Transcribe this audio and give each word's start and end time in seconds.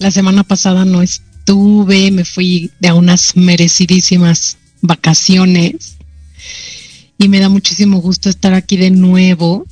La 0.00 0.10
semana 0.10 0.44
pasada 0.44 0.86
no 0.86 1.02
estuve, 1.02 2.10
me 2.10 2.24
fui 2.24 2.70
de 2.80 2.90
unas 2.90 3.36
merecidísimas 3.36 4.56
vacaciones 4.80 5.98
y 7.18 7.28
me 7.28 7.38
da 7.38 7.50
muchísimo 7.50 8.00
gusto 8.00 8.30
estar 8.30 8.54
aquí 8.54 8.78
de 8.78 8.90
nuevo. 8.90 9.66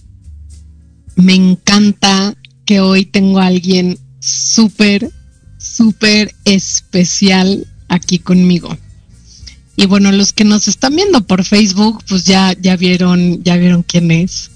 Me 1.16 1.34
encanta 1.34 2.36
que 2.66 2.80
hoy 2.80 3.06
tengo 3.06 3.38
a 3.38 3.46
alguien 3.46 3.98
súper, 4.20 5.10
súper 5.56 6.34
especial 6.44 7.66
aquí 7.88 8.18
conmigo. 8.18 8.76
Y 9.76 9.86
bueno, 9.86 10.12
los 10.12 10.34
que 10.34 10.44
nos 10.44 10.68
están 10.68 10.94
viendo 10.94 11.26
por 11.26 11.42
Facebook, 11.42 12.04
pues 12.06 12.24
ya, 12.26 12.52
ya 12.60 12.76
vieron, 12.76 13.42
ya 13.42 13.56
vieron 13.56 13.82
quién 13.82 14.10
es. 14.10 14.50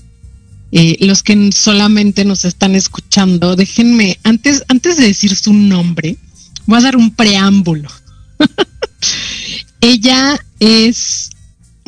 Eh, 0.75 0.97
los 1.01 1.23
que 1.23 1.51
solamente 1.53 2.25
nos 2.25 2.47
están 2.47 2.75
escuchando, 2.75 3.57
déjenme, 3.57 4.19
antes, 4.23 4.65
antes 4.69 4.97
de 4.97 5.09
decir 5.09 5.37
su 5.37 5.53
nombre, 5.53 6.17
voy 6.65 6.79
a 6.79 6.83
dar 6.83 6.97
un 6.97 7.15
preámbulo. 7.15 7.91
Ella 9.83 10.41
es 10.61 11.29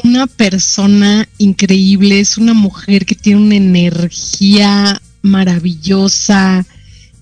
una 0.02 0.26
persona 0.26 1.26
increíble, 1.38 2.20
es 2.20 2.36
una 2.36 2.52
mujer 2.52 3.06
que 3.06 3.14
tiene 3.14 3.40
una 3.40 3.54
energía 3.54 5.00
maravillosa, 5.22 6.66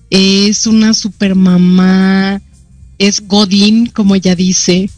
es 0.09 0.67
una 0.67 0.93
super 0.93 1.33
mamá, 1.33 2.41
es 2.97 3.25
Godín, 3.25 3.85
como 3.85 4.15
ella 4.15 4.35
dice, 4.35 4.89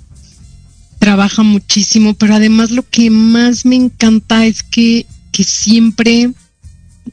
trabaja 0.97 1.43
muchísimo, 1.43 2.15
pero 2.15 2.33
además 2.33 2.71
lo 2.71 2.89
que 2.89 3.11
más 3.11 3.65
me 3.65 3.75
encanta 3.75 4.47
es 4.47 4.63
que, 4.63 5.05
que 5.31 5.43
siempre 5.43 6.31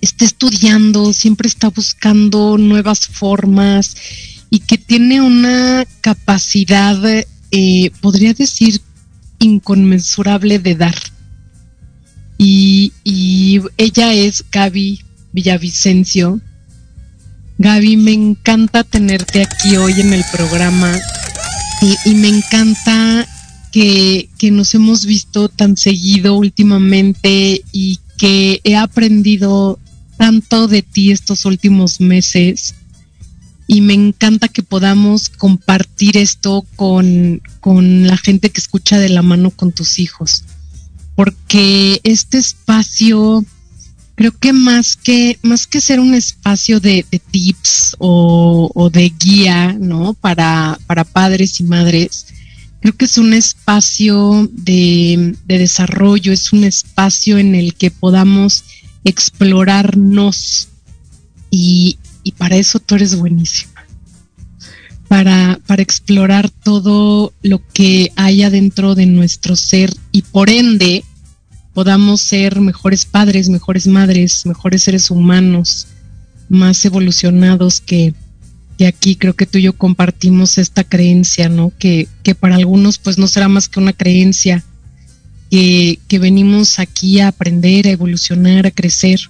está 0.01 0.25
estudiando, 0.25 1.13
siempre 1.13 1.49
está 1.49 1.69
buscando 1.69 2.57
nuevas 2.59 3.07
formas 3.07 3.97
y 4.51 4.61
que 4.61 4.79
tiene 4.79 5.21
una 5.21 5.87
capacidad, 6.01 6.97
eh, 7.51 7.91
podría 8.01 8.35
decir, 8.35 8.81
inconmensurable 9.39 10.59
de 10.59 10.75
dar. 10.75 10.95
Y, 12.39 12.93
ella 13.77 14.13
es 14.15 14.45
Gaby 14.51 15.01
Villavicencio. 15.33 16.41
Gaby, 17.59 17.97
me 17.97 18.13
encanta 18.13 18.83
tenerte 18.83 19.43
aquí 19.43 19.77
hoy 19.77 20.01
en 20.01 20.13
el 20.13 20.25
programa 20.33 20.99
y, 21.81 22.11
y 22.11 22.15
me 22.15 22.29
encanta 22.29 23.27
que, 23.71 24.29
que 24.39 24.51
nos 24.51 24.75
hemos 24.75 25.07
visto 25.07 25.49
tan 25.49 25.77
seguido 25.77 26.35
últimamente 26.35 27.63
y 27.73 27.99
que 28.23 28.61
he 28.63 28.77
aprendido 28.77 29.81
tanto 30.17 30.69
de 30.69 30.83
ti 30.83 31.11
estos 31.11 31.45
últimos 31.45 32.01
meses 32.01 32.77
y 33.67 33.81
me 33.81 33.95
encanta 33.95 34.47
que 34.47 34.63
podamos 34.63 35.29
compartir 35.29 36.17
esto 36.17 36.65
con, 36.77 37.43
con, 37.59 38.07
la 38.07 38.17
gente 38.17 38.51
que 38.51 38.61
escucha 38.61 39.01
de 39.01 39.09
la 39.09 39.23
mano 39.23 39.51
con 39.51 39.73
tus 39.73 39.99
hijos. 39.99 40.45
Porque 41.17 42.01
este 42.05 42.39
espacio, 42.39 43.45
creo 44.15 44.31
que 44.39 44.53
más 44.53 44.95
que, 44.95 45.41
más 45.43 45.67
que 45.67 45.81
ser 45.81 45.99
un 45.99 46.15
espacio 46.15 46.79
de, 46.79 47.05
tips 47.33 47.97
o, 47.99 48.71
o, 48.73 48.89
de 48.89 49.13
guía, 49.19 49.73
¿no? 49.73 50.15
Para, 50.15 50.79
para 50.87 51.03
padres 51.03 51.59
y 51.59 51.65
madres, 51.65 52.27
creo 52.83 52.97
que 52.97 53.05
es 53.05 53.17
un 53.17 53.33
espacio 53.33 54.51
de, 54.53 55.37
de 55.47 55.59
desarrollo, 55.59 56.33
es 56.33 56.53
un 56.53 56.65
espacio 56.65 57.39
en 57.39 57.55
el 57.55 57.75
que 57.75 57.93
podamos 57.93 58.65
explorarnos 59.05 60.69
y, 61.49 61.99
y 62.25 62.33
para 62.33 62.57
eso 62.57 62.81
tú 62.81 62.97
eres 62.97 63.15
buenísima. 63.15 63.73
Para, 65.07 65.61
para 65.67 65.83
explorar 65.83 66.51
todo 66.51 67.33
lo 67.43 67.63
que 67.73 68.11
hay 68.17 68.43
adentro 68.43 68.97
de 68.97 69.07
nuestro 69.07 69.55
ser 69.57 69.95
y 70.11 70.23
por 70.23 70.51
ende 70.51 71.05
podamos 71.75 72.21
ser 72.21 72.61
mejores 72.61 73.05
padres, 73.05 73.49
mejores 73.49 73.87
madres, 73.87 74.45
mejores 74.45 74.83
seres 74.83 75.11
humanos, 75.11 75.87
más 76.49 76.85
evolucionados 76.85 77.81
que, 77.81 78.13
que 78.83 78.89
aquí 78.89 79.15
creo 79.15 79.35
que 79.35 79.47
tú 79.47 79.59
y 79.59 79.63
yo 79.63 79.75
compartimos 79.75 80.59
esta 80.59 80.83
creencia, 80.83 81.49
¿no? 81.49 81.73
Que, 81.79 82.09
que 82.25 82.35
para 82.35 82.57
algunos 82.57 82.99
pues 82.99 83.17
no 83.17 83.29
será 83.29 83.47
más 83.47 83.69
que 83.69 83.79
una 83.79 83.93
creencia, 83.93 84.65
que, 85.53 86.01
que 86.09 86.19
venimos 86.19 86.81
aquí 86.81 87.21
a 87.21 87.29
aprender, 87.29 87.87
a 87.87 87.91
evolucionar, 87.91 88.67
a 88.67 88.73
crecer 88.73 89.21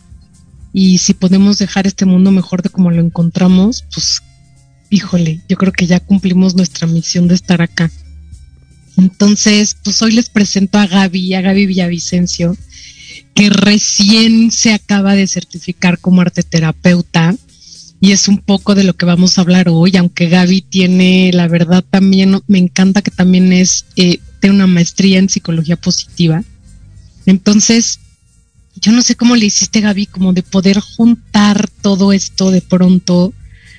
y 0.73 0.97
si 0.97 1.13
podemos 1.13 1.59
dejar 1.59 1.87
este 1.87 2.07
mundo 2.07 2.31
mejor 2.31 2.63
de 2.63 2.71
como 2.71 2.91
lo 2.91 3.03
encontramos, 3.03 3.85
pues 3.93 4.23
híjole, 4.89 5.43
yo 5.51 5.59
creo 5.59 5.73
que 5.73 5.87
ya 5.87 6.01
cumplimos 6.01 6.55
nuestra 6.55 6.87
misión 6.87 7.29
de 7.29 7.35
estar 7.35 7.61
acá. 7.61 7.91
Entonces, 8.97 9.77
pues 9.85 10.01
hoy 10.01 10.13
les 10.13 10.31
presento 10.31 10.79
a 10.79 10.87
Gaby, 10.87 11.35
a 11.35 11.43
Gaby 11.43 11.67
Villavicencio, 11.67 12.57
que 13.35 13.51
recién 13.51 14.51
se 14.51 14.73
acaba 14.73 15.15
de 15.15 15.27
certificar 15.27 15.99
como 15.99 16.23
arteterapeuta 16.23 17.37
y 18.03 18.11
es 18.11 18.27
un 18.27 18.39
poco 18.39 18.75
de 18.75 18.83
lo 18.83 18.95
que 18.95 19.07
vamos 19.07 19.39
a 19.39 19.43
hablar 19.43 19.69
hoy, 19.69 19.97
aunque 19.97 20.29
Gaby 20.29 20.63
tiene, 20.63 21.31
la 21.33 21.47
verdad 21.47 21.85
también, 21.89 22.37
me 22.49 22.59
encanta 22.59 23.01
que 23.01 23.13
también 23.13 23.53
es, 23.53 23.87
eh, 23.95 24.19
tiene 24.41 24.57
una 24.57 24.67
maestría 24.67 25.21
en 25.21 25.29
psicología 25.29 25.77
positiva. 25.77 26.43
Entonces, 27.27 28.01
yo 28.75 28.91
no 28.91 29.03
sé 29.03 29.15
cómo 29.15 29.37
le 29.37 29.47
hiciste, 29.47 29.81
Gaby, 29.81 30.07
como 30.07 30.33
de 30.33 30.43
poder 30.43 30.81
juntar 30.81 31.71
todo 31.81 32.13
esto 32.13 32.51
de 32.51 32.61
pronto, 32.61 33.33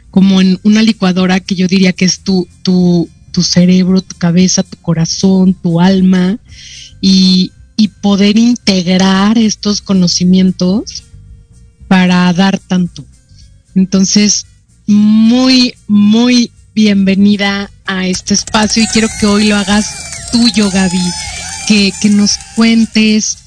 como 0.10 0.40
en 0.40 0.58
una 0.64 0.82
licuadora 0.82 1.42
que 1.42 1.56
yo 1.56 1.68
diría 1.68 1.92
que 1.92 2.06
es 2.06 2.22
tu, 2.22 2.48
tu, 2.62 3.10
tu 3.34 3.44
cerebro, 3.44 4.02
tu 4.02 4.16
cabeza, 4.18 4.64
tu 4.64 4.78
corazón, 4.78 5.54
tu 5.54 5.82
alma, 5.82 6.40
y, 7.02 7.52
y 7.76 7.90
poder 7.90 8.38
integrar 8.38 9.38
estos 9.38 9.82
conocimientos 9.82 11.04
para 11.90 12.32
dar 12.32 12.58
tanto. 12.58 13.04
Entonces, 13.76 14.46
muy, 14.88 15.76
muy 15.88 16.52
bienvenida 16.76 17.72
a 17.86 18.08
este 18.08 18.34
espacio 18.34 18.84
y 18.84 18.88
quiero 18.88 19.08
que 19.20 19.26
hoy 19.26 19.48
lo 19.48 19.56
hagas 19.56 20.32
tuyo, 20.32 20.70
Gaby, 20.70 21.00
que, 21.68 21.92
que 22.02 22.10
nos 22.10 22.38
cuentes 22.56 23.38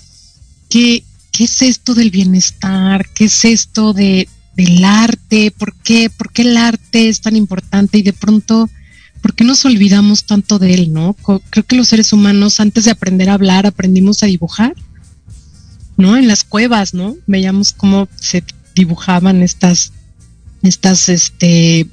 qué, 0.69 1.05
¿qué 1.33 1.45
es 1.45 1.63
esto 1.63 1.95
del 1.95 2.11
bienestar? 2.11 3.09
¿Qué 3.15 3.27
es 3.27 3.45
esto 3.45 3.93
de, 3.93 4.29
del 4.57 4.85
arte? 4.85 5.51
¿Por 5.51 5.75
qué? 5.75 6.11
¿Por 6.11 6.33
qué 6.33 6.43
el 6.43 6.57
arte 6.57 7.09
es 7.09 7.21
tan 7.21 7.37
importante? 7.37 7.99
Y 7.99 8.03
de 8.03 8.13
pronto, 8.13 8.71
¿por 9.21 9.35
qué 9.35 9.45
nos 9.45 9.65
olvidamos 9.65 10.25
tanto 10.25 10.59
de 10.59 10.75
él, 10.75 10.93
no? 10.93 11.15
Creo 11.51 11.67
que 11.67 11.77
los 11.77 11.89
seres 11.89 12.13
humanos, 12.13 12.59
antes 12.61 12.85
de 12.85 12.91
aprender 12.91 13.29
a 13.29 13.35
hablar, 13.35 13.67
aprendimos 13.67 14.23
a 14.23 14.27
dibujar, 14.27 14.75
¿no? 15.97 16.17
En 16.17 16.27
las 16.27 16.43
cuevas, 16.45 16.95
¿no? 16.95 17.17
Veíamos 17.27 17.73
cómo 17.73 18.09
se 18.17 18.43
dibujaban 18.75 19.43
estas, 19.43 19.93
estas, 20.63 21.09
este, 21.09 21.87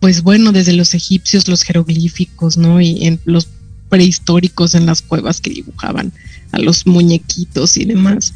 pues 0.00 0.22
bueno, 0.22 0.52
desde 0.52 0.72
los 0.72 0.94
egipcios, 0.94 1.48
los 1.48 1.62
jeroglíficos, 1.62 2.56
¿no? 2.56 2.80
Y 2.80 3.06
en 3.06 3.20
los 3.24 3.48
prehistóricos 3.88 4.74
en 4.74 4.86
las 4.86 5.02
cuevas 5.02 5.40
que 5.40 5.50
dibujaban 5.50 6.12
a 6.52 6.58
los 6.58 6.86
muñequitos 6.86 7.76
y 7.76 7.84
demás. 7.84 8.34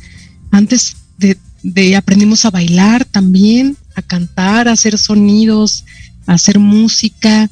Antes 0.50 0.96
de, 1.18 1.36
de 1.62 1.96
aprendimos 1.96 2.44
a 2.44 2.50
bailar 2.50 3.04
también, 3.04 3.76
a 3.94 4.02
cantar, 4.02 4.68
a 4.68 4.72
hacer 4.72 4.98
sonidos, 4.98 5.84
a 6.26 6.34
hacer 6.34 6.58
música, 6.58 7.50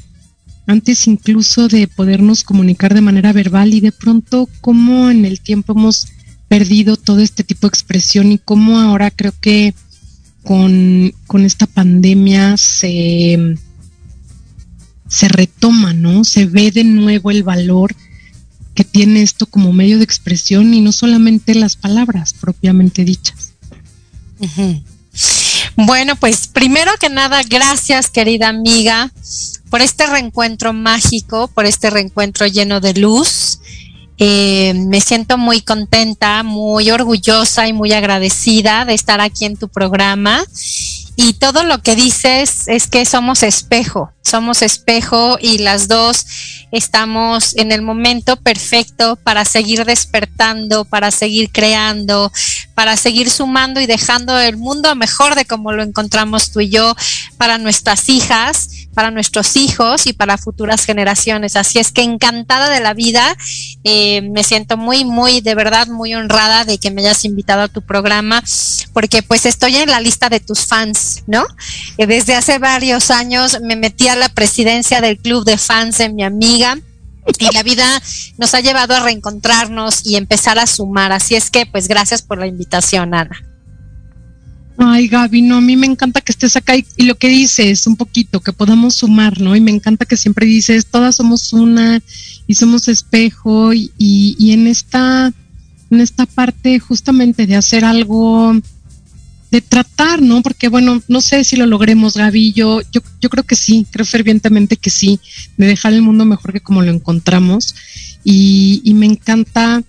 antes 0.66 1.06
incluso 1.06 1.68
de 1.68 1.86
podernos 1.86 2.42
comunicar 2.42 2.94
de 2.94 3.00
manera 3.00 3.32
verbal 3.32 3.72
y 3.72 3.80
de 3.80 3.92
pronto 3.92 4.48
cómo 4.60 5.10
en 5.10 5.24
el 5.24 5.40
tiempo 5.40 5.72
hemos 5.72 6.08
perdido 6.48 6.96
todo 6.96 7.20
este 7.20 7.44
tipo 7.44 7.66
de 7.66 7.70
expresión 7.70 8.32
y 8.32 8.38
cómo 8.38 8.78
ahora 8.78 9.10
creo 9.10 9.32
que 9.40 9.74
con, 10.46 11.44
esta 11.44 11.66
pandemia 11.66 12.56
se, 12.56 13.56
se 15.08 15.28
retoma, 15.28 15.92
¿no? 15.92 16.24
Se 16.24 16.46
ve 16.46 16.70
de 16.70 16.84
nuevo 16.84 17.30
el 17.30 17.42
valor 17.42 17.94
que 18.74 18.84
tiene 18.84 19.22
esto 19.22 19.46
como 19.46 19.72
medio 19.72 19.98
de 19.98 20.04
expresión 20.04 20.72
y 20.72 20.80
no 20.80 20.92
solamente 20.92 21.54
las 21.54 21.76
palabras 21.76 22.32
propiamente 22.32 23.04
dichas. 23.04 23.54
Bueno, 25.76 26.14
pues 26.16 26.46
primero 26.46 26.92
que 27.00 27.08
nada, 27.08 27.42
gracias 27.42 28.10
querida 28.10 28.48
amiga 28.48 29.10
por 29.68 29.82
este 29.82 30.06
reencuentro 30.06 30.72
mágico, 30.72 31.48
por 31.48 31.66
este 31.66 31.90
reencuentro 31.90 32.46
lleno 32.46 32.80
de 32.80 32.94
luz. 32.94 33.58
Eh, 34.18 34.72
me 34.74 35.00
siento 35.00 35.36
muy 35.36 35.60
contenta, 35.60 36.42
muy 36.42 36.90
orgullosa 36.90 37.68
y 37.68 37.72
muy 37.72 37.92
agradecida 37.92 38.84
de 38.84 38.94
estar 38.94 39.20
aquí 39.20 39.44
en 39.44 39.56
tu 39.56 39.68
programa. 39.68 40.44
Y 41.16 41.34
todo 41.34 41.64
lo 41.64 41.82
que 41.82 41.96
dices 41.96 42.68
es 42.68 42.86
que 42.86 43.04
somos 43.04 43.42
espejo, 43.42 44.12
somos 44.26 44.62
espejo 44.62 45.38
y 45.40 45.58
las 45.58 45.88
dos 45.88 46.26
estamos 46.72 47.56
en 47.56 47.70
el 47.70 47.82
momento 47.82 48.36
perfecto 48.36 49.16
para 49.16 49.44
seguir 49.44 49.84
despertando, 49.84 50.84
para 50.84 51.10
seguir 51.10 51.50
creando, 51.52 52.32
para 52.74 52.96
seguir 52.96 53.30
sumando 53.30 53.80
y 53.80 53.86
dejando 53.86 54.38
el 54.38 54.56
mundo 54.56 54.94
mejor 54.96 55.36
de 55.36 55.44
como 55.44 55.72
lo 55.72 55.82
encontramos 55.82 56.50
tú 56.50 56.60
y 56.60 56.70
yo 56.70 56.94
para 57.38 57.58
nuestras 57.58 58.08
hijas 58.08 58.86
para 58.96 59.10
nuestros 59.10 59.56
hijos 59.56 60.06
y 60.06 60.14
para 60.14 60.38
futuras 60.38 60.86
generaciones. 60.86 61.54
Así 61.54 61.78
es 61.78 61.92
que 61.92 62.00
encantada 62.00 62.70
de 62.70 62.80
la 62.80 62.94
vida, 62.94 63.36
eh, 63.84 64.22
me 64.22 64.42
siento 64.42 64.78
muy, 64.78 65.04
muy, 65.04 65.42
de 65.42 65.54
verdad, 65.54 65.86
muy 65.86 66.14
honrada 66.14 66.64
de 66.64 66.78
que 66.78 66.90
me 66.90 67.02
hayas 67.02 67.26
invitado 67.26 67.60
a 67.60 67.68
tu 67.68 67.82
programa, 67.82 68.42
porque 68.94 69.22
pues 69.22 69.44
estoy 69.44 69.76
en 69.76 69.90
la 69.90 70.00
lista 70.00 70.30
de 70.30 70.40
tus 70.40 70.64
fans, 70.64 71.24
¿no? 71.26 71.44
Eh, 71.98 72.06
desde 72.06 72.36
hace 72.36 72.58
varios 72.58 73.10
años 73.10 73.58
me 73.60 73.76
metí 73.76 74.08
a 74.08 74.15
la 74.16 74.28
presidencia 74.28 75.00
del 75.00 75.18
club 75.18 75.44
de 75.44 75.58
fans 75.58 75.98
de 75.98 76.08
mi 76.08 76.22
amiga. 76.22 76.78
Y 77.38 77.52
la 77.52 77.62
vida 77.64 77.84
nos 78.38 78.54
ha 78.54 78.60
llevado 78.60 78.94
a 78.94 79.00
reencontrarnos 79.00 80.06
y 80.06 80.16
empezar 80.16 80.58
a 80.58 80.66
sumar. 80.66 81.10
Así 81.10 81.34
es 81.34 81.50
que, 81.50 81.66
pues, 81.66 81.88
gracias 81.88 82.22
por 82.22 82.38
la 82.38 82.46
invitación, 82.46 83.14
Ana. 83.14 83.36
Ay, 84.78 85.08
Gaby, 85.08 85.40
no, 85.40 85.56
a 85.56 85.60
mí 85.60 85.74
me 85.74 85.86
encanta 85.86 86.20
que 86.20 86.32
estés 86.32 86.54
acá 86.54 86.74
y, 86.76 86.84
lo 87.04 87.14
que 87.14 87.28
dices 87.28 87.86
un 87.86 87.96
poquito, 87.96 88.40
que 88.40 88.52
podamos 88.52 88.96
sumar, 88.96 89.40
¿no? 89.40 89.56
Y 89.56 89.60
me 89.60 89.70
encanta 89.70 90.04
que 90.04 90.18
siempre 90.18 90.44
dices, 90.44 90.86
todas 90.86 91.16
somos 91.16 91.52
una 91.54 92.02
y 92.46 92.54
somos 92.54 92.86
espejo 92.88 93.72
y, 93.72 93.90
y, 93.96 94.52
en 94.52 94.66
esta 94.66 95.32
en 95.90 96.00
esta 96.00 96.26
parte 96.26 96.78
justamente 96.78 97.46
de 97.46 97.56
hacer 97.56 97.84
algo, 97.84 98.52
de 99.56 99.62
tratar, 99.62 100.20
¿no? 100.20 100.42
Porque 100.42 100.68
bueno, 100.68 101.02
no 101.08 101.22
sé 101.22 101.42
si 101.42 101.56
lo 101.56 101.64
logremos, 101.64 102.14
Gaby, 102.14 102.52
yo, 102.52 102.82
yo, 102.92 103.30
creo 103.30 103.42
que 103.42 103.56
sí, 103.56 103.86
creo 103.90 104.04
fervientemente 104.04 104.76
que 104.76 104.90
sí, 104.90 105.18
de 105.56 105.66
dejar 105.66 105.94
el 105.94 106.02
mundo 106.02 106.26
mejor 106.26 106.52
que 106.52 106.60
como 106.60 106.82
lo 106.82 106.92
encontramos. 106.92 107.74
Y, 108.22 108.82
y 108.84 108.92
me 108.92 109.06
encanta 109.06 109.82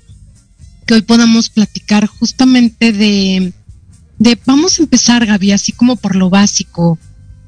que 0.85 0.93
hoy 0.93 1.01
podamos 1.01 1.49
platicar 1.49 2.07
justamente 2.07 2.93
de, 2.93 3.51
de 4.19 4.39
vamos 4.45 4.79
a 4.79 4.83
empezar, 4.83 5.25
Gaby, 5.25 5.51
así 5.51 5.73
como 5.73 5.97
por 5.97 6.15
lo 6.15 6.29
básico. 6.29 6.97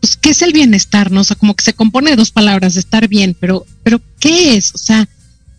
Pues, 0.01 0.17
¿qué 0.17 0.31
es 0.31 0.41
el 0.41 0.51
bienestar? 0.51 1.11
¿No? 1.11 1.21
O 1.21 1.23
sea, 1.23 1.37
como 1.37 1.55
que 1.55 1.63
se 1.63 1.73
compone 1.73 2.09
de 2.09 2.17
dos 2.17 2.31
palabras, 2.31 2.73
de 2.73 2.81
estar 2.81 3.07
bien, 3.07 3.33
pero, 3.39 3.65
pero 3.83 4.01
¿qué 4.19 4.57
es? 4.57 4.75
O 4.75 4.77
sea, 4.77 5.07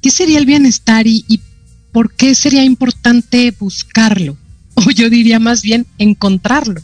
¿qué 0.03 0.11
sería 0.11 0.39
el 0.39 0.45
bienestar 0.45 1.07
y, 1.07 1.25
y 1.27 1.41
por 1.91 2.15
qué 2.15 2.35
sería 2.35 2.65
importante 2.65 3.55
buscarlo? 3.59 4.37
O 4.87 4.91
yo 4.95 5.11
diría 5.11 5.39
más 5.39 5.63
bien 5.63 5.87
encontrarlo. 5.99 6.81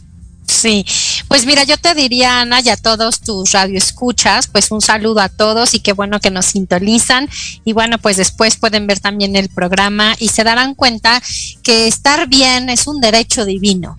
Sí, 0.47 0.85
pues 1.27 1.45
mira, 1.45 1.65
yo 1.65 1.77
te 1.77 1.93
diría, 1.93 2.39
Ana, 2.39 2.61
y 2.61 2.69
a 2.69 2.77
todos 2.77 3.19
tus 3.19 3.51
radioescuchas, 3.51 4.47
pues 4.47 4.71
un 4.71 4.79
saludo 4.79 5.19
a 5.19 5.27
todos 5.27 5.73
y 5.73 5.81
qué 5.81 5.91
bueno 5.91 6.21
que 6.21 6.31
nos 6.31 6.45
sintonizan. 6.45 7.29
Y 7.65 7.73
bueno, 7.73 7.97
pues 7.97 8.15
después 8.15 8.55
pueden 8.55 8.87
ver 8.87 9.01
también 9.01 9.35
el 9.35 9.49
programa 9.49 10.15
y 10.19 10.29
se 10.29 10.45
darán 10.45 10.73
cuenta 10.73 11.21
que 11.63 11.87
estar 11.87 12.29
bien 12.29 12.69
es 12.69 12.87
un 12.87 13.01
derecho 13.01 13.43
divino 13.43 13.97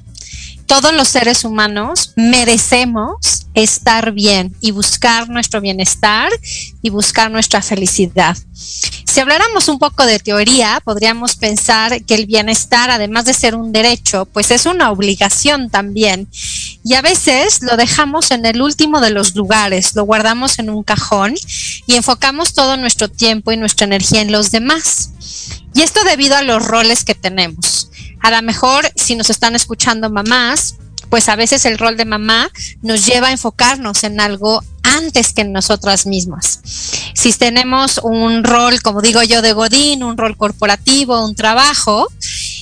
todos 0.68 0.92
los 0.92 1.08
seres 1.08 1.44
humanos 1.44 2.12
merecemos 2.14 3.46
estar 3.54 4.12
bien 4.12 4.54
y 4.60 4.70
buscar 4.70 5.28
nuestro 5.30 5.62
bienestar 5.62 6.30
y 6.82 6.90
buscar 6.90 7.30
nuestra 7.30 7.62
felicidad. 7.62 8.36
Si 9.18 9.22
habláramos 9.22 9.66
un 9.66 9.80
poco 9.80 10.06
de 10.06 10.20
teoría, 10.20 10.80
podríamos 10.84 11.34
pensar 11.34 12.04
que 12.04 12.14
el 12.14 12.26
bienestar, 12.26 12.88
además 12.88 13.24
de 13.24 13.34
ser 13.34 13.56
un 13.56 13.72
derecho, 13.72 14.26
pues 14.26 14.52
es 14.52 14.64
una 14.64 14.92
obligación 14.92 15.70
también. 15.70 16.28
Y 16.84 16.94
a 16.94 17.02
veces 17.02 17.60
lo 17.62 17.76
dejamos 17.76 18.30
en 18.30 18.46
el 18.46 18.62
último 18.62 19.00
de 19.00 19.10
los 19.10 19.34
lugares, 19.34 19.96
lo 19.96 20.04
guardamos 20.04 20.60
en 20.60 20.70
un 20.70 20.84
cajón 20.84 21.34
y 21.88 21.96
enfocamos 21.96 22.54
todo 22.54 22.76
nuestro 22.76 23.08
tiempo 23.08 23.50
y 23.50 23.56
nuestra 23.56 23.86
energía 23.86 24.20
en 24.20 24.30
los 24.30 24.52
demás. 24.52 25.10
Y 25.74 25.82
esto 25.82 26.04
debido 26.04 26.36
a 26.36 26.42
los 26.42 26.64
roles 26.64 27.02
que 27.02 27.16
tenemos. 27.16 27.90
A 28.20 28.30
lo 28.30 28.40
mejor 28.42 28.88
si 28.94 29.16
nos 29.16 29.30
están 29.30 29.56
escuchando 29.56 30.10
mamás, 30.10 30.76
pues 31.10 31.28
a 31.28 31.34
veces 31.34 31.64
el 31.64 31.78
rol 31.78 31.96
de 31.96 32.04
mamá 32.04 32.52
nos 32.82 33.04
lleva 33.04 33.28
a 33.28 33.32
enfocarnos 33.32 34.04
en 34.04 34.20
algo 34.20 34.62
antes 34.96 35.32
que 35.32 35.42
en 35.42 35.52
nosotras 35.52 36.06
mismas. 36.06 36.60
Si 37.14 37.32
tenemos 37.32 38.00
un 38.02 38.44
rol, 38.44 38.80
como 38.82 39.02
digo 39.02 39.22
yo, 39.22 39.42
de 39.42 39.52
Godín, 39.52 40.02
un 40.02 40.16
rol 40.16 40.36
corporativo, 40.36 41.24
un 41.24 41.34
trabajo, 41.34 42.08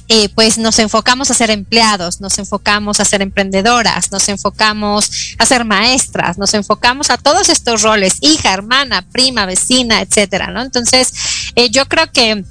eh, 0.08 0.28
pues 0.34 0.56
nos 0.56 0.78
enfocamos 0.78 1.30
a 1.30 1.34
ser 1.34 1.50
empleados, 1.50 2.20
nos 2.20 2.38
enfocamos 2.38 3.00
a 3.00 3.04
ser 3.04 3.22
emprendedoras, 3.22 4.12
nos 4.12 4.28
enfocamos 4.28 5.34
a 5.38 5.46
ser 5.46 5.64
maestras, 5.64 6.38
nos 6.38 6.54
enfocamos 6.54 7.10
a 7.10 7.18
todos 7.18 7.48
estos 7.48 7.82
roles, 7.82 8.18
hija, 8.20 8.52
hermana, 8.52 9.02
prima, 9.02 9.46
vecina, 9.46 10.00
etcétera, 10.00 10.52
¿no? 10.52 10.62
Entonces, 10.62 11.12
eh, 11.56 11.70
yo 11.70 11.86
creo 11.86 12.10
que 12.12 12.44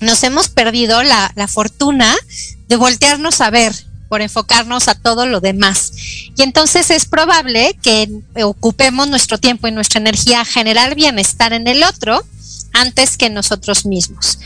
nos 0.00 0.22
hemos 0.24 0.48
perdido 0.48 1.02
la, 1.02 1.32
fortuna 1.48 2.14
de 2.68 2.76
voltearnos 2.76 3.40
a 3.40 3.50
ver 3.50 3.72
por 4.08 4.22
enfocarnos 4.22 4.88
a 4.88 4.94
todo 4.94 5.26
lo 5.26 5.40
demás. 5.40 5.92
Y 6.36 6.42
entonces 6.42 6.90
es 6.90 7.06
probable 7.06 7.76
que 7.82 8.08
ocupemos 8.42 9.08
nuestro 9.08 9.38
tiempo 9.38 9.68
y 9.68 9.72
nuestra 9.72 10.00
energía 10.00 10.40
a 10.40 10.44
generar 10.44 10.94
bienestar 10.94 11.52
en 11.52 11.66
el 11.66 11.82
otro 11.82 12.24
antes 12.72 13.16
que 13.16 13.30
nosotros 13.30 13.86
mismos. 13.86 14.38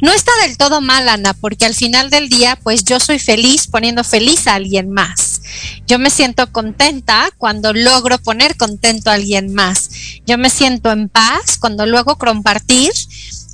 No 0.00 0.12
está 0.12 0.30
del 0.42 0.56
todo 0.56 0.80
mal, 0.80 1.08
Ana, 1.08 1.34
porque 1.34 1.66
al 1.66 1.74
final 1.74 2.10
del 2.10 2.28
día, 2.28 2.58
pues 2.62 2.84
yo 2.84 2.98
soy 2.98 3.18
feliz 3.18 3.66
poniendo 3.66 4.04
feliz 4.04 4.46
a 4.46 4.54
alguien 4.54 4.90
más. 4.90 5.42
Yo 5.86 5.98
me 5.98 6.10
siento 6.10 6.50
contenta 6.50 7.30
cuando 7.36 7.72
logro 7.72 8.18
poner 8.18 8.56
contento 8.56 9.10
a 9.10 9.14
alguien 9.14 9.54
más. 9.54 9.90
Yo 10.26 10.38
me 10.38 10.50
siento 10.50 10.90
en 10.92 11.08
paz 11.08 11.58
cuando 11.58 11.86
luego 11.86 12.16
compartir 12.16 12.92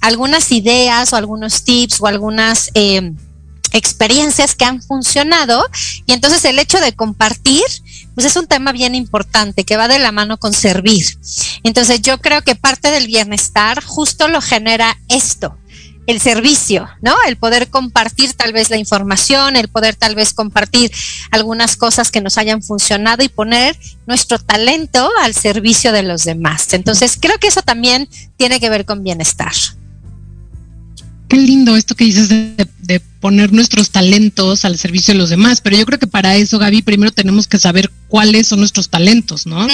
algunas 0.00 0.50
ideas 0.52 1.12
o 1.12 1.16
algunos 1.16 1.64
tips 1.64 2.00
o 2.00 2.06
algunas 2.06 2.70
eh, 2.74 3.12
experiencias 3.72 4.54
que 4.54 4.64
han 4.64 4.82
funcionado 4.82 5.64
y 6.06 6.12
entonces 6.12 6.44
el 6.44 6.58
hecho 6.58 6.80
de 6.80 6.94
compartir 6.94 7.62
pues 8.14 8.26
es 8.26 8.36
un 8.36 8.46
tema 8.46 8.72
bien 8.72 8.94
importante 8.94 9.64
que 9.64 9.76
va 9.76 9.88
de 9.88 9.98
la 9.98 10.12
mano 10.12 10.38
con 10.38 10.52
servir. 10.52 11.06
Entonces 11.62 12.02
yo 12.02 12.18
creo 12.18 12.42
que 12.42 12.54
parte 12.54 12.90
del 12.90 13.06
bienestar 13.06 13.82
justo 13.82 14.28
lo 14.28 14.40
genera 14.40 14.98
esto, 15.08 15.56
el 16.06 16.20
servicio, 16.20 16.88
¿no? 17.00 17.14
El 17.26 17.36
poder 17.36 17.68
compartir 17.68 18.34
tal 18.34 18.52
vez 18.52 18.68
la 18.68 18.76
información, 18.76 19.56
el 19.56 19.68
poder 19.68 19.94
tal 19.94 20.14
vez 20.14 20.34
compartir 20.34 20.92
algunas 21.30 21.76
cosas 21.76 22.10
que 22.10 22.20
nos 22.20 22.36
hayan 22.36 22.62
funcionado 22.62 23.22
y 23.22 23.28
poner 23.28 23.78
nuestro 24.06 24.38
talento 24.38 25.08
al 25.22 25.34
servicio 25.34 25.92
de 25.92 26.02
los 26.02 26.24
demás. 26.24 26.72
Entonces 26.72 27.16
creo 27.20 27.38
que 27.38 27.48
eso 27.48 27.62
también 27.62 28.08
tiene 28.36 28.60
que 28.60 28.70
ver 28.70 28.84
con 28.84 29.02
bienestar 29.02 29.52
qué 31.30 31.36
lindo 31.36 31.76
esto 31.76 31.94
que 31.94 32.04
dices 32.04 32.28
de, 32.28 33.00
poner 33.20 33.52
nuestros 33.52 33.90
talentos 33.90 34.64
al 34.64 34.78
servicio 34.78 35.12
de 35.14 35.18
los 35.18 35.28
demás, 35.28 35.60
pero 35.60 35.76
yo 35.76 35.84
creo 35.84 35.98
que 35.98 36.06
para 36.06 36.36
eso, 36.36 36.58
Gaby, 36.58 36.80
primero 36.82 37.12
tenemos 37.12 37.46
que 37.46 37.58
saber 37.58 37.90
cuáles 38.08 38.48
son 38.48 38.60
nuestros 38.60 38.88
talentos, 38.88 39.46
¿no? 39.46 39.68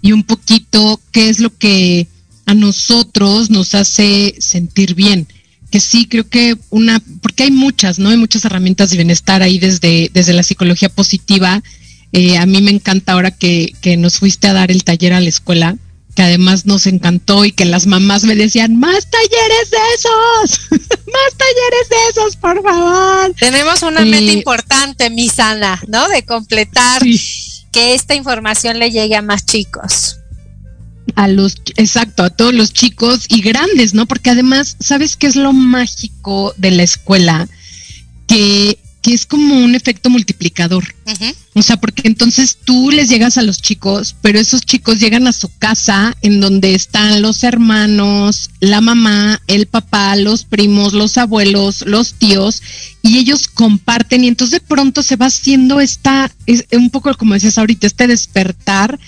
Y 0.00 0.12
un 0.12 0.24
poquito 0.24 0.98
qué 1.12 1.28
es 1.28 1.38
lo 1.38 1.54
que 1.56 2.08
a 2.46 2.54
nosotros 2.54 3.50
nos 3.50 3.74
hace 3.74 4.34
sentir 4.38 4.94
bien. 4.94 5.28
Que 5.70 5.78
sí, 5.78 6.06
creo 6.06 6.26
que 6.26 6.56
una, 6.70 7.02
porque 7.20 7.44
hay 7.44 7.50
muchas, 7.50 7.98
¿no? 7.98 8.08
Hay 8.08 8.16
muchas 8.16 8.46
herramientas 8.46 8.90
de 8.90 8.96
bienestar 8.96 9.42
ahí 9.42 9.58
desde, 9.58 10.10
desde 10.12 10.32
la 10.32 10.42
psicología 10.42 10.88
positiva 10.88 11.62
Eh, 12.12 12.38
a 12.38 12.46
mí 12.46 12.62
me 12.62 12.70
encanta 12.70 13.12
ahora 13.12 13.30
que, 13.30 13.74
que 13.82 13.96
nos 13.96 14.18
fuiste 14.18 14.46
a 14.48 14.54
dar 14.54 14.70
el 14.70 14.84
taller 14.84 15.12
a 15.12 15.20
la 15.20 15.28
escuela, 15.28 15.76
que 16.16 16.22
además 16.22 16.64
nos 16.64 16.86
encantó 16.86 17.44
y 17.44 17.52
que 17.52 17.66
las 17.66 17.86
mamás 17.86 18.24
me 18.24 18.34
decían, 18.34 18.80
más 18.80 19.06
talleres 19.10 19.70
de 19.70 19.76
esos, 19.94 20.60
más 20.70 21.34
talleres 21.36 21.88
de 21.90 21.96
esos, 22.10 22.36
por 22.36 22.62
favor. 22.62 23.34
Tenemos 23.38 23.82
una 23.82 24.00
meta 24.00 24.32
importante, 24.32 25.10
mi 25.10 25.28
Sana, 25.28 25.78
¿no? 25.88 26.08
De 26.08 26.24
completar 26.24 27.02
que 27.70 27.94
esta 27.94 28.14
información 28.14 28.78
le 28.78 28.90
llegue 28.90 29.14
a 29.14 29.20
más 29.20 29.44
chicos. 29.44 30.16
A 31.16 31.28
los, 31.28 31.56
exacto, 31.76 32.22
a 32.22 32.30
todos 32.30 32.54
los 32.54 32.72
chicos 32.72 33.26
y 33.28 33.42
grandes, 33.42 33.92
¿no? 33.92 34.06
Porque 34.06 34.30
además, 34.30 34.76
¿sabes 34.80 35.18
qué 35.18 35.26
es 35.26 35.36
lo 35.36 35.52
mágico 35.52 36.54
de 36.56 36.70
la 36.70 36.82
escuela? 36.82 37.46
Que 38.26 38.78
que 39.06 39.14
es 39.14 39.24
como 39.24 39.54
un 39.54 39.76
efecto 39.76 40.10
multiplicador. 40.10 40.82
O 41.54 41.62
sea, 41.62 41.76
porque 41.76 42.08
entonces 42.08 42.58
tú 42.64 42.90
les 42.90 43.08
llegas 43.08 43.38
a 43.38 43.42
los 43.42 43.62
chicos, 43.62 44.16
pero 44.20 44.40
esos 44.40 44.62
chicos 44.62 44.98
llegan 44.98 45.28
a 45.28 45.32
su 45.32 45.48
casa 45.58 46.16
en 46.22 46.40
donde 46.40 46.74
están 46.74 47.22
los 47.22 47.44
hermanos, 47.44 48.50
la 48.58 48.80
mamá, 48.80 49.40
el 49.46 49.66
papá, 49.66 50.16
los 50.16 50.42
primos, 50.42 50.92
los 50.92 51.18
abuelos, 51.18 51.84
los 51.86 52.14
tíos, 52.14 52.64
y 53.00 53.18
ellos 53.18 53.46
comparten 53.46 54.24
y 54.24 54.26
entonces 54.26 54.60
de 54.60 54.66
pronto 54.66 55.04
se 55.04 55.14
va 55.14 55.26
haciendo 55.26 55.78
esta, 55.78 56.32
es 56.46 56.64
un 56.72 56.90
poco 56.90 57.14
como 57.14 57.34
decías 57.34 57.58
ahorita, 57.58 57.86
este 57.86 58.08
despertar 58.08 58.98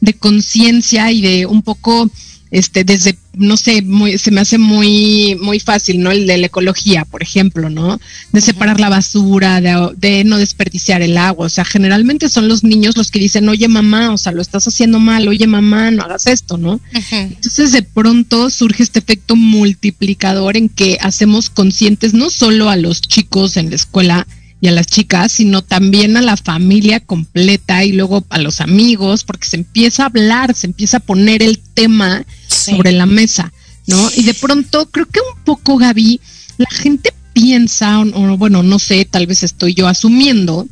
de 0.00 0.14
conciencia 0.14 1.10
y 1.10 1.20
de 1.20 1.46
un 1.46 1.62
poco 1.62 2.08
este, 2.50 2.84
desde, 2.84 3.18
no 3.34 3.56
sé, 3.56 3.82
muy, 3.82 4.16
se 4.18 4.30
me 4.30 4.40
hace 4.40 4.58
muy, 4.58 5.36
muy 5.40 5.60
fácil, 5.60 6.02
¿no? 6.02 6.10
El 6.10 6.26
de 6.26 6.38
la 6.38 6.46
ecología, 6.46 7.04
por 7.04 7.22
ejemplo, 7.22 7.68
¿no? 7.68 8.00
De 8.32 8.40
separar 8.40 8.80
la 8.80 8.88
basura, 8.88 9.60
de, 9.60 10.24
no 10.24 10.38
desperdiciar 10.38 11.02
el 11.02 11.18
agua. 11.18 11.46
O 11.46 11.50
sea, 11.50 11.64
generalmente 11.64 12.28
son 12.28 12.48
los 12.48 12.64
niños 12.64 12.96
los 12.96 13.10
que 13.10 13.18
dicen, 13.18 13.48
oye 13.48 13.68
mamá, 13.68 14.12
o 14.12 14.18
sea, 14.18 14.32
lo 14.32 14.42
estás 14.42 14.66
haciendo 14.66 14.98
mal, 14.98 15.28
oye 15.28 15.46
mamá, 15.46 15.90
no 15.90 16.02
hagas 16.02 16.26
esto, 16.26 16.56
¿no? 16.56 16.80
Entonces 17.10 17.72
de 17.72 17.82
pronto 17.82 18.50
surge 18.50 18.82
este 18.82 18.98
efecto 18.98 19.36
multiplicador 19.36 20.56
en 20.56 20.68
que 20.68 20.98
hacemos 21.00 21.50
conscientes 21.50 22.14
no 22.14 22.30
solo 22.30 22.70
a 22.70 22.76
los 22.76 23.02
chicos 23.02 23.56
en 23.56 23.70
la 23.70 23.76
escuela, 23.76 24.26
y 24.60 24.68
a 24.68 24.72
las 24.72 24.86
chicas, 24.86 25.32
sino 25.32 25.62
también 25.62 26.16
a 26.16 26.22
la 26.22 26.36
familia 26.36 27.00
completa 27.00 27.84
y 27.84 27.92
luego 27.92 28.24
a 28.28 28.38
los 28.38 28.60
amigos, 28.60 29.24
porque 29.24 29.46
se 29.46 29.56
empieza 29.56 30.02
a 30.02 30.06
hablar, 30.06 30.54
se 30.54 30.66
empieza 30.66 30.96
a 30.96 31.00
poner 31.00 31.42
el 31.42 31.60
tema 31.60 32.24
sobre 32.68 32.92
la 32.92 33.06
mesa, 33.06 33.52
¿no? 33.86 34.10
Y 34.16 34.22
de 34.22 34.34
pronto 34.34 34.86
creo 34.90 35.06
que 35.06 35.20
un 35.20 35.44
poco, 35.44 35.76
Gaby, 35.76 36.20
la 36.58 36.70
gente 36.70 37.12
piensa, 37.32 38.00
o, 38.00 38.36
bueno, 38.36 38.62
no 38.62 38.78
sé, 38.78 39.04
tal 39.04 39.26
vez 39.26 39.42
estoy 39.42 39.74
yo 39.74 39.86
asumiendo, 39.86 40.66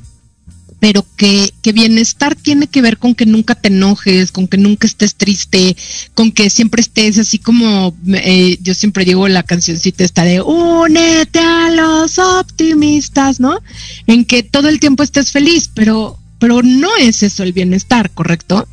pero 0.80 1.06
que, 1.16 1.52
que, 1.62 1.72
bienestar 1.72 2.34
tiene 2.34 2.66
que 2.66 2.82
ver 2.82 2.98
con 2.98 3.14
que 3.14 3.24
nunca 3.24 3.54
te 3.54 3.68
enojes, 3.68 4.30
con 4.30 4.46
que 4.46 4.58
nunca 4.58 4.86
estés 4.86 5.14
triste, 5.14 5.76
con 6.14 6.32
que 6.32 6.50
siempre 6.50 6.80
estés 6.82 7.18
así 7.18 7.38
como 7.38 7.94
eh, 8.12 8.58
yo 8.62 8.74
siempre 8.74 9.04
digo 9.04 9.26
la 9.28 9.42
cancioncita 9.42 10.04
esta 10.04 10.24
de 10.24 10.42
únete 10.42 11.38
a 11.38 11.70
los 11.70 12.18
optimistas, 12.18 13.40
¿no? 13.40 13.58
En 14.06 14.24
que 14.24 14.42
todo 14.42 14.68
el 14.68 14.80
tiempo 14.80 15.02
estés 15.02 15.30
feliz, 15.30 15.70
pero, 15.72 16.18
pero 16.38 16.62
no 16.62 16.94
es 17.00 17.22
eso 17.22 17.42
el 17.42 17.52
bienestar, 17.52 18.10
¿correcto? 18.10 18.68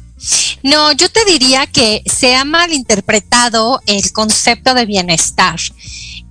No, 0.64 0.92
yo 0.94 1.10
te 1.10 1.26
diría 1.26 1.68
que 1.68 2.04
se 2.06 2.36
ha 2.36 2.46
malinterpretado 2.46 3.82
el 3.86 4.12
concepto 4.14 4.74
de 4.74 4.86
bienestar. 4.86 5.60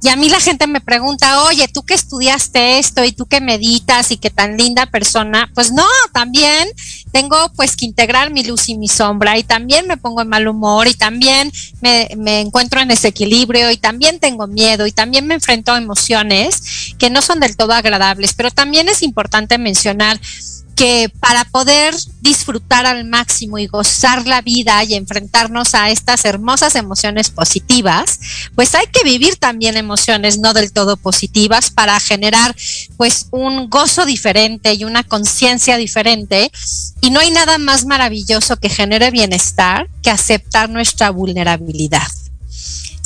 Y 0.04 0.08
a 0.08 0.16
mí 0.16 0.28
la 0.28 0.40
gente 0.40 0.66
me 0.66 0.80
pregunta, 0.80 1.44
oye, 1.44 1.68
tú 1.68 1.84
que 1.84 1.94
estudiaste 1.94 2.80
esto 2.80 3.04
y 3.04 3.12
tú 3.12 3.26
que 3.26 3.40
meditas 3.40 4.10
y 4.10 4.16
que 4.16 4.30
tan 4.30 4.56
linda 4.56 4.86
persona, 4.86 5.48
pues 5.54 5.70
no, 5.70 5.86
también 6.12 6.68
tengo 7.12 7.36
pues 7.54 7.76
que 7.76 7.84
integrar 7.84 8.32
mi 8.32 8.42
luz 8.42 8.68
y 8.68 8.76
mi 8.76 8.88
sombra 8.88 9.38
y 9.38 9.44
también 9.44 9.86
me 9.86 9.96
pongo 9.96 10.22
en 10.22 10.28
mal 10.28 10.48
humor 10.48 10.88
y 10.88 10.94
también 10.94 11.52
me, 11.80 12.08
me 12.16 12.40
encuentro 12.40 12.80
en 12.80 12.88
desequilibrio 12.88 13.70
y 13.70 13.76
también 13.76 14.18
tengo 14.18 14.48
miedo 14.48 14.88
y 14.88 14.92
también 14.92 15.28
me 15.28 15.34
enfrento 15.34 15.72
a 15.72 15.78
emociones 15.78 16.94
que 16.98 17.08
no 17.08 17.22
son 17.22 17.38
del 17.38 17.56
todo 17.56 17.72
agradables, 17.72 18.34
pero 18.34 18.50
también 18.50 18.88
es 18.88 19.02
importante 19.02 19.56
mencionar 19.56 20.18
que 20.74 21.10
para 21.20 21.44
poder 21.44 21.94
disfrutar 22.20 22.86
al 22.86 23.04
máximo 23.04 23.58
y 23.58 23.66
gozar 23.66 24.26
la 24.26 24.40
vida 24.42 24.82
y 24.84 24.94
enfrentarnos 24.94 25.74
a 25.74 25.90
estas 25.90 26.24
hermosas 26.24 26.74
emociones 26.74 27.30
positivas, 27.30 28.18
pues 28.54 28.74
hay 28.74 28.86
que 28.86 29.04
vivir 29.04 29.36
también 29.36 29.76
emociones 29.76 30.38
no 30.38 30.54
del 30.54 30.72
todo 30.72 30.96
positivas 30.96 31.70
para 31.70 31.98
generar 32.00 32.54
pues 32.96 33.26
un 33.30 33.68
gozo 33.68 34.04
diferente 34.04 34.74
y 34.74 34.84
una 34.84 35.04
conciencia 35.04 35.76
diferente. 35.76 36.50
Y 37.00 37.10
no 37.10 37.20
hay 37.20 37.30
nada 37.30 37.58
más 37.58 37.84
maravilloso 37.84 38.56
que 38.56 38.68
genere 38.68 39.10
bienestar 39.10 39.88
que 40.02 40.10
aceptar 40.10 40.70
nuestra 40.70 41.10
vulnerabilidad 41.10 42.08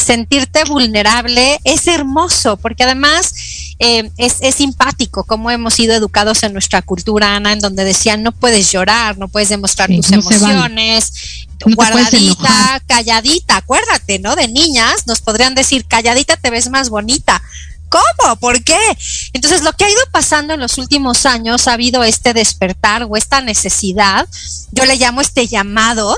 sentirte 0.07 0.63
vulnerable 0.65 1.59
es 1.65 1.89
hermoso, 1.89 2.57
porque 2.59 2.85
además 2.85 3.35
eh, 3.78 4.11
es, 4.16 4.54
simpático 4.54 5.25
como 5.25 5.50
hemos 5.50 5.75
sido 5.75 5.95
educados 5.95 6.42
en 6.42 6.52
nuestra 6.52 6.80
cultura, 6.80 7.37
Ana, 7.37 7.52
en 7.52 7.61
donde 7.61 7.85
decían 7.85 8.23
no 8.23 8.33
puedes 8.33 8.73
llorar, 8.73 9.18
no 9.18 9.28
puedes 9.28 9.50
demostrar 9.50 9.90
tus 9.90 10.11
emociones, 10.12 11.47
guardadita, 11.64 12.83
calladita, 12.87 13.56
acuérdate, 13.56 14.18
¿no? 14.18 14.35
De 14.35 14.49
niñas 14.49 15.06
nos 15.06 15.21
podrían 15.21 15.54
decir 15.54 15.85
calladita 15.87 16.37
te 16.37 16.50
ves 16.50 16.71
más 16.71 16.88
bonita. 16.88 17.42
¿Cómo? 17.88 18.37
¿Por 18.37 18.64
qué? 18.64 18.78
Entonces, 19.33 19.62
lo 19.62 19.73
que 19.73 19.85
ha 19.85 19.90
ido 19.90 20.00
pasando 20.11 20.54
en 20.54 20.61
los 20.61 20.76
últimos 20.76 21.25
años 21.25 21.68
ha 21.68 21.75
habido 21.75 22.02
este 22.02 22.35
despertar 22.35 23.04
o 23.09 23.16
esta 23.16 23.40
necesidad, 23.40 24.28
yo 24.73 24.85
le 24.87 24.97
llamo 24.97 25.21
este 25.21 25.47
llamado 25.47 26.16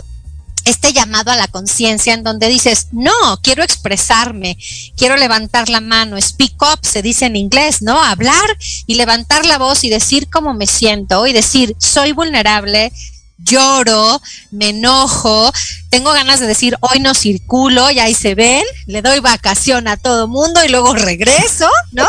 este 0.68 0.92
llamado 0.92 1.30
a 1.30 1.37
la 1.37 1.48
conciencia 1.48 2.14
en 2.14 2.22
donde 2.22 2.48
dices, 2.48 2.88
no, 2.92 3.12
quiero 3.42 3.62
expresarme, 3.62 4.58
quiero 4.96 5.16
levantar 5.16 5.68
la 5.68 5.80
mano, 5.80 6.20
speak 6.20 6.60
up, 6.62 6.80
se 6.82 7.02
dice 7.02 7.26
en 7.26 7.37
inglés, 7.37 7.82
¿no? 7.82 8.02
Hablar 8.02 8.58
y 8.87 8.94
levantar 8.94 9.46
la 9.46 9.58
voz 9.58 9.84
y 9.84 9.88
decir 9.88 10.28
cómo 10.28 10.54
me 10.54 10.66
siento 10.66 11.26
y 11.26 11.32
decir, 11.32 11.75
soy 11.78 12.12
vulnerable, 12.12 12.92
lloro, 13.38 14.21
me 14.50 14.71
enojo, 14.71 15.52
tengo 15.90 16.12
ganas 16.12 16.40
de 16.40 16.47
decir 16.47 16.76
hoy 16.80 17.00
no 17.00 17.14
circulo 17.14 17.90
y 17.90 17.99
ahí 17.99 18.14
se 18.14 18.35
ven, 18.35 18.64
le 18.87 19.00
doy 19.00 19.21
vacación 19.21 19.88
a 19.88 19.97
todo 19.97 20.28
mundo 20.28 20.62
y 20.64 20.68
luego 20.68 20.95
regreso, 20.95 21.68
¿no? 21.92 22.07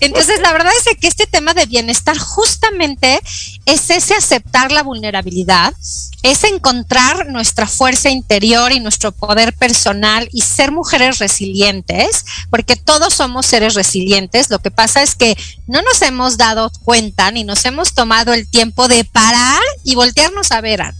Entonces 0.00 0.40
la 0.40 0.52
verdad 0.52 0.72
es 0.78 0.96
que 0.96 1.08
este 1.08 1.26
tema 1.26 1.52
de 1.54 1.66
bienestar 1.66 2.16
justamente 2.18 3.20
es 3.66 3.90
ese 3.90 4.14
aceptar 4.14 4.72
la 4.72 4.82
vulnerabilidad, 4.82 5.74
es 6.22 6.44
encontrar 6.44 7.28
nuestra 7.28 7.66
fuerza 7.66 8.10
interior 8.10 8.72
y 8.72 8.80
nuestro 8.80 9.12
poder 9.12 9.54
personal 9.54 10.28
y 10.32 10.42
ser 10.42 10.70
mujeres 10.70 11.18
resilientes, 11.18 12.24
porque 12.50 12.76
todos 12.76 13.14
somos 13.14 13.46
seres 13.46 13.74
resilientes, 13.74 14.50
lo 14.50 14.58
que 14.60 14.70
pasa 14.70 15.02
es 15.02 15.14
que 15.14 15.36
no 15.66 15.82
nos 15.82 16.02
hemos 16.02 16.36
dado 16.36 16.70
cuenta 16.84 17.30
ni 17.30 17.44
nos 17.44 17.64
hemos 17.64 17.94
tomado 17.94 18.32
el 18.32 18.48
tiempo 18.48 18.88
de 18.88 19.04
parar 19.04 19.62
y 19.84 19.94
voltearnos 19.94 20.52
a 20.52 20.59
ver, 20.60 20.82
Ana. 20.82 20.96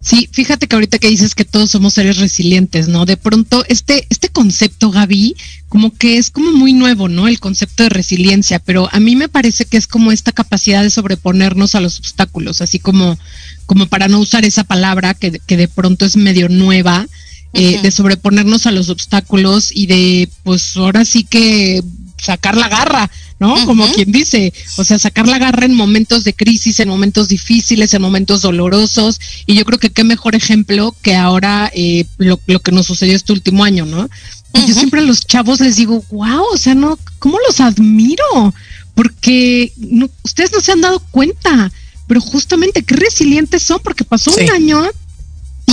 Sí, 0.00 0.28
fíjate 0.30 0.66
que 0.66 0.76
ahorita 0.76 0.98
que 0.98 1.08
dices 1.08 1.34
que 1.34 1.46
todos 1.46 1.70
somos 1.70 1.94
seres 1.94 2.18
resilientes, 2.18 2.88
¿no? 2.88 3.06
De 3.06 3.16
pronto, 3.16 3.64
este, 3.68 4.06
este 4.10 4.28
concepto, 4.28 4.90
Gaby, 4.90 5.34
como 5.70 5.96
que 5.96 6.18
es 6.18 6.30
como 6.30 6.52
muy 6.52 6.74
nuevo, 6.74 7.08
¿no? 7.08 7.26
El 7.26 7.40
concepto 7.40 7.84
de 7.84 7.88
resiliencia, 7.88 8.58
pero 8.58 8.90
a 8.92 9.00
mí 9.00 9.16
me 9.16 9.30
parece 9.30 9.64
que 9.64 9.78
es 9.78 9.86
como 9.86 10.12
esta 10.12 10.30
capacidad 10.30 10.82
de 10.82 10.90
sobreponernos 10.90 11.74
a 11.74 11.80
los 11.80 11.98
obstáculos, 11.98 12.60
así 12.60 12.78
como, 12.78 13.18
como 13.64 13.86
para 13.86 14.08
no 14.08 14.18
usar 14.18 14.44
esa 14.44 14.64
palabra 14.64 15.14
que, 15.14 15.40
que 15.46 15.56
de 15.56 15.68
pronto 15.68 16.04
es 16.04 16.16
medio 16.16 16.50
nueva, 16.50 17.06
eh, 17.54 17.80
de 17.80 17.90
sobreponernos 17.92 18.66
a 18.66 18.72
los 18.72 18.90
obstáculos 18.90 19.70
y 19.72 19.86
de, 19.86 20.28
pues 20.42 20.76
ahora 20.76 21.04
sí 21.04 21.22
que 21.22 21.82
sacar 22.18 22.56
la 22.56 22.68
garra, 22.68 23.10
¿no? 23.38 23.66
Como 23.66 23.90
quien 23.92 24.12
dice, 24.12 24.52
o 24.76 24.84
sea, 24.84 24.98
sacar 24.98 25.26
la 25.26 25.38
garra 25.38 25.66
en 25.66 25.74
momentos 25.74 26.24
de 26.24 26.34
crisis, 26.34 26.80
en 26.80 26.88
momentos 26.88 27.28
difíciles, 27.28 27.92
en 27.94 28.02
momentos 28.02 28.42
dolorosos, 28.42 29.20
y 29.46 29.54
yo 29.54 29.64
creo 29.64 29.78
que 29.78 29.90
qué 29.90 30.04
mejor 30.04 30.34
ejemplo 30.34 30.94
que 31.02 31.16
ahora 31.16 31.70
eh, 31.74 32.06
lo, 32.18 32.38
que 32.38 32.72
nos 32.72 32.86
sucedió 32.86 33.14
este 33.14 33.32
último 33.32 33.64
año, 33.64 33.86
¿no? 33.86 34.08
Yo 34.54 34.72
siempre 34.72 35.00
a 35.00 35.04
los 35.04 35.26
chavos 35.26 35.58
les 35.60 35.76
digo, 35.76 36.04
wow, 36.12 36.44
o 36.52 36.56
sea, 36.56 36.76
no, 36.76 36.96
¿cómo 37.18 37.38
los 37.46 37.60
admiro? 37.60 38.54
Porque 38.94 39.72
no, 39.76 40.08
ustedes 40.22 40.52
no 40.52 40.60
se 40.60 40.70
han 40.70 40.80
dado 40.80 41.00
cuenta, 41.10 41.72
pero 42.06 42.20
justamente 42.20 42.84
qué 42.84 42.94
resilientes 42.94 43.64
son, 43.64 43.80
porque 43.82 44.04
pasó 44.04 44.32
un 44.32 44.50
año 44.50 44.88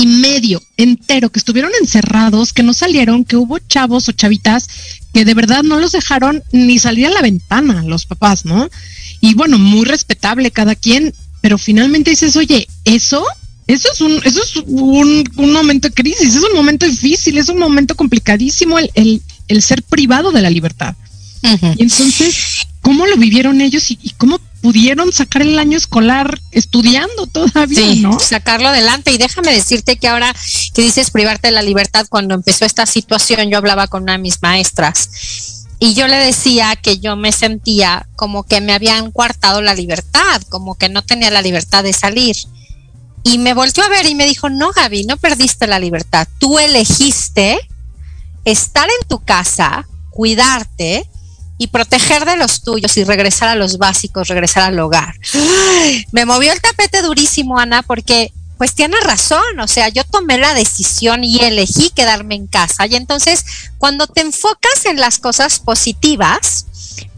y 0.01 0.08
medio 0.08 0.63
entero 0.77 1.31
que 1.31 1.38
estuvieron 1.38 1.72
encerrados, 1.79 2.53
que 2.53 2.63
no 2.63 2.74
salieron, 2.74 3.24
que 3.24 3.36
hubo 3.36 3.60
chavos 3.60 4.10
o 4.10 4.12
chavitas 4.12 4.67
que 5.13 5.26
de 5.26 5.34
verdad 5.36 5.62
no 5.62 5.80
los 5.80 5.91
dejaron 5.91 6.41
ni 6.52 6.80
salir 6.80 7.06
a 7.06 7.12
la 7.12 7.21
ventana, 7.21 7.84
los 7.84 8.08
papás, 8.08 8.43
¿no? 8.43 8.67
Y 9.19 9.36
bueno, 9.36 9.60
muy 9.60 9.86
respetable 9.86 10.49
cada 10.49 10.73
quien, 10.73 11.13
pero 11.41 11.60
finalmente 11.60 12.10
dices, 12.10 12.36
oye, 12.36 12.67
eso, 12.84 13.23
eso 13.67 13.89
es 13.93 14.02
un, 14.02 14.19
eso 14.23 14.41
es 14.41 14.56
un, 14.65 15.30
momento 15.36 15.89
de 15.89 15.93
crisis, 15.93 16.36
es 16.36 16.43
un 16.43 16.56
momento 16.56 16.88
difícil, 16.88 17.38
es 17.38 17.49
un 17.49 17.60
momento 17.60 17.95
complicadísimo 17.95 18.80
el, 18.80 19.21
el, 19.47 19.62
ser 19.62 19.84
privado 19.84 20.32
de 20.32 20.41
la 20.41 20.49
libertad. 20.49 20.95
Y 21.43 21.84
entonces, 21.84 22.67
¿cómo 22.82 23.06
lo 23.06 23.17
vivieron 23.17 23.62
ellos 23.62 23.91
y, 23.91 23.97
cómo 24.17 24.39
pudieron 24.62 25.12
sacar 25.12 25.41
el 25.41 25.58
año 25.58 25.78
escolar 25.78 26.39
estudiando 26.52 27.28
todavía, 27.28 27.80
sí, 27.80 28.02
¿no? 28.02 28.19
Sacarlo 28.19 28.69
adelante. 28.69 29.12
Y 29.12 29.17
déjame 29.17 29.54
decirte 29.54 29.97
que 29.97 30.08
ahora 30.08 30.36
que 30.74 30.82
dices 30.82 31.12
privarte 31.12 31.47
de 31.47 31.54
la 31.54 31.62
libertad, 31.62 32.06
cuando 32.10 32.36
empezó 32.36 32.65
esta 32.65 32.86
situación, 32.86 33.50
yo 33.50 33.58
hablaba 33.58 33.88
con 33.88 34.04
una 34.04 34.13
de 34.13 34.19
mis 34.19 34.41
maestras 34.41 35.62
y 35.84 35.95
yo 35.95 36.08
le 36.08 36.17
decía 36.17 36.76
que 36.76 37.00
yo 37.00 37.15
me 37.15 37.32
sentía 37.32 38.08
como 38.15 38.43
que 38.43 38.62
me 38.62 38.71
habían 38.71 39.12
coartado 39.12 39.63
la 39.63 39.74
libertad, 39.74 40.41
como 40.50 40.76
que 40.76 40.89
no 40.89 41.02
tenía 41.02 41.32
la 41.32 41.41
libertad 41.41 41.84
de 41.84 41.91
salir. 41.91 42.36
Y 43.24 43.39
me 43.39 43.56
volteó 43.56 43.84
a 43.84 43.89
ver 43.89 44.06
y 44.06 44.13
me 44.13 44.28
dijo, 44.28 44.47
no, 44.50 44.71
Gaby, 44.71 45.06
no 45.06 45.17
perdiste 45.17 45.65
la 45.65 45.80
libertad. 45.80 46.28
Tú 46.38 46.60
elegiste 46.60 47.60
estar 48.45 48.88
en 48.88 49.08
tu 49.08 49.24
casa, 49.24 49.88
cuidarte 50.12 51.10
y 51.62 51.67
proteger 51.67 52.26
de 52.26 52.38
los 52.38 52.63
tuyos 52.63 52.97
y 52.97 53.04
regresar 53.04 53.47
a 53.50 53.54
los 53.54 53.78
básicos, 53.78 54.30
regresar 54.30 54.63
al 54.63 54.80
hogar. 54.80 55.13
Me 56.12 56.26
movió 56.26 56.52
el 56.52 56.60
tapete 56.60 57.04
durísimo, 57.04 57.60
Ana, 57.60 57.84
porque 57.84 58.34
pues 58.58 58.74
tiene 58.74 59.00
razón, 59.02 59.60
o 59.60 59.67
sea, 59.67 59.89
yo 59.89 60.04
tomé 60.04 60.39
la 60.39 60.56
decisión 60.56 61.24
y 61.24 61.38
elegí 61.38 61.91
quedarme 61.91 62.34
en 62.34 62.47
casa. 62.47 62.88
Y 62.88 62.95
entonces, 62.95 63.45
cuando 63.78 64.08
te 64.08 64.21
enfocas 64.21 64.86
en 64.86 65.00
las 65.00 65.19
cosas 65.19 65.60
positivas, 65.60 66.65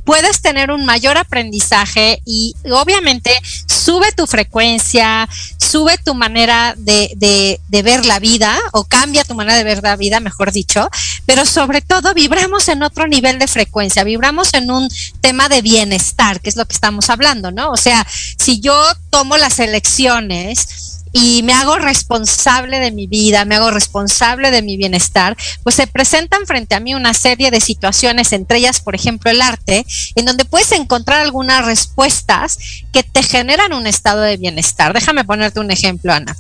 puedes 0.03 0.41
tener 0.41 0.71
un 0.71 0.85
mayor 0.85 1.17
aprendizaje 1.17 2.21
y 2.25 2.55
obviamente 2.69 3.31
sube 3.67 4.11
tu 4.11 4.27
frecuencia, 4.27 5.29
sube 5.57 5.97
tu 5.97 6.13
manera 6.13 6.75
de, 6.77 7.11
de, 7.15 7.59
de, 7.69 7.81
ver 7.81 8.05
la 8.05 8.19
vida 8.19 8.57
o 8.73 8.83
cambia 8.83 9.23
tu 9.23 9.35
manera 9.35 9.57
de 9.57 9.63
ver 9.63 9.81
la 9.81 9.95
vida, 9.95 10.19
mejor 10.19 10.51
dicho, 10.51 10.89
pero 11.25 11.45
sobre 11.45 11.81
todo 11.81 12.13
vibramos 12.13 12.67
en 12.67 12.83
otro 12.83 13.07
nivel 13.07 13.39
de 13.39 13.47
frecuencia, 13.47 14.03
vibramos 14.03 14.53
en 14.53 14.71
un 14.71 14.89
tema 15.21 15.49
de 15.49 15.61
bienestar, 15.61 16.39
que 16.41 16.49
es 16.49 16.55
lo 16.55 16.65
que 16.65 16.73
estamos 16.73 17.09
hablando, 17.09 17.51
¿no? 17.51 17.71
O 17.71 17.77
sea, 17.77 18.05
si 18.37 18.59
yo 18.59 18.75
tomo 19.09 19.37
las 19.37 19.59
elecciones, 19.59 20.93
y 21.13 21.43
me 21.43 21.53
hago 21.53 21.77
responsable 21.77 22.79
de 22.79 22.91
mi 22.91 23.05
vida, 23.05 23.45
me 23.45 23.55
hago 23.55 23.69
responsable 23.69 24.49
de 24.49 24.63
mi 24.63 24.75
bienestar, 24.75 25.37
pues 25.61 25.75
se 25.75 25.85
presentan 25.85 26.47
frente 26.47 26.73
a 26.73 26.79
mí 26.79 26.95
una 26.95 27.13
serie 27.13 27.51
de 27.51 27.61
situaciones, 27.61 28.33
entre 28.33 28.57
ellas, 28.57 28.81
por 28.81 28.95
ejemplo, 28.95 29.29
el 29.29 29.41
arte, 29.41 29.85
en 30.15 30.25
donde 30.25 30.43
puedes 30.43 30.71
encontrar 30.71 31.21
algunas 31.21 31.65
respuestas 31.65 32.57
que 32.91 33.03
te 33.03 33.21
generan 33.21 33.73
un 33.73 33.85
estado 33.85 34.21
de 34.21 34.37
bienestar. 34.37 34.91
Déjame 34.91 35.23
ponerte 35.23 35.59
un 35.59 35.69
ejemplo, 35.69 36.11
Ana. 36.11 36.35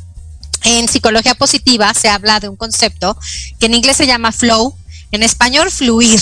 En 0.63 0.87
psicología 0.87 1.35
positiva 1.35 1.93
se 1.93 2.09
habla 2.09 2.39
de 2.39 2.49
un 2.49 2.55
concepto 2.55 3.17
que 3.59 3.65
en 3.65 3.73
inglés 3.73 3.97
se 3.97 4.07
llama 4.07 4.31
flow, 4.31 4.75
en 5.11 5.23
español 5.23 5.69
fluir. 5.71 6.21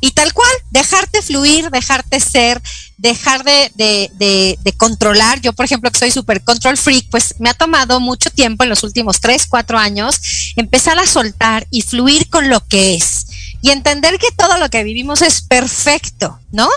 Y 0.00 0.12
tal 0.12 0.32
cual, 0.32 0.50
dejarte 0.70 1.22
fluir, 1.22 1.70
dejarte 1.70 2.20
ser, 2.20 2.62
dejar 2.98 3.42
de, 3.42 3.72
de, 3.74 4.10
de, 4.14 4.58
de, 4.62 4.72
controlar. 4.72 5.40
Yo, 5.40 5.52
por 5.52 5.64
ejemplo, 5.64 5.90
que 5.90 5.98
soy 5.98 6.12
super 6.12 6.42
control 6.44 6.76
freak, 6.76 7.08
pues 7.10 7.34
me 7.40 7.50
ha 7.50 7.54
tomado 7.54 7.98
mucho 7.98 8.30
tiempo 8.30 8.62
en 8.62 8.70
los 8.70 8.84
últimos 8.84 9.20
tres, 9.20 9.46
cuatro 9.48 9.76
años 9.76 10.20
empezar 10.54 10.98
a 11.00 11.06
soltar 11.06 11.66
y 11.70 11.82
fluir 11.82 12.28
con 12.28 12.48
lo 12.48 12.64
que 12.66 12.94
es. 12.94 13.26
Y 13.60 13.70
entender 13.70 14.18
que 14.18 14.30
todo 14.36 14.56
lo 14.58 14.68
que 14.68 14.84
vivimos 14.84 15.22
es 15.22 15.42
perfecto, 15.42 16.38
¿no? 16.52 16.68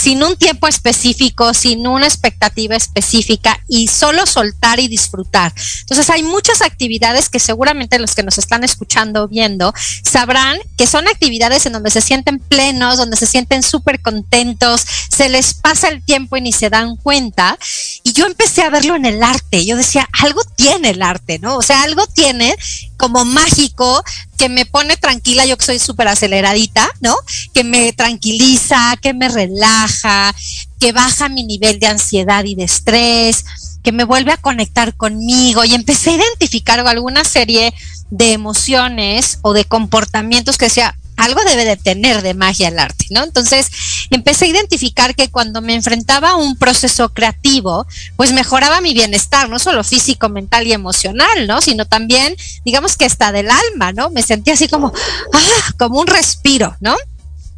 Sin 0.00 0.22
un 0.22 0.36
tiempo 0.36 0.66
específico, 0.66 1.54
sin 1.54 1.86
una 1.86 2.06
expectativa 2.06 2.76
específica 2.76 3.60
y 3.68 3.88
solo 3.88 4.26
soltar 4.26 4.80
y 4.80 4.88
disfrutar. 4.88 5.52
Entonces 5.80 6.10
hay 6.10 6.22
muchas 6.22 6.60
actividades 6.62 7.28
que 7.28 7.38
seguramente 7.38 7.98
los 7.98 8.14
que 8.14 8.22
nos 8.22 8.38
están 8.38 8.64
escuchando, 8.64 9.28
viendo, 9.28 9.72
sabrán 10.02 10.58
que 10.76 10.86
son 10.86 11.06
actividades 11.06 11.66
en 11.66 11.72
donde 11.72 11.90
se 11.90 12.00
sienten 12.00 12.38
plenos, 12.38 12.98
donde 12.98 13.16
se 13.16 13.26
sienten 13.26 13.62
súper 13.62 14.00
contentos, 14.02 14.84
se 15.14 15.28
les 15.28 15.54
pasa 15.54 15.88
el 15.88 16.04
tiempo 16.04 16.36
y 16.36 16.40
ni 16.40 16.52
se 16.52 16.70
dan 16.70 16.96
cuenta. 16.96 17.58
Y 18.02 18.12
yo 18.12 18.26
empecé 18.26 18.62
a 18.62 18.70
verlo 18.70 18.96
en 18.96 19.06
el 19.06 19.22
arte. 19.22 19.64
Yo 19.64 19.76
decía, 19.76 20.08
algo 20.12 20.42
tiene 20.56 20.90
el 20.90 21.02
arte, 21.02 21.38
¿no? 21.38 21.56
O 21.56 21.62
sea, 21.62 21.82
algo 21.82 22.06
tiene 22.06 22.56
como 22.96 23.24
mágico 23.24 24.02
que 24.36 24.48
me 24.48 24.66
pone 24.66 24.96
tranquila, 24.96 25.46
yo 25.46 25.56
que 25.56 25.64
soy 25.64 25.78
súper 25.78 26.08
aceleradita, 26.08 26.88
¿no? 27.00 27.14
Que 27.52 27.64
me 27.64 27.92
tranquiliza, 27.92 28.96
que 29.00 29.14
me 29.14 29.28
relaja, 29.28 30.34
que 30.78 30.92
baja 30.92 31.28
mi 31.28 31.44
nivel 31.44 31.78
de 31.78 31.86
ansiedad 31.86 32.44
y 32.44 32.54
de 32.54 32.64
estrés, 32.64 33.44
que 33.82 33.92
me 33.92 34.04
vuelve 34.04 34.32
a 34.32 34.36
conectar 34.36 34.94
conmigo 34.94 35.64
y 35.64 35.74
empecé 35.74 36.10
a 36.10 36.16
identificar 36.16 36.80
alguna 36.80 37.24
serie 37.24 37.74
de 38.10 38.32
emociones 38.32 39.38
o 39.42 39.52
de 39.52 39.64
comportamientos 39.64 40.56
que 40.56 40.66
decía, 40.66 40.96
algo 41.16 41.40
debe 41.44 41.64
de 41.64 41.76
tener 41.76 42.22
de 42.22 42.34
magia 42.34 42.68
el 42.68 42.78
arte, 42.78 43.06
¿no? 43.10 43.22
Entonces 43.22 43.68
empecé 44.10 44.46
a 44.46 44.48
identificar 44.48 45.14
que 45.14 45.30
cuando 45.30 45.60
me 45.60 45.74
enfrentaba 45.74 46.30
a 46.30 46.36
un 46.36 46.56
proceso 46.56 47.08
creativo, 47.10 47.86
pues 48.16 48.32
mejoraba 48.32 48.80
mi 48.80 48.94
bienestar, 48.94 49.48
no 49.48 49.58
solo 49.58 49.84
físico, 49.84 50.28
mental 50.28 50.66
y 50.66 50.72
emocional, 50.72 51.46
¿no? 51.46 51.60
Sino 51.60 51.86
también, 51.86 52.36
digamos 52.64 52.96
que 52.96 53.04
hasta 53.04 53.32
del 53.32 53.48
alma, 53.50 53.92
¿no? 53.92 54.10
Me 54.10 54.22
sentía 54.22 54.54
así 54.54 54.68
como, 54.68 54.92
ah, 55.32 55.72
como 55.78 56.00
un 56.00 56.06
respiro, 56.06 56.76
¿no? 56.80 56.96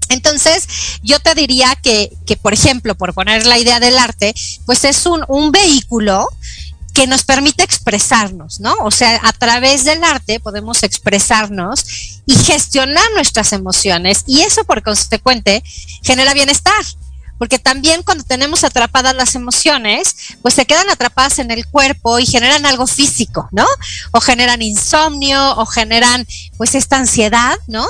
Entonces, 0.08 0.68
yo 1.02 1.18
te 1.18 1.34
diría 1.34 1.76
que, 1.82 2.12
que, 2.26 2.36
por 2.36 2.52
ejemplo, 2.52 2.94
por 2.94 3.12
poner 3.12 3.44
la 3.46 3.58
idea 3.58 3.80
del 3.80 3.98
arte, 3.98 4.34
pues 4.64 4.84
es 4.84 5.04
un, 5.06 5.24
un 5.28 5.50
vehículo 5.50 6.28
que 6.96 7.06
nos 7.06 7.24
permite 7.24 7.62
expresarnos, 7.62 8.58
¿no? 8.58 8.74
O 8.80 8.90
sea, 8.90 9.20
a 9.22 9.32
través 9.34 9.84
del 9.84 10.02
arte 10.02 10.40
podemos 10.40 10.82
expresarnos 10.82 11.84
y 12.24 12.34
gestionar 12.34 13.04
nuestras 13.14 13.52
emociones 13.52 14.24
y 14.26 14.40
eso 14.40 14.64
por 14.64 14.82
consecuente 14.82 15.62
genera 16.02 16.32
bienestar. 16.32 16.72
Porque 17.38 17.58
también 17.58 18.02
cuando 18.02 18.24
tenemos 18.24 18.64
atrapadas 18.64 19.14
las 19.14 19.34
emociones, 19.34 20.16
pues 20.42 20.54
se 20.54 20.66
quedan 20.66 20.88
atrapadas 20.90 21.38
en 21.38 21.50
el 21.50 21.66
cuerpo 21.66 22.18
y 22.18 22.26
generan 22.26 22.66
algo 22.66 22.86
físico, 22.86 23.48
¿no? 23.52 23.66
O 24.12 24.20
generan 24.20 24.62
insomnio, 24.62 25.56
o 25.56 25.66
generan 25.66 26.26
pues 26.56 26.74
esta 26.74 26.96
ansiedad, 26.96 27.56
¿no? 27.66 27.86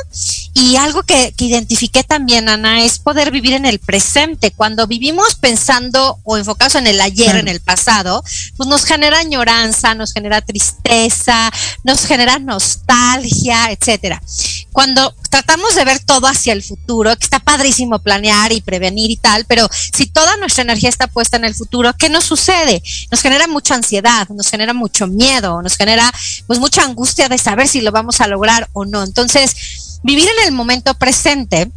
Y 0.54 0.76
algo 0.76 1.02
que, 1.02 1.32
que 1.36 1.44
identifiqué 1.44 2.02
también, 2.02 2.48
Ana, 2.48 2.82
es 2.82 2.98
poder 2.98 3.30
vivir 3.30 3.52
en 3.52 3.66
el 3.66 3.78
presente. 3.78 4.50
Cuando 4.50 4.86
vivimos 4.86 5.34
pensando 5.36 6.18
o 6.24 6.36
enfocados 6.36 6.74
en 6.74 6.86
el 6.86 7.00
ayer, 7.00 7.26
claro. 7.26 7.40
en 7.40 7.48
el 7.48 7.60
pasado, 7.60 8.24
pues 8.56 8.68
nos 8.68 8.84
genera 8.84 9.18
añoranza, 9.18 9.94
nos 9.94 10.12
genera 10.12 10.40
tristeza, 10.40 11.50
nos 11.84 12.04
genera 12.04 12.38
nostalgia, 12.38 13.70
etcétera. 13.70 14.20
Cuando 14.76 15.14
tratamos 15.30 15.74
de 15.74 15.86
ver 15.86 16.00
todo 16.00 16.26
hacia 16.26 16.52
el 16.52 16.62
futuro, 16.62 17.16
que 17.16 17.24
está 17.24 17.38
padrísimo 17.38 17.98
planear 17.98 18.52
y 18.52 18.60
prevenir 18.60 19.10
y 19.10 19.16
tal, 19.16 19.46
pero 19.46 19.66
si 19.72 20.04
toda 20.04 20.36
nuestra 20.36 20.64
energía 20.64 20.90
está 20.90 21.06
puesta 21.06 21.38
en 21.38 21.46
el 21.46 21.54
futuro, 21.54 21.94
¿qué 21.98 22.10
nos 22.10 22.24
sucede? 22.24 22.82
Nos 23.10 23.22
genera 23.22 23.46
mucha 23.46 23.74
ansiedad, 23.74 24.28
nos 24.28 24.50
genera 24.50 24.74
mucho 24.74 25.06
miedo, 25.06 25.62
nos 25.62 25.78
genera 25.78 26.12
pues 26.46 26.58
mucha 26.58 26.82
angustia 26.82 27.30
de 27.30 27.38
saber 27.38 27.68
si 27.68 27.80
lo 27.80 27.90
vamos 27.90 28.20
a 28.20 28.26
lograr 28.26 28.68
o 28.74 28.84
no. 28.84 29.02
Entonces, 29.02 29.98
vivir 30.02 30.28
en 30.28 30.46
el 30.46 30.52
momento 30.52 30.92
presente 30.92 31.70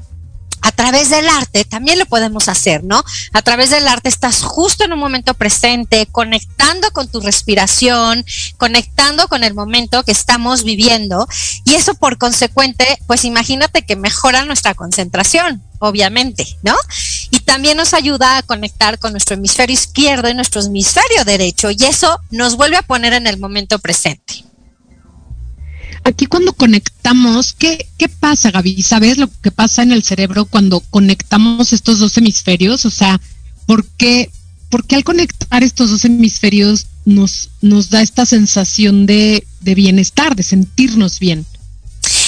a 0.61 0.71
través 0.71 1.09
del 1.09 1.27
arte 1.27 1.65
también 1.65 1.99
lo 1.99 2.05
podemos 2.05 2.47
hacer, 2.47 2.83
¿no? 2.83 3.03
A 3.33 3.41
través 3.41 3.69
del 3.69 3.87
arte 3.87 4.09
estás 4.09 4.43
justo 4.43 4.83
en 4.83 4.93
un 4.93 4.99
momento 4.99 5.33
presente, 5.33 6.07
conectando 6.11 6.91
con 6.91 7.07
tu 7.07 7.21
respiración, 7.21 8.25
conectando 8.57 9.27
con 9.27 9.43
el 9.43 9.53
momento 9.53 10.03
que 10.03 10.11
estamos 10.11 10.63
viviendo 10.63 11.27
y 11.65 11.75
eso 11.75 11.95
por 11.95 12.17
consecuente, 12.17 12.97
pues 13.07 13.25
imagínate 13.25 13.83
que 13.83 13.95
mejora 13.95 14.45
nuestra 14.45 14.73
concentración, 14.73 15.63
obviamente, 15.79 16.57
¿no? 16.63 16.75
Y 17.31 17.39
también 17.41 17.77
nos 17.77 17.93
ayuda 17.93 18.37
a 18.37 18.43
conectar 18.43 18.99
con 18.99 19.11
nuestro 19.11 19.35
hemisferio 19.35 19.73
izquierdo 19.73 20.29
y 20.29 20.33
nuestro 20.33 20.61
hemisferio 20.61 21.25
derecho 21.25 21.71
y 21.71 21.77
eso 21.85 22.19
nos 22.31 22.55
vuelve 22.55 22.77
a 22.77 22.81
poner 22.81 23.13
en 23.13 23.27
el 23.27 23.37
momento 23.37 23.79
presente 23.79 24.48
aquí 26.03 26.25
cuando 26.25 26.53
conectamos, 26.53 27.53
¿qué, 27.53 27.87
¿qué 27.97 28.09
pasa, 28.09 28.51
Gaby? 28.51 28.81
¿Sabes 28.81 29.17
lo 29.17 29.29
que 29.41 29.51
pasa 29.51 29.83
en 29.83 29.91
el 29.91 30.03
cerebro 30.03 30.45
cuando 30.45 30.79
conectamos 30.79 31.73
estos 31.73 31.99
dos 31.99 32.17
hemisferios? 32.17 32.85
O 32.85 32.89
sea, 32.89 33.19
¿por 33.65 33.85
qué, 33.85 34.29
por 34.69 34.85
qué 34.85 34.95
al 34.95 35.03
conectar 35.03 35.63
estos 35.63 35.89
dos 35.89 36.05
hemisferios 36.05 36.87
nos, 37.05 37.49
nos 37.61 37.89
da 37.89 38.01
esta 38.01 38.25
sensación 38.25 39.05
de, 39.05 39.45
de 39.61 39.75
bienestar, 39.75 40.35
de 40.35 40.43
sentirnos 40.43 41.19
bien? 41.19 41.45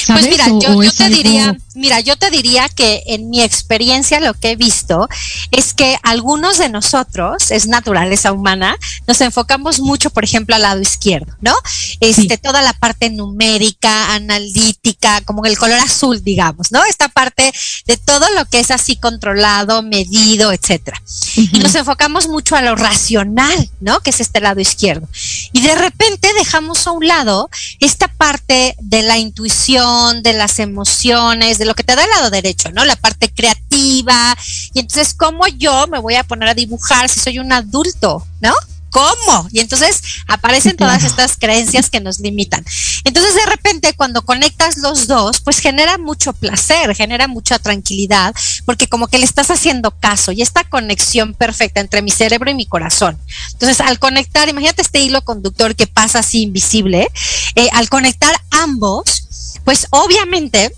Pues 0.08 0.30
mira, 0.30 0.48
yo, 0.48 0.84
yo 0.84 0.92
te 0.92 1.04
algo... 1.04 1.18
diría, 1.18 1.58
mira, 1.76 2.00
yo 2.00 2.18
te 2.18 2.30
diría 2.30 2.70
que 2.70 3.04
en 3.08 3.30
mi 3.30 3.42
experiencia 3.42 4.20
lo 4.20 4.34
que 4.34 4.52
he 4.52 4.56
visto 4.56 5.08
es 5.52 5.74
que 5.74 5.98
algunos 6.04 6.58
de 6.58 6.70
nosotros, 6.70 7.52
es 7.52 7.68
naturaleza 7.68 8.32
humana, 8.32 8.78
nos 9.08 9.22
enfocamos 9.22 9.80
mucho, 9.80 10.10
por 10.10 10.24
ejemplo, 10.24 10.56
al 10.56 10.64
lado 10.64 10.82
izquierdo, 10.82 11.36
¿no? 11.42 11.54
Este, 12.00 12.22
sí. 12.22 12.38
toda 12.42 12.62
la 12.62 12.74
parte 12.74 13.10
numérica, 13.10 14.14
analítica, 14.14 15.22
como 15.22 15.46
el 15.46 15.58
color 15.58 15.80
azul, 15.80 16.24
digamos, 16.24 16.72
¿no? 16.72 16.84
Esta 16.86 17.10
parte 17.10 17.54
de 17.88 17.98
todo 17.98 18.30
lo 18.36 18.46
que 18.46 18.60
es 18.60 18.72
así 18.72 18.96
controlado, 18.96 19.82
medido, 19.84 20.52
etcétera. 20.52 21.02
Uh 21.02 21.42
-huh. 21.42 21.50
Y 21.54 21.60
nos 21.60 21.76
enfocamos 21.76 22.28
mucho 22.28 22.56
a 22.56 22.62
lo 22.62 22.76
racional, 22.76 23.70
¿no? 23.80 24.00
Que 24.02 24.10
es 24.10 24.20
este 24.20 24.42
lado 24.42 24.60
izquierdo. 24.60 25.08
Y 25.52 25.62
de 25.62 25.76
repente 25.76 26.28
dejamos 26.34 26.88
a 26.88 26.92
un 26.92 27.08
lado 27.08 27.50
esta 27.80 28.08
parte 28.08 28.76
de 28.80 29.02
la 29.02 29.18
intuición, 29.18 30.24
de 30.24 30.34
las 30.34 30.60
emociones, 30.60 31.58
desde 31.62 31.70
lo 31.70 31.76
que 31.76 31.84
te 31.84 31.96
da 31.96 32.04
el 32.04 32.10
lado 32.10 32.32
derecho, 32.32 32.72
¿no? 32.72 32.84
La 32.86 32.96
parte 32.96 33.32
creativa. 33.32 34.36
Y 34.74 34.80
entonces, 34.80 35.14
¿cómo 35.14 35.48
yo 35.48 35.86
me 35.88 36.00
voy 36.00 36.16
a 36.16 36.24
poner 36.24 36.50
a 36.50 36.56
dibujar 36.56 37.08
si 37.08 37.20
soy 37.20 37.38
un 37.38 37.52
adulto, 37.54 38.26
¿no? 38.40 38.52
¿Cómo? 38.90 39.48
Y 39.52 39.60
entonces 39.60 40.02
aparecen 40.28 40.76
todas 40.76 41.04
estas 41.04 41.38
creencias 41.38 41.90
que 41.90 42.02
nos 42.02 42.20
limitan. 42.20 42.66
Entonces 43.06 43.36
de 43.36 43.46
repente 43.46 43.94
cuando 43.94 44.24
conectas 44.24 44.78
los 44.80 45.08
dos, 45.08 45.40
pues 45.40 45.60
genera 45.60 45.98
mucho 45.98 46.34
placer, 46.34 46.94
genera 46.94 47.30
mucha 47.30 47.58
tranquilidad, 47.58 48.36
porque 48.66 48.88
como 48.88 49.08
que 49.08 49.18
le 49.18 49.24
estás 49.24 49.50
haciendo 49.50 49.92
caso 49.92 50.34
y 50.34 50.42
esta 50.42 50.66
conexión 50.66 51.36
perfecta 51.36 51.80
entre 51.80 52.02
mi 52.02 52.12
cerebro 52.12 52.52
y 52.52 52.54
mi 52.54 52.66
corazón. 52.66 53.18
Entonces 53.54 53.80
al 53.80 53.98
conectar, 53.98 54.50
imagínate 54.50 54.82
este 54.82 55.00
hilo 55.00 55.22
conductor 55.22 55.74
que 55.74 55.88
pasa 55.88 56.20
así 56.20 56.42
invisible, 56.42 57.08
eh, 57.56 57.70
al 57.72 57.88
conectar 57.88 58.36
ambos, 58.50 59.54
pues 59.64 59.88
obviamente 59.92 60.74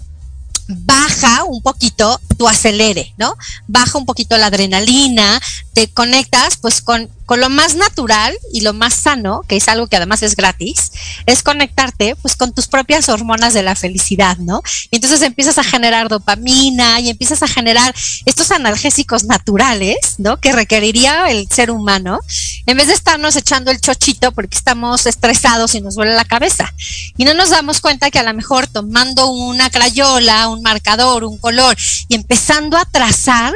baja 0.67 1.43
un 1.45 1.62
poquito 1.62 2.19
tu 2.36 2.48
acelere, 2.48 3.13
¿no? 3.17 3.36
Baja 3.67 3.98
un 3.98 4.06
poquito 4.06 4.38
la 4.38 4.48
adrenalina, 4.48 5.41
te 5.74 5.88
conectas 5.89 6.58
pues 6.58 6.82
con 6.82 7.10
con 7.26 7.39
lo 7.39 7.50
más 7.50 7.76
natural 7.76 8.38
y 8.52 8.62
lo 8.62 8.74
más 8.74 8.93
sano, 8.93 9.41
que 9.48 9.56
es 9.56 9.67
algo 9.67 9.88
que 9.88 9.96
además 9.96 10.24
es 10.24 10.36
gratis, 10.36 10.91
es 11.26 11.43
conectarte 11.43 12.15
pues 12.22 12.36
con 12.36 12.54
tus 12.54 12.67
propias 12.67 13.10
hormonas 13.10 13.54
de 13.54 13.63
la 13.63 13.76
felicidad, 13.76 14.38
¿no? 14.38 14.62
Y 14.91 14.98
entonces 14.98 15.22
empiezas 15.22 15.58
a 15.58 15.63
generar 15.63 16.10
dopamina 16.10 17.00
y 17.00 17.10
empiezas 17.10 17.41
a 17.43 17.48
generar 17.48 17.93
estos 18.26 18.52
analgésicos 18.52 19.24
naturales, 19.24 19.98
¿no? 20.17 20.39
Que 20.39 20.52
requeriría 20.52 21.32
el 21.32 21.48
ser 21.50 21.72
humano, 21.72 22.19
en 22.65 22.78
vez 22.78 22.88
de 22.88 22.93
estarnos 22.93 23.36
echando 23.36 23.72
el 23.72 23.80
chochito 23.80 24.32
porque 24.32 24.58
estamos 24.58 25.06
estresados 25.06 25.76
y 25.76 25.82
nos 25.82 25.96
duele 25.96 26.13
la 26.13 26.26
cabeza. 26.26 26.74
Y 27.17 27.26
no 27.26 27.34
nos 27.34 27.50
damos 27.50 27.82
cuenta 27.82 28.12
que 28.12 28.19
a 28.19 28.24
lo 28.24 28.34
mejor 28.34 28.67
tomando 28.67 29.28
una 29.28 29.69
crayola, 29.69 30.50
un 30.50 30.62
marcador, 30.62 31.24
un 31.24 31.38
color 31.38 31.78
y 32.08 32.15
empezando 32.23 32.77
a 32.77 32.86
trazar, 32.86 33.53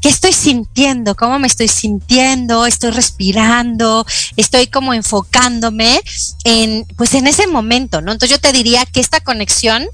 ¿qué 0.00 0.08
estoy 0.08 0.32
sintiendo? 0.32 1.14
¿Cómo 1.14 1.38
me 1.38 1.46
estoy 1.46 1.68
sintiendo? 1.68 2.66
Estoy 2.66 2.90
respirando, 2.90 4.04
estoy 4.36 4.66
como 4.66 4.92
enfocándome 4.92 6.00
en, 6.44 6.84
pues 6.96 7.14
en 7.14 7.28
ese 7.28 7.46
momento, 7.46 8.00
¿no? 8.02 8.10
Entonces 8.10 8.36
yo 8.36 8.40
te 8.40 8.52
diría 8.52 8.84
que 8.86 9.00
esta 9.00 9.20
conexión, 9.20 9.86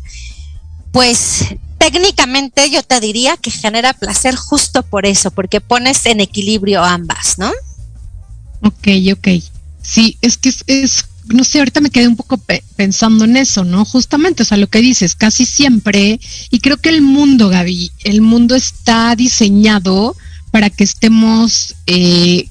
pues 0.90 1.44
técnicamente 1.76 2.70
yo 2.70 2.82
te 2.82 2.98
diría 2.98 3.36
que 3.36 3.50
genera 3.50 3.92
placer 3.92 4.36
justo 4.36 4.82
por 4.82 5.04
eso, 5.04 5.30
porque 5.30 5.60
pones 5.60 6.06
en 6.06 6.20
equilibrio 6.20 6.82
ambas, 6.82 7.38
¿no? 7.38 7.52
Ok, 8.62 8.88
ok. 9.12 9.28
Sí, 9.82 10.16
es 10.22 10.38
que 10.38 10.52
es, 10.66 11.04
no 11.28 11.44
sé, 11.44 11.58
ahorita 11.58 11.80
me 11.80 11.90
quedé 11.90 12.08
un 12.08 12.16
poco 12.16 12.40
pensando 12.76 13.24
en 13.24 13.36
eso, 13.36 13.64
¿no? 13.64 13.84
Justamente, 13.84 14.42
o 14.42 14.46
sea, 14.46 14.56
lo 14.56 14.68
que 14.68 14.80
dices, 14.80 15.14
casi 15.14 15.44
siempre, 15.44 16.20
y 16.50 16.60
creo 16.60 16.76
que 16.78 16.88
el 16.88 17.02
mundo, 17.02 17.48
Gaby, 17.48 17.92
el 18.04 18.20
mundo 18.20 18.54
está 18.54 19.14
diseñado 19.16 20.16
para 20.50 20.70
que 20.70 20.84
estemos 20.84 21.74
eh, 21.86 22.48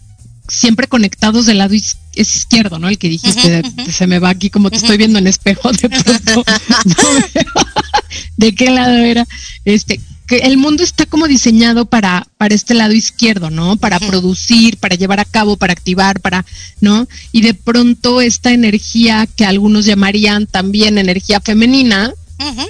siempre 0.48 0.88
conectados 0.88 1.46
del 1.46 1.58
lado 1.58 1.74
izquierdo, 2.16 2.80
¿no? 2.80 2.88
El 2.88 2.98
que 2.98 3.10
dijiste, 3.10 3.63
se 3.92 4.08
me 4.08 4.20
va 4.20 4.30
aquí 4.30 4.50
como 4.50 4.70
te 4.70 4.78
estoy 4.78 4.98
viendo 4.98 5.20
en 5.20 5.28
espejo 5.28 5.72
de 5.72 5.90
pronto. 5.90 6.44
¿De 8.38 8.56
qué 8.56 8.70
lado 8.70 8.94
era? 8.98 9.28
Este, 9.66 10.00
que 10.28 10.40
el 10.40 10.58
mundo 10.58 10.84
está 10.84 11.06
como 11.06 11.28
diseñado 11.28 11.86
para, 11.86 12.28
para 12.38 12.54
este 12.54 12.74
lado 12.74 12.94
izquierdo, 12.94 13.50
¿no? 13.50 13.78
Para 13.78 14.00
producir, 14.00 14.78
para 14.78 14.96
llevar 14.96 15.22
a 15.22 15.26
cabo, 15.26 15.56
para 15.56 15.72
activar, 15.72 16.20
para, 16.20 16.46
¿no? 16.82 17.08
Y 17.32 17.42
de 17.42 17.54
pronto 17.54 18.20
esta 18.20 18.52
energía 18.52 19.26
que 19.26 19.46
algunos 19.46 19.86
llamarían 19.86 20.46
también 20.46 20.98
energía 20.98 21.40
femenina, 21.40 22.13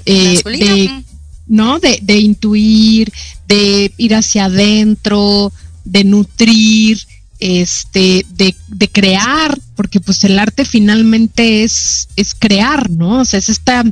eh, 0.06 0.39
de, 0.46 1.04
¿no? 1.48 1.80
De, 1.80 2.00
de 2.04 2.20
intuir, 2.20 3.12
de 3.48 3.91
ir 3.98 4.13
hacia 4.13 4.46
adentro, 4.46 5.52
de 5.84 6.04
nutrir, 6.04 7.00
este, 7.39 8.26
de, 8.36 8.56
de, 8.67 8.88
crear, 8.89 9.58
porque 9.76 10.00
pues 10.00 10.24
el 10.24 10.38
arte 10.39 10.63
finalmente 10.65 11.63
es, 11.63 12.08
es 12.15 12.36
crear, 12.36 12.89
¿no? 12.89 13.22
O 13.22 13.26
sea, 13.26 13.39
es 13.39 13.50
esta, 13.50 13.84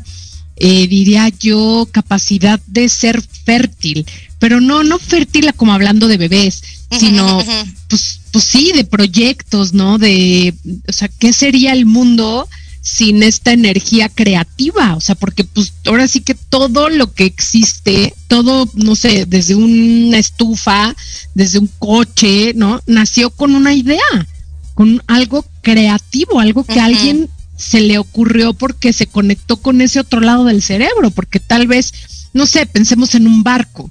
eh, 0.58 0.88
diría 0.88 1.30
yo, 1.39 1.88
capacidad 1.91 2.60
de 2.68 2.89
ser 2.89 3.22
fértil, 3.22 4.06
pero 4.39 4.62
no, 4.62 4.84
no 4.84 5.00
fértil 5.00 5.54
como 5.54 5.74
hablando 5.74 6.08
de 6.08 6.18
bebés, 6.18 6.63
sino, 6.91 7.44
pues, 7.89 8.22
pues 8.32 8.44
sí, 8.46 8.72
de 8.74 8.86
proyectos, 8.86 9.74
¿no? 9.74 9.98
De, 9.98 10.54
o 10.88 10.94
sea, 10.94 11.08
¿qué 11.08 11.34
sería 11.34 11.74
el 11.74 11.86
mundo? 11.86 12.48
sin 12.86 13.24
esta 13.24 13.52
energía 13.52 14.10
creativa, 14.10 14.96
o 14.96 15.02
sea, 15.02 15.15
porque 15.15 15.44
pues 15.44 15.74
ahora 15.88 16.08
sí 16.08 16.22
que 16.22 16.36
todo 16.36 16.89
lo 16.89 17.12
que 17.12 17.26
existe, 17.26 18.13
todo, 18.28 18.70
no 18.76 18.96
sé, 18.96 19.26
desde 19.26 19.56
una 19.56 20.20
estufa, 20.20 20.96
desde 21.34 21.58
un 21.58 21.68
coche, 21.80 22.54
¿no? 22.56 22.80
Nació 22.86 23.32
con 23.32 23.56
una 23.56 23.74
idea, 23.74 24.28
con 24.76 25.02
algo 25.08 25.44
creativo, 25.63 26.39
algo 26.39 26.63
que 26.63 26.80
alguien 26.80 27.28
se 27.58 27.82
le 27.82 27.98
ocurrió 27.98 28.54
porque 28.54 28.94
se 28.94 29.08
conectó 29.08 29.58
con 29.58 29.82
ese 29.82 30.00
otro 30.00 30.20
lado 30.22 30.46
del 30.46 30.62
cerebro, 30.62 31.12
porque 31.12 31.39
tal 31.39 31.68
vez, 31.68 31.94
no 32.34 32.46
sé, 32.46 32.65
pensemos 32.65 33.15
en 33.15 33.28
un 33.28 33.44
barco. 33.44 33.89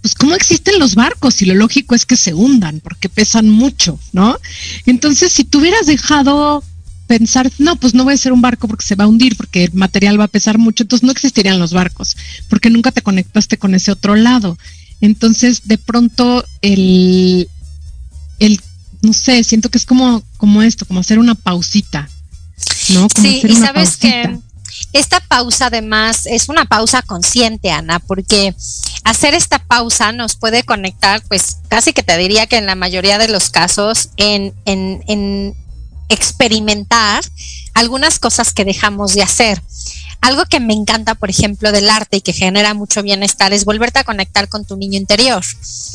Pues 0.00 0.14
cómo 0.14 0.34
existen 0.34 0.78
los 0.78 0.94
barcos 0.94 1.42
y 1.42 1.46
lo 1.46 1.54
lógico 1.54 1.94
es 1.94 2.06
que 2.06 2.16
se 2.16 2.34
hundan 2.34 2.80
porque 2.80 3.08
pesan 3.08 3.48
mucho, 3.48 4.00
¿no? 4.12 4.36
Entonces, 4.84 5.32
si 5.32 5.44
tú 5.44 5.60
hubieras 5.60 5.86
dejado 5.86 6.64
pensar, 7.06 7.50
no, 7.58 7.76
pues 7.76 7.94
no 7.94 8.04
voy 8.04 8.14
a 8.14 8.16
ser 8.16 8.32
un 8.32 8.42
barco 8.42 8.66
porque 8.66 8.84
se 8.84 8.94
va 8.94 9.04
a 9.04 9.06
hundir, 9.06 9.36
porque 9.36 9.64
el 9.64 9.74
material 9.74 10.18
va 10.18 10.24
a 10.24 10.28
pesar 10.28 10.58
mucho, 10.58 10.82
entonces 10.82 11.04
no 11.04 11.12
existirían 11.12 11.58
los 11.58 11.72
barcos, 11.72 12.16
porque 12.48 12.70
nunca 12.70 12.90
te 12.90 13.02
conectaste 13.02 13.58
con 13.58 13.74
ese 13.74 13.92
otro 13.92 14.16
lado. 14.16 14.58
Entonces, 15.00 15.62
de 15.64 15.78
pronto, 15.78 16.44
el, 16.62 17.48
el 18.38 18.60
no 19.02 19.12
sé, 19.12 19.44
siento 19.44 19.68
que 19.68 19.78
es 19.78 19.84
como, 19.84 20.22
como 20.36 20.62
esto, 20.62 20.86
como 20.86 21.00
hacer 21.00 21.18
una 21.18 21.34
pausita, 21.34 22.08
¿no? 22.90 23.08
sí, 23.14 23.42
y 23.44 23.56
sabes 23.56 23.96
que 23.96 24.38
esta 24.92 25.20
pausa 25.20 25.66
además 25.66 26.26
es 26.26 26.48
una 26.48 26.64
pausa 26.64 27.02
consciente, 27.02 27.70
Ana, 27.70 27.98
porque 27.98 28.54
hacer 29.04 29.34
esta 29.34 29.58
pausa 29.58 30.12
nos 30.12 30.36
puede 30.36 30.64
conectar, 30.64 31.22
pues 31.28 31.58
casi 31.68 31.92
que 31.92 32.02
te 32.02 32.16
diría 32.16 32.46
que 32.46 32.56
en 32.56 32.66
la 32.66 32.74
mayoría 32.74 33.18
de 33.18 33.28
los 33.28 33.50
casos, 33.50 34.10
en, 34.16 34.54
en, 34.64 35.02
en 35.08 35.54
experimentar 36.08 37.24
algunas 37.74 38.18
cosas 38.18 38.52
que 38.52 38.64
dejamos 38.64 39.14
de 39.14 39.22
hacer. 39.22 39.62
Algo 40.22 40.44
que 40.46 40.60
me 40.60 40.72
encanta, 40.72 41.16
por 41.16 41.30
ejemplo, 41.30 41.72
del 41.72 41.90
arte 41.90 42.18
y 42.18 42.20
que 42.20 42.32
genera 42.32 42.74
mucho 42.74 43.02
bienestar 43.02 43.52
es 43.52 43.64
volverte 43.64 43.98
a 43.98 44.04
conectar 44.04 44.48
con 44.48 44.64
tu 44.64 44.76
niño 44.76 44.96
interior. 44.96 45.42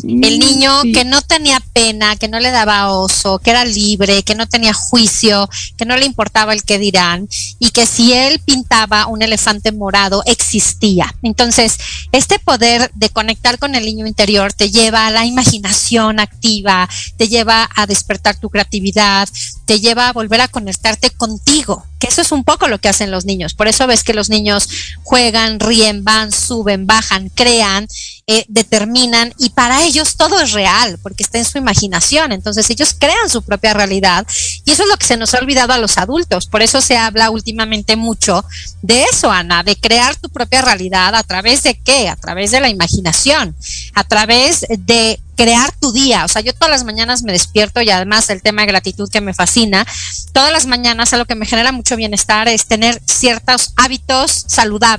El 0.04 0.38
mm, 0.38 0.40
niño 0.40 0.82
que 0.94 1.06
no 1.06 1.22
tenía 1.22 1.62
pena, 1.72 2.18
que 2.18 2.28
no 2.28 2.40
le 2.42 2.52
daba 2.52 2.92
oso, 2.92 3.40
que 3.40 3.52
era 3.52 3.64
libre, 3.64 4.24
que 4.24 4.36
no 4.36 4.46
tenía 4.46 4.74
juicio, 4.74 5.50
que 5.78 5.86
no 5.86 5.96
le 5.96 6.06
importaba 6.06 6.54
el 6.54 6.64
que 6.64 6.78
dirán 6.78 7.30
y 7.58 7.70
que 7.70 7.86
si 7.86 8.12
él 8.12 8.40
pintaba 8.44 9.08
un 9.08 9.22
elefante 9.22 9.72
morado 9.72 10.24
existía. 10.26 11.16
Entonces, 11.24 11.78
este 12.12 12.38
poder 12.38 12.92
de 12.96 13.10
conectar 13.10 13.58
con 13.60 13.76
el 13.76 13.86
niño 13.86 14.08
interior 14.08 14.52
te 14.52 14.70
lleva 14.70 15.08
a 15.08 15.12
la 15.12 15.26
imaginación 15.26 16.20
activa, 16.20 16.90
te 17.16 17.30
lleva 17.30 17.70
a 17.76 17.86
despertar 17.88 18.38
tu 18.38 18.50
creatividad, 18.50 19.30
te 19.68 19.82
lleva 19.82 20.08
a 20.08 20.14
volver 20.14 20.40
a 20.40 20.48
conectarte 20.48 21.10
contigo, 21.10 21.86
que 22.00 22.08
eso 22.08 22.22
es 22.22 22.32
un 22.32 22.46
poco 22.46 22.70
lo 22.70 22.80
que 22.80 22.88
hacen 22.88 23.12
los 23.12 23.26
niños. 23.26 23.54
Por 23.54 23.68
eso 23.68 23.86
ves 23.86 24.06
que 24.06 24.14
los 24.14 24.30
niños 24.30 24.70
juegan, 25.08 25.62
ríen, 25.62 26.04
van, 26.04 26.34
suben, 26.34 26.86
bajan, 26.86 27.30
crean, 27.30 27.88
eh, 28.28 28.44
determinan 28.50 29.34
y 29.38 29.52
para 29.52 29.86
ellos 29.86 30.18
todo 30.18 30.42
es 30.42 30.52
real 30.52 31.00
porque 31.02 31.24
está 31.24 31.38
en 31.38 31.46
su 31.46 31.58
imaginación. 31.58 32.34
Entonces 32.34 32.70
ellos 32.70 32.94
crean 33.00 33.30
su 33.30 33.42
propia 33.42 33.74
realidad 33.74 34.28
y 34.66 34.72
eso 34.72 34.84
es 34.84 34.90
lo 34.90 34.98
que 34.98 35.06
se 35.06 35.16
nos 35.16 35.34
ha 35.34 35.40
olvidado 35.40 35.72
a 35.72 35.78
los 35.78 35.98
adultos. 35.98 36.48
Por 36.48 36.62
eso 36.62 36.82
se 36.82 36.98
habla 36.98 37.30
últimamente 37.30 37.96
mucho 37.96 38.44
de 38.82 39.04
eso, 39.04 39.32
Ana, 39.32 39.64
de 39.64 39.78
crear 39.78 40.18
tu 40.18 40.28
propia 40.28 40.62
realidad 40.62 41.16
a 41.16 41.24
través 41.24 41.64
de 41.64 41.80
qué? 41.80 42.10
A 42.10 42.18
través 42.18 42.52
de 42.52 42.60
la 42.60 42.68
imaginación, 42.68 43.56
a 43.94 44.04
través 44.04 44.66
de 44.68 45.22
crear 45.38 45.72
tu 45.80 45.94
día. 45.94 46.26
O 46.26 46.28
sea, 46.28 46.42
yo 46.42 46.54
todas 46.54 46.72
las 46.72 46.84
mañanas 46.84 47.24
me 47.24 47.32
despierto 47.32 47.82
y 47.82 47.90
además 47.90 48.30
el 48.30 48.42
tema 48.42 48.64
de 48.64 48.68
gratitud 48.68 49.10
que 49.10 49.22
me 49.22 49.34
fascina, 49.34 49.86
todas 50.34 50.52
las 50.52 50.66
mañanas 50.66 51.14
algo 51.14 51.26
que 51.26 51.36
me 51.36 51.46
genera 51.46 51.72
mucho 51.72 51.96
bienestar 51.96 52.50
es 52.50 52.66
tener 52.66 53.00
ciertos 53.06 53.72
hábitos 53.78 54.46
saludables. 54.48 54.97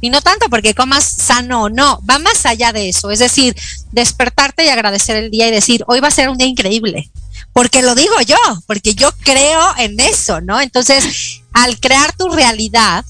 Y 0.00 0.10
no 0.10 0.20
tanto 0.20 0.48
porque 0.48 0.74
comas 0.74 1.04
sano 1.04 1.64
o 1.64 1.68
no, 1.68 2.00
va 2.08 2.18
más 2.18 2.46
allá 2.46 2.72
de 2.72 2.88
eso. 2.88 3.10
Es 3.10 3.18
decir, 3.18 3.56
despertarte 3.92 4.64
y 4.64 4.68
agradecer 4.68 5.16
el 5.16 5.30
día 5.30 5.48
y 5.48 5.50
decir, 5.50 5.84
hoy 5.86 6.00
va 6.00 6.08
a 6.08 6.12
ser 6.12 6.28
un 6.28 6.38
día 6.38 6.46
increíble. 6.46 7.10
Porque 7.52 7.82
lo 7.82 7.94
digo 7.94 8.20
yo, 8.20 8.36
porque 8.66 8.94
yo 8.94 9.10
creo 9.22 9.74
en 9.78 9.98
eso, 9.98 10.40
¿no? 10.40 10.60
Entonces, 10.60 11.40
al 11.52 11.80
crear 11.80 12.14
tu 12.14 12.28
realidad, 12.28 13.04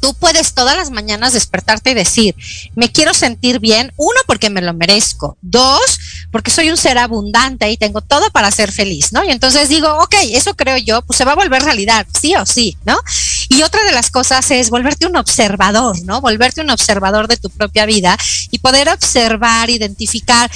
tú 0.00 0.14
puedes 0.14 0.54
todas 0.54 0.76
las 0.76 0.90
mañanas 0.90 1.34
despertarte 1.34 1.90
y 1.90 1.94
decir, 1.94 2.34
me 2.74 2.90
quiero 2.90 3.14
sentir 3.14 3.60
bien, 3.60 3.92
uno, 3.96 4.18
porque 4.26 4.50
me 4.50 4.62
lo 4.62 4.72
merezco, 4.72 5.36
dos, 5.42 5.98
porque 6.32 6.50
soy 6.50 6.70
un 6.70 6.76
ser 6.76 6.98
abundante 6.98 7.70
y 7.70 7.76
tengo 7.76 8.00
todo 8.00 8.30
para 8.30 8.50
ser 8.50 8.72
feliz, 8.72 9.12
¿no? 9.12 9.22
Y 9.24 9.30
entonces 9.30 9.68
digo, 9.68 9.88
ok, 10.02 10.14
eso 10.32 10.54
creo 10.54 10.78
yo, 10.78 11.02
pues 11.02 11.18
se 11.18 11.24
va 11.24 11.32
a 11.32 11.36
volver 11.36 11.62
realidad, 11.62 12.06
sí 12.18 12.34
o 12.34 12.46
sí, 12.46 12.76
¿no? 12.84 12.98
Y 13.50 13.62
otra 13.62 13.82
de 13.82 13.90
las 13.90 14.10
cosas 14.10 14.48
es 14.52 14.70
volverte 14.70 15.06
un 15.06 15.16
observador, 15.16 16.00
¿no? 16.04 16.20
Volverte 16.20 16.60
un 16.60 16.70
observador 16.70 17.26
de 17.26 17.36
tu 17.36 17.50
propia 17.50 17.84
vida 17.84 18.16
y 18.52 18.60
poder 18.60 18.88
observar, 18.88 19.70
identificar 19.70 20.48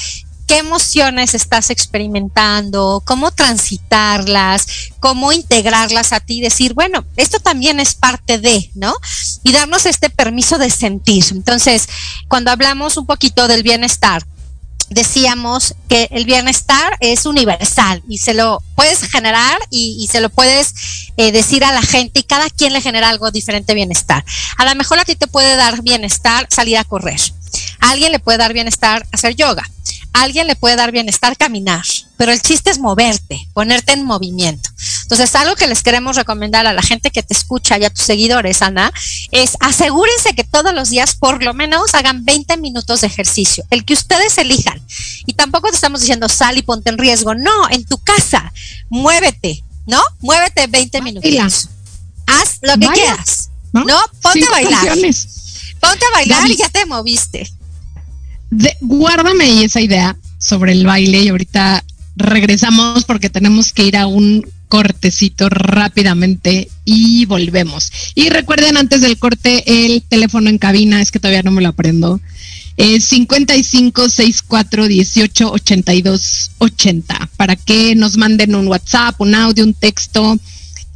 qué 0.46 0.58
emociones 0.58 1.34
estás 1.34 1.70
experimentando, 1.70 3.02
cómo 3.04 3.32
transitarlas, 3.32 4.66
cómo 5.00 5.32
integrarlas 5.32 6.12
a 6.12 6.20
ti, 6.20 6.40
decir, 6.40 6.74
bueno, 6.74 7.04
esto 7.16 7.40
también 7.40 7.80
es 7.80 7.96
parte 7.96 8.38
de, 8.38 8.70
¿no? 8.74 8.94
Y 9.42 9.50
darnos 9.50 9.86
este 9.86 10.08
permiso 10.08 10.56
de 10.58 10.70
sentir. 10.70 11.24
Entonces, 11.32 11.88
cuando 12.28 12.52
hablamos 12.52 12.96
un 12.96 13.06
poquito 13.06 13.48
del 13.48 13.64
bienestar, 13.64 14.24
decíamos 14.90 15.74
que 15.88 16.08
el 16.10 16.24
bienestar 16.24 16.96
es 17.00 17.26
universal 17.26 18.02
y 18.08 18.18
se 18.18 18.34
lo 18.34 18.62
puedes 18.74 19.02
generar 19.02 19.58
y, 19.70 20.08
se 20.10 20.20
lo 20.20 20.30
puedes 20.30 20.74
eh, 21.16 21.32
decir 21.32 21.64
a 21.64 21.72
la 21.72 21.82
gente 21.82 22.20
y 22.20 22.22
cada 22.24 22.50
quien 22.50 22.72
le 22.72 22.80
genera 22.80 23.08
algo 23.08 23.30
diferente 23.30 23.74
bienestar. 23.74 24.24
A 24.56 24.64
lo 24.64 24.74
mejor 24.74 24.98
a 24.98 25.04
ti 25.04 25.16
te 25.16 25.26
puede 25.26 25.56
dar 25.56 25.82
bienestar 25.82 26.46
salir 26.50 26.78
a 26.78 26.84
correr. 26.84 27.20
A 27.80 27.90
alguien 27.90 28.12
le 28.12 28.18
puede 28.18 28.38
dar 28.38 28.52
bienestar 28.52 29.06
hacer 29.12 29.34
yoga 29.36 29.64
alguien 30.14 30.46
le 30.46 30.54
puede 30.54 30.76
dar 30.76 30.92
bienestar 30.92 31.36
caminar, 31.36 31.84
pero 32.16 32.32
el 32.32 32.40
chiste 32.40 32.70
es 32.70 32.78
moverte, 32.78 33.48
ponerte 33.52 33.92
en 33.92 34.04
movimiento. 34.04 34.70
Entonces, 35.02 35.34
algo 35.34 35.56
que 35.56 35.66
les 35.66 35.82
queremos 35.82 36.16
recomendar 36.16 36.66
a 36.66 36.72
la 36.72 36.82
gente 36.82 37.10
que 37.10 37.22
te 37.22 37.34
escucha 37.34 37.76
y 37.78 37.84
a 37.84 37.90
tus 37.90 38.04
seguidores, 38.04 38.62
Ana, 38.62 38.92
es 39.32 39.56
asegúrense 39.60 40.34
que 40.34 40.44
todos 40.44 40.72
los 40.72 40.88
días 40.90 41.16
por 41.16 41.42
lo 41.42 41.52
menos 41.52 41.94
hagan 41.94 42.24
20 42.24 42.56
minutos 42.58 43.00
de 43.00 43.08
ejercicio, 43.08 43.64
el 43.70 43.84
que 43.84 43.94
ustedes 43.94 44.38
elijan. 44.38 44.80
Y 45.26 45.34
tampoco 45.34 45.68
te 45.68 45.74
estamos 45.74 46.00
diciendo 46.00 46.28
sal 46.28 46.56
y 46.56 46.62
ponte 46.62 46.90
en 46.90 46.98
riesgo, 46.98 47.34
no, 47.34 47.68
en 47.70 47.84
tu 47.84 47.98
casa, 47.98 48.52
muévete, 48.88 49.64
¿no? 49.86 50.00
Muévete 50.20 50.68
20 50.68 51.02
minutos. 51.02 51.68
Haz 52.26 52.58
lo 52.62 52.74
que 52.78 52.86
quieras, 52.86 53.50
¿no? 53.72 53.98
Ponte 54.22 54.46
a 54.46 54.50
bailar. 54.50 54.96
Ponte 55.80 56.04
a 56.06 56.10
bailar 56.12 56.50
y 56.50 56.56
ya 56.56 56.68
te 56.68 56.86
moviste 56.86 57.52
guárdame 58.80 59.64
esa 59.64 59.80
idea 59.80 60.16
sobre 60.38 60.72
el 60.72 60.86
baile 60.86 61.22
y 61.22 61.28
ahorita 61.28 61.84
regresamos 62.16 63.04
porque 63.04 63.30
tenemos 63.30 63.72
que 63.72 63.86
ir 63.86 63.96
a 63.96 64.06
un 64.06 64.46
cortecito 64.68 65.48
rápidamente 65.48 66.68
y 66.84 67.26
volvemos. 67.26 67.92
Y 68.14 68.28
recuerden 68.30 68.76
antes 68.76 69.00
del 69.02 69.18
corte 69.18 69.62
el 69.66 70.02
teléfono 70.02 70.50
en 70.50 70.58
cabina, 70.58 71.00
es 71.00 71.10
que 71.10 71.20
todavía 71.20 71.42
no 71.42 71.50
me 71.50 71.62
lo 71.62 71.68
aprendo. 71.68 72.20
Es 72.76 73.04
55 73.04 74.08
64 74.08 74.88
18 74.88 75.52
82 75.52 76.50
80 76.58 77.30
para 77.36 77.54
que 77.54 77.94
nos 77.94 78.16
manden 78.16 78.56
un 78.56 78.66
WhatsApp, 78.66 79.20
un 79.20 79.34
audio, 79.36 79.64
un 79.64 79.74
texto 79.74 80.36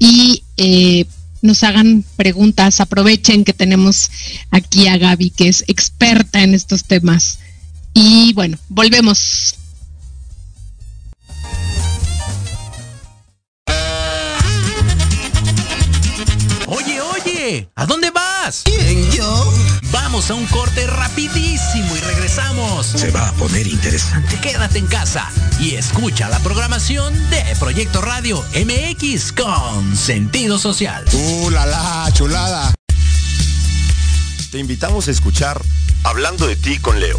y 0.00 0.42
eh, 0.56 1.06
nos 1.48 1.64
hagan 1.64 2.04
preguntas. 2.16 2.80
Aprovechen 2.80 3.42
que 3.42 3.52
tenemos 3.52 4.10
aquí 4.50 4.86
a 4.86 4.98
Gaby, 4.98 5.30
que 5.30 5.48
es 5.48 5.64
experta 5.66 6.42
en 6.42 6.54
estos 6.54 6.84
temas. 6.84 7.40
Y 7.94 8.32
bueno, 8.34 8.58
volvemos. 8.68 9.57
¿A 17.74 17.86
dónde 17.86 18.10
vas? 18.10 18.62
¿Quién, 18.64 19.10
yo? 19.10 19.52
Vamos 19.90 20.30
a 20.30 20.34
un 20.34 20.46
corte 20.46 20.86
rapidísimo 20.86 21.96
y 21.96 22.00
regresamos. 22.00 22.86
Se 22.86 23.10
va 23.10 23.28
a 23.28 23.32
poner 23.32 23.66
interesante. 23.66 24.38
Quédate 24.40 24.78
en 24.78 24.86
casa 24.86 25.30
y 25.58 25.74
escucha 25.74 26.28
la 26.28 26.38
programación 26.40 27.14
de 27.30 27.42
Proyecto 27.58 28.02
Radio 28.02 28.44
MX 28.54 29.32
con 29.32 29.96
sentido 29.96 30.58
social. 30.58 31.04
¡Uh, 31.12 31.50
la, 31.50 31.64
la 31.66 32.10
chulada! 32.12 32.74
Te 34.50 34.58
invitamos 34.58 35.08
a 35.08 35.10
escuchar 35.10 35.60
Hablando 36.04 36.46
de 36.46 36.56
ti 36.56 36.78
con 36.78 37.00
Leo 37.00 37.18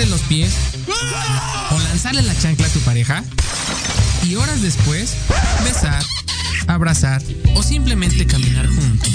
de 0.00 0.06
los 0.06 0.22
pies 0.22 0.54
o 1.70 1.78
lanzarle 1.78 2.22
la 2.22 2.34
chancla 2.38 2.66
a 2.66 2.70
tu 2.70 2.80
pareja? 2.80 3.22
Y 4.22 4.34
horas 4.34 4.62
después, 4.62 5.14
besar, 5.62 6.02
abrazar 6.66 7.22
o 7.54 7.62
simplemente 7.62 8.26
caminar 8.26 8.66
juntos. 8.66 9.12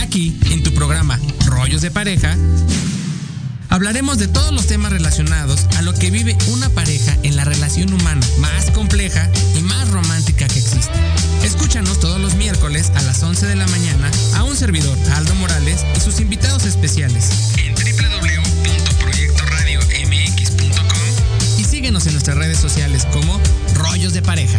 Aquí, 0.00 0.38
en 0.50 0.62
tu 0.62 0.72
programa 0.74 1.18
Rollos 1.46 1.82
de 1.82 1.90
Pareja, 1.90 2.36
hablaremos 3.68 4.18
de 4.18 4.28
todos 4.28 4.52
los 4.52 4.68
temas 4.68 4.92
relacionados 4.92 5.66
a 5.76 5.82
lo 5.82 5.92
que 5.92 6.12
vive 6.12 6.38
una 6.52 6.68
pareja 6.68 7.16
en 7.24 7.34
la 7.34 7.44
relación 7.44 7.92
humana 7.92 8.24
más 8.38 8.70
compleja 8.70 9.28
y 9.58 9.62
más 9.62 9.90
romántica 9.90 10.46
que 10.46 10.60
existe. 10.60 10.92
Escúchanos 11.42 11.98
todos 11.98 12.20
los 12.20 12.36
miércoles 12.36 12.92
a 12.94 13.02
las 13.02 13.24
11 13.24 13.44
de 13.44 13.56
la 13.56 13.66
mañana 13.66 14.08
a 14.36 14.44
un 14.44 14.56
servidor, 14.56 14.96
Aldo 15.16 15.34
Morales, 15.34 15.84
y 15.96 16.00
sus 16.00 16.20
invitados 16.20 16.64
especiales 16.64 17.30
síguenos 21.90 22.06
en 22.06 22.12
nuestras 22.12 22.36
redes 22.36 22.58
sociales 22.58 23.04
como 23.12 23.40
Rollos 23.74 24.12
de 24.12 24.22
Pareja. 24.22 24.56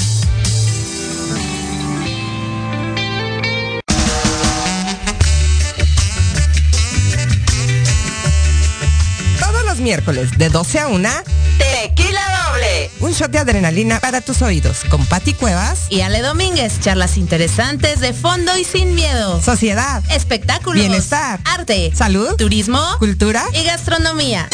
Todos 9.40 9.64
los 9.64 9.80
miércoles 9.80 10.38
de 10.38 10.50
12 10.50 10.80
a 10.80 10.88
1, 10.90 11.10
Tequila 11.58 12.22
Doble. 12.50 12.92
Un 13.00 13.14
shot 13.14 13.32
de 13.32 13.40
adrenalina 13.40 14.02
para 14.02 14.20
tus 14.20 14.42
oídos 14.42 14.80
con 14.90 15.06
Patti 15.06 15.34
Cuevas 15.34 15.86
y 15.90 16.02
Ale 16.02 16.22
Domínguez. 16.22 16.82
Charlas 16.82 17.16
interesantes 17.16 18.02
de 18.02 18.12
fondo 18.12 18.58
y 18.58 18.66
sin 18.66 18.94
miedo. 18.94 19.42
Sociedad, 19.42 20.04
espectáculos, 20.12 20.82
bienestar, 20.82 21.40
arte, 21.46 21.94
salud, 21.96 22.36
turismo, 22.36 22.82
cultura 23.00 23.46
y 23.54 23.64
gastronomía. 23.64 24.50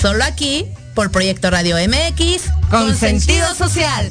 Solo 0.00 0.24
aquí 0.24 0.66
por 0.94 1.10
Proyecto 1.10 1.50
Radio 1.50 1.76
MX 1.76 2.44
con, 2.70 2.96
sentido 2.96 3.54
social. 3.54 4.10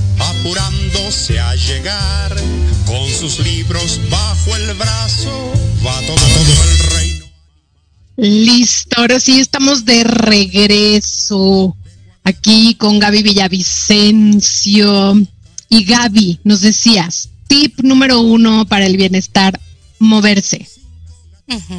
apurándose 0.19 1.39
a 1.39 1.55
llegar, 1.55 2.35
con 2.85 3.09
sus 3.09 3.39
libros 3.39 3.99
bajo 4.09 4.55
el 4.55 4.73
brazo, 4.75 5.53
va 5.85 5.99
todo, 6.01 6.15
todo 6.15 6.63
el 6.63 6.79
reino. 6.95 7.25
Listo, 8.17 8.99
ahora 8.99 9.19
sí 9.19 9.39
estamos 9.39 9.85
de 9.85 10.03
regreso 10.03 11.75
aquí 12.23 12.75
con 12.75 12.99
Gaby 12.99 13.23
Villavicencio. 13.23 15.13
Y 15.69 15.85
Gaby, 15.85 16.39
nos 16.43 16.61
decías, 16.61 17.29
tip 17.47 17.79
número 17.81 18.19
uno 18.19 18.65
para 18.65 18.85
el 18.85 18.97
bienestar, 18.97 19.59
moverse. 19.99 20.67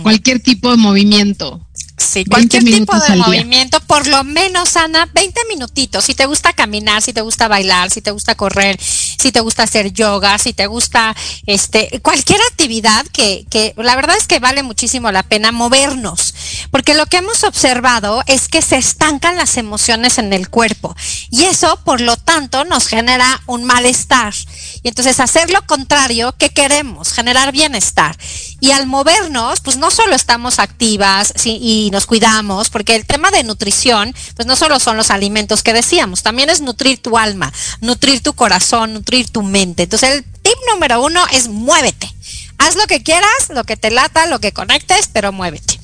Cualquier 0.02 0.40
tipo 0.40 0.70
de 0.70 0.76
movimiento. 0.76 1.66
Sí, 2.12 2.26
cualquier 2.26 2.62
tipo 2.62 2.94
de 2.94 3.16
movimiento, 3.16 3.80
por 3.80 4.06
lo 4.06 4.22
menos, 4.22 4.76
Ana, 4.76 5.08
20 5.14 5.40
minutitos. 5.48 6.04
Si 6.04 6.14
te 6.14 6.26
gusta 6.26 6.52
caminar, 6.52 7.00
si 7.00 7.14
te 7.14 7.22
gusta 7.22 7.48
bailar, 7.48 7.90
si 7.90 8.02
te 8.02 8.10
gusta 8.10 8.34
correr, 8.34 8.78
si 8.78 9.32
te 9.32 9.40
gusta 9.40 9.62
hacer 9.62 9.94
yoga, 9.94 10.36
si 10.38 10.52
te 10.52 10.66
gusta 10.66 11.16
este 11.46 12.00
cualquier 12.02 12.38
actividad 12.50 13.06
que, 13.14 13.46
que 13.48 13.72
la 13.78 13.96
verdad 13.96 14.16
es 14.18 14.26
que 14.26 14.40
vale 14.40 14.62
muchísimo 14.62 15.10
la 15.10 15.22
pena 15.22 15.52
movernos. 15.52 16.34
Porque 16.70 16.92
lo 16.92 17.06
que 17.06 17.16
hemos 17.16 17.44
observado 17.44 18.22
es 18.26 18.48
que 18.48 18.60
se 18.60 18.76
estancan 18.76 19.36
las 19.36 19.56
emociones 19.56 20.18
en 20.18 20.34
el 20.34 20.50
cuerpo. 20.50 20.94
Y 21.30 21.44
eso, 21.44 21.78
por 21.82 22.02
lo 22.02 22.18
tanto, 22.18 22.64
nos 22.64 22.88
genera 22.88 23.40
un 23.46 23.64
malestar. 23.64 24.34
Y 24.82 24.88
entonces 24.88 25.18
hacer 25.18 25.50
lo 25.50 25.64
contrario, 25.66 26.34
¿qué 26.38 26.50
queremos? 26.50 27.12
Generar 27.12 27.52
bienestar. 27.52 28.18
Y 28.62 28.70
al 28.70 28.86
movernos, 28.86 29.60
pues 29.60 29.76
no 29.76 29.90
solo 29.90 30.14
estamos 30.14 30.60
activas 30.60 31.34
y 31.44 31.90
nos 31.90 32.06
cuidamos, 32.06 32.70
porque 32.70 32.94
el 32.94 33.04
tema 33.04 33.32
de 33.32 33.42
nutrición, 33.42 34.14
pues 34.36 34.46
no 34.46 34.54
solo 34.54 34.78
son 34.78 34.96
los 34.96 35.10
alimentos 35.10 35.64
que 35.64 35.72
decíamos, 35.72 36.22
también 36.22 36.48
es 36.48 36.60
nutrir 36.60 37.02
tu 37.02 37.18
alma, 37.18 37.52
nutrir 37.80 38.22
tu 38.22 38.34
corazón, 38.34 38.94
nutrir 38.94 39.28
tu 39.30 39.42
mente. 39.42 39.82
Entonces 39.82 40.10
el 40.10 40.24
tip 40.24 40.54
número 40.72 41.02
uno 41.02 41.24
es 41.32 41.48
muévete. 41.48 42.14
Haz 42.58 42.76
lo 42.76 42.86
que 42.86 43.02
quieras, 43.02 43.48
lo 43.48 43.64
que 43.64 43.76
te 43.76 43.90
lata, 43.90 44.26
lo 44.26 44.38
que 44.38 44.52
conectes, 44.52 45.08
pero 45.12 45.32
muévete. 45.32 45.80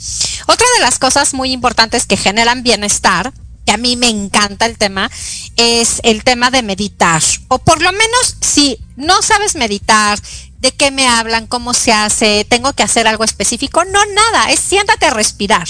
Otra 0.47 0.67
de 0.77 0.81
las 0.81 1.01
cosas 1.01 1.35
muy 1.35 1.51
importantes 1.51 2.07
que 2.07 2.17
generan 2.17 2.62
bienestar 2.62 3.33
que 3.67 3.73
a 3.73 3.77
mí 3.77 3.97
me 3.97 4.09
encanta 4.09 4.64
el 4.64 4.79
tema, 4.79 5.11
es 5.57 6.01
el 6.03 6.25
tema 6.25 6.51
de 6.51 6.62
meditar. 6.62 7.23
O 7.49 7.59
por 7.59 7.83
lo 7.83 7.93
menos 7.93 8.37
si 8.41 8.79
no 8.97 9.21
sabes 9.21 9.57
meditar, 9.57 10.19
de 10.59 10.73
qué 10.73 10.90
me 10.90 11.07
hablan, 11.07 11.47
cómo 11.47 11.73
se 11.73 11.92
hace, 11.92 12.44
tengo 12.49 12.73
que 12.73 12.83
hacer 12.83 13.07
algo 13.07 13.25
específico. 13.25 13.85
No, 13.85 14.05
nada, 14.07 14.51
es 14.51 14.59
siéntate 14.59 15.07
a 15.07 15.11
respirar. 15.11 15.68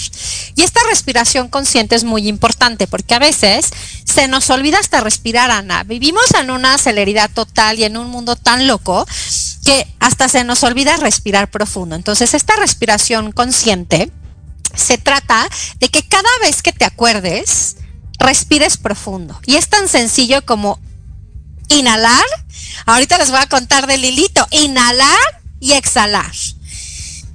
Y 0.57 0.63
esta 0.63 0.81
respiración 0.89 1.49
consciente 1.49 1.95
es 1.95 2.05
muy 2.05 2.27
importante 2.27 2.87
porque 2.87 3.15
a 3.15 3.19
veces 3.19 3.71
se 4.05 4.29
nos 4.29 4.49
olvida 4.51 4.79
hasta 4.79 5.01
respirar, 5.01 5.51
Ana. 5.51 5.85
Vivimos 5.85 6.25
en 6.41 6.51
una 6.51 6.79
celeridad 6.79 7.31
total 7.31 7.79
y 7.79 7.85
en 7.85 7.97
un 7.97 8.09
mundo 8.09 8.35
tan 8.37 8.67
loco 8.67 9.07
que 9.65 9.87
hasta 10.01 10.29
se 10.29 10.45
nos 10.45 10.63
olvida 10.65 10.97
respirar 10.97 11.51
profundo. 11.51 11.95
Entonces, 11.95 12.33
esta 12.33 12.57
respiración 12.57 13.33
consciente 13.33 14.11
se 14.75 14.97
trata 14.97 15.49
de 15.81 15.91
que 15.91 16.07
cada 16.09 16.31
vez 16.41 16.63
que 16.63 16.73
te 16.73 16.87
acuerdes, 16.87 17.77
respires 18.19 18.77
profundo. 18.79 19.39
Y 19.45 19.57
es 19.57 19.69
tan 19.69 19.89
sencillo 19.89 20.45
como 20.45 20.79
inhalar 21.69 22.25
Ahorita 22.87 23.19
les 23.19 23.31
voy 23.31 23.41
a 23.41 23.47
contar 23.47 23.87
del 23.87 24.05
hilito. 24.05 24.47
Inhalar 24.51 25.43
y 25.61 25.73
exhalar. 25.73 26.33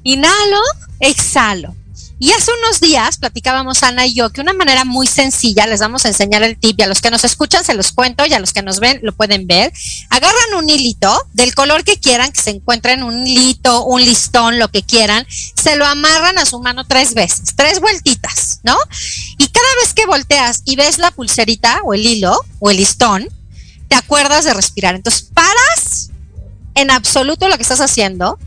Inhalo, 0.04 0.62
exhalo. 1.00 1.76
Y 2.20 2.32
hace 2.32 2.52
unos 2.64 2.80
días 2.80 3.18
platicábamos 3.18 3.84
Ana 3.84 4.06
y 4.08 4.14
yo 4.14 4.30
que 4.30 4.40
una 4.40 4.54
manera 4.54 4.86
muy 4.86 5.08
sencilla, 5.08 5.68
les 5.68 5.82
vamos 5.82 6.06
a 6.06 6.08
enseñar 6.08 6.42
el 6.42 6.58
tip 6.58 6.80
y 6.80 6.84
a 6.84 6.88
los 6.88 7.02
que 7.02 7.12
nos 7.12 7.26
escuchan 7.26 7.66
se 7.66 7.74
los 7.74 7.92
cuento 7.92 8.26
y 8.26 8.34
a 8.34 8.40
los 8.40 8.54
que 8.54 8.62
nos 8.62 8.80
ven 8.80 9.00
lo 9.04 9.12
pueden 9.14 9.46
ver. 9.46 9.74
Agarran 10.10 10.56
un 10.58 10.70
hilito 10.70 11.28
del 11.34 11.54
color 11.54 11.84
que 11.84 12.00
quieran, 12.00 12.32
que 12.32 12.42
se 12.42 12.52
encuentren 12.52 13.04
un 13.04 13.28
hilito, 13.28 13.84
un 13.84 14.02
listón, 14.02 14.58
lo 14.58 14.70
que 14.70 14.84
quieran, 14.84 15.28
se 15.30 15.76
lo 15.76 15.86
amarran 15.86 16.38
a 16.38 16.46
su 16.46 16.62
mano 16.62 16.86
tres 16.86 17.14
veces, 17.14 17.56
tres 17.56 17.82
vueltitas, 17.82 18.62
¿no? 18.64 18.78
Y 19.38 19.48
cada 19.50 19.76
vez 19.82 19.94
que 19.94 20.06
volteas 20.06 20.62
y 20.66 20.78
ves 20.78 21.00
la 21.00 21.12
pulserita 21.12 21.82
o 21.84 21.94
el 21.94 22.06
hilo 22.06 22.40
o 22.60 22.72
el 22.72 22.78
listón, 22.78 23.28
te 23.94 24.00
acuerdas 24.00 24.44
de 24.44 24.56
respirar. 24.56 24.96
Entonces, 24.96 25.30
paras 25.36 26.10
en 26.74 26.90
absoluto 26.90 27.48
lo 27.48 27.58
que 27.58 27.62
estás 27.62 27.80
haciendo, 27.80 28.40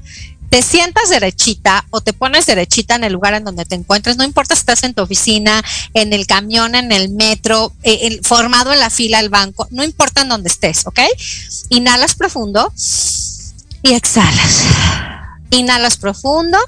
te 0.50 0.60
sientas 0.60 1.08
derechita 1.08 1.86
o 1.90 2.00
te 2.00 2.12
pones 2.12 2.46
derechita 2.46 2.96
en 2.96 3.04
el 3.04 3.12
lugar 3.12 3.34
en 3.34 3.44
donde 3.44 3.64
te 3.64 3.76
encuentres, 3.76 4.16
no 4.16 4.24
importa 4.24 4.56
si 4.56 4.60
estás 4.60 4.82
en 4.82 4.92
tu 4.92 5.02
oficina, 5.02 5.62
en 5.94 6.12
el 6.12 6.26
camión, 6.26 6.74
en 6.74 6.90
el 6.90 7.10
metro, 7.10 7.72
eh, 7.84 8.18
formado 8.24 8.72
en 8.72 8.80
la 8.80 8.90
fila 8.90 9.18
del 9.18 9.28
banco, 9.28 9.68
no 9.70 9.84
importa 9.84 10.22
en 10.22 10.30
donde 10.30 10.48
estés, 10.48 10.84
¿ok? 10.84 10.98
Inhalas 11.68 12.16
profundo 12.16 12.72
y 13.82 13.94
exhalas. 13.94 14.64
Inhalas 15.50 15.96
profundo 15.96 16.58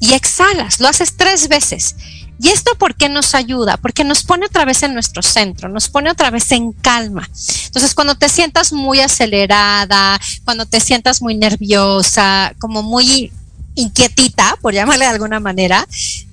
y 0.00 0.14
exhalas. 0.14 0.80
Lo 0.80 0.88
haces 0.88 1.14
tres 1.14 1.48
veces. 1.48 1.94
¿Y 2.40 2.48
esto 2.48 2.74
por 2.76 2.94
qué 2.94 3.08
nos 3.08 3.34
ayuda? 3.34 3.76
Porque 3.76 4.04
nos 4.04 4.22
pone 4.22 4.46
otra 4.46 4.64
vez 4.64 4.82
en 4.82 4.94
nuestro 4.94 5.22
centro, 5.22 5.68
nos 5.68 5.88
pone 5.88 6.10
otra 6.10 6.30
vez 6.30 6.50
en 6.52 6.72
calma. 6.72 7.28
Entonces, 7.66 7.94
cuando 7.94 8.14
te 8.14 8.28
sientas 8.28 8.72
muy 8.72 9.00
acelerada, 9.00 10.20
cuando 10.44 10.64
te 10.66 10.80
sientas 10.80 11.20
muy 11.20 11.34
nerviosa, 11.34 12.54
como 12.58 12.82
muy 12.82 13.32
inquietita, 13.74 14.56
por 14.60 14.74
llamarle 14.74 15.04
de 15.04 15.10
alguna 15.10 15.40
manera, 15.40 15.86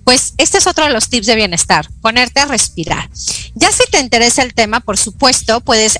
pues 0.03 0.33
este 0.37 0.59
es 0.59 0.67
otro 0.67 0.85
de 0.85 0.93
los 0.93 1.09
tips 1.09 1.27
de 1.27 1.35
bienestar, 1.35 1.87
ponerte 2.01 2.39
a 2.39 2.45
respirar. 2.45 3.09
Ya 3.55 3.71
si 3.71 3.83
te 3.91 3.99
interesa 3.99 4.43
el 4.43 4.53
tema, 4.53 4.79
por 4.79 4.97
supuesto, 4.97 5.61
puedes 5.61 5.99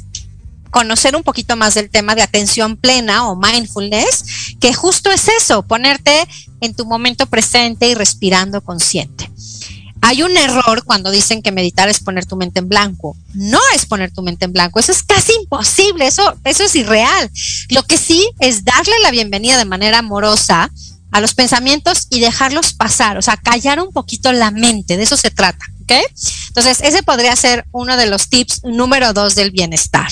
conocer 0.72 1.16
un 1.16 1.24
poquito 1.24 1.56
más 1.56 1.74
del 1.74 1.89
tema 1.89 2.16
de 2.16 2.22
atención 2.22 2.78
plena 2.78 3.30
o 3.30 3.36
mindfulness, 3.36 4.56
que 4.60 4.74
justo 4.74 5.10
es 5.10 5.30
eso, 5.30 5.64
ponerte 5.64 6.28
en 6.62 6.76
tu 6.76 6.86
momento 6.86 7.28
presente 7.28 7.88
y 7.88 7.95
respirando 7.95 8.62
consciente. 8.62 9.32
Hay 10.08 10.22
un 10.22 10.38
error 10.38 10.84
cuando 10.84 11.10
dicen 11.10 11.41
que 11.41 11.51
meditar 11.51 11.89
es 11.89 11.99
poner 11.99 12.28
tu 12.28 12.36
mente 12.36 12.60
en 12.60 12.70
blanco. 12.70 13.18
No 13.34 13.60
es 13.74 13.88
poner 13.88 14.12
tu 14.12 14.22
mente 14.22 14.45
en 14.45 14.53
blanco, 14.53 14.80
eso 14.80 14.91
es 14.91 15.01
casi 15.01 15.34
imposible, 15.34 16.06
eso, 16.06 16.36
eso 16.43 16.64
es 16.64 16.76
irreal. 16.76 17.32
Lo 17.70 17.82
que 17.82 17.97
sí 17.97 18.30
es 18.39 18.64
darle 18.64 18.93
la 19.01 19.10
bienvenida 19.10 19.58
de 19.58 19.66
manera 19.66 19.97
amorosa 19.97 20.70
a 21.12 21.22
los 21.22 21.34
pensamientos 21.34 22.06
y 22.12 22.20
dejarlos 22.20 22.74
pasar, 22.74 23.18
o 23.18 23.24
sea, 23.24 23.36
callar 23.36 23.80
un 23.80 23.91
poquito 23.91 24.32
la 24.32 24.51
mente, 24.51 24.95
de 24.95 25.01
eso 25.01 25.18
se 25.18 25.32
trata, 25.32 25.66
¿ok? 25.82 25.93
Entonces, 26.49 26.82
ese 26.82 27.01
podría 27.01 27.36
ser 27.36 27.66
uno 27.72 27.97
de 27.97 28.06
los 28.06 28.30
tips 28.30 28.64
número 28.64 29.12
dos 29.12 29.34
del 29.34 29.49
bienestar. 29.49 30.12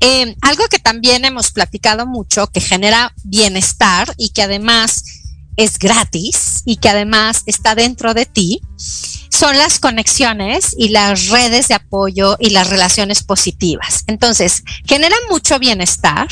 Eh, 0.00 0.34
algo 0.40 0.66
que 0.68 0.78
también 0.78 1.26
hemos 1.26 1.52
platicado 1.52 2.06
mucho, 2.06 2.46
que 2.46 2.60
genera 2.60 3.12
bienestar 3.22 4.14
y 4.16 4.30
que 4.30 4.42
además 4.42 5.04
es 5.56 5.78
gratis 5.78 6.62
y 6.64 6.76
que 6.76 6.88
además 6.88 7.42
está 7.46 7.74
dentro 7.74 8.14
de 8.14 8.26
ti, 8.26 8.60
son 9.30 9.56
las 9.58 9.78
conexiones 9.78 10.74
y 10.78 10.88
las 10.88 11.28
redes 11.28 11.68
de 11.68 11.74
apoyo 11.74 12.36
y 12.38 12.50
las 12.50 12.70
relaciones 12.70 13.22
positivas. 13.22 14.04
Entonces, 14.06 14.62
genera 14.86 15.16
mucho 15.30 15.58
bienestar 15.58 16.28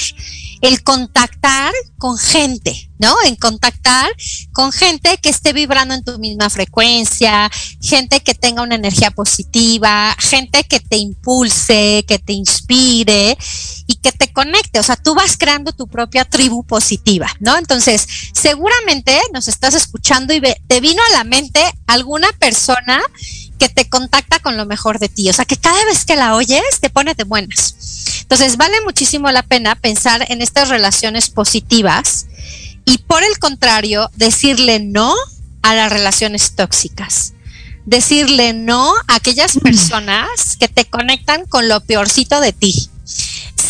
el 0.61 0.83
contactar 0.83 1.73
con 1.99 2.19
gente, 2.19 2.91
¿no? 2.99 3.15
En 3.25 3.37
contactar 3.37 4.11
con 4.53 4.73
gente 4.73 5.19
que 5.19 5.29
esté 5.29 5.53
vibrando 5.53 5.95
en 5.95 6.05
tu 6.05 6.19
misma 6.19 6.51
frecuencia, 6.51 7.51
gente 7.81 8.21
que 8.21 8.35
tenga 8.35 8.63
una 8.63 8.75
energía 8.75 9.11
positiva, 9.11 10.15
gente 10.19 10.65
que 10.65 10.81
te 10.81 10.97
impulse, 10.97 12.05
que 12.07 12.19
te 12.19 12.33
inspire 12.33 13.37
y 13.87 13.95
que 13.97 14.13
te 14.13 14.33
conecte. 14.33 14.81
O 14.81 14.83
sea, 14.83 14.97
tú 14.97 15.15
vas 15.15 15.37
creando 15.37 15.73
tu 15.73 15.87
propia 15.87 16.25
tribu 16.25 16.65
positiva, 16.65 17.29
¿no? 17.41 17.57
Entonces, 17.57 18.07
seguramente 18.33 19.19
nos 19.33 19.49
estás 19.49 19.75
escuchando 19.75 20.35
y 20.35 20.41
te 20.41 20.81
vino 20.81 21.03
a 21.09 21.13
la 21.13 21.25
mente 21.25 21.61
alguna 21.87 22.29
persona 22.39 23.01
que 23.59 23.69
te 23.69 23.89
contacta 23.89 24.41
con 24.41 24.57
lo 24.57 24.67
mejor 24.67 24.99
de 24.99 25.09
ti. 25.09 25.29
O 25.31 25.33
sea, 25.33 25.45
que 25.45 25.57
cada 25.57 25.85
vez 25.87 26.05
que 26.05 26.17
la 26.17 26.35
oyes 26.35 26.81
te 26.81 26.91
pone 26.91 27.15
de 27.15 27.25
buenas. 27.25 27.75
Entonces, 28.25 28.57
vale 28.57 28.81
muchísimo 28.85 29.31
la 29.31 29.43
pena 29.43 29.77
pensar 29.77 30.27
en 30.29 30.43
estas 30.43 30.71
relaciones 30.71 31.29
positivas 31.29 32.27
y 32.85 32.99
por 32.99 33.23
el 33.23 33.39
contrario, 33.39 34.11
decirle 34.17 34.81
no 34.81 35.15
a 35.63 35.75
las 35.75 35.93
relaciones 35.93 36.55
tóxicas. 36.55 37.33
Decirle 37.87 38.53
no 38.53 38.95
a 39.09 39.17
aquellas 39.17 39.59
personas 39.63 40.57
que 40.59 40.69
te 40.69 40.85
conectan 40.85 41.47
con 41.47 41.69
lo 41.69 41.81
peorcito 41.81 42.41
de 42.41 42.53
ti, 42.53 42.91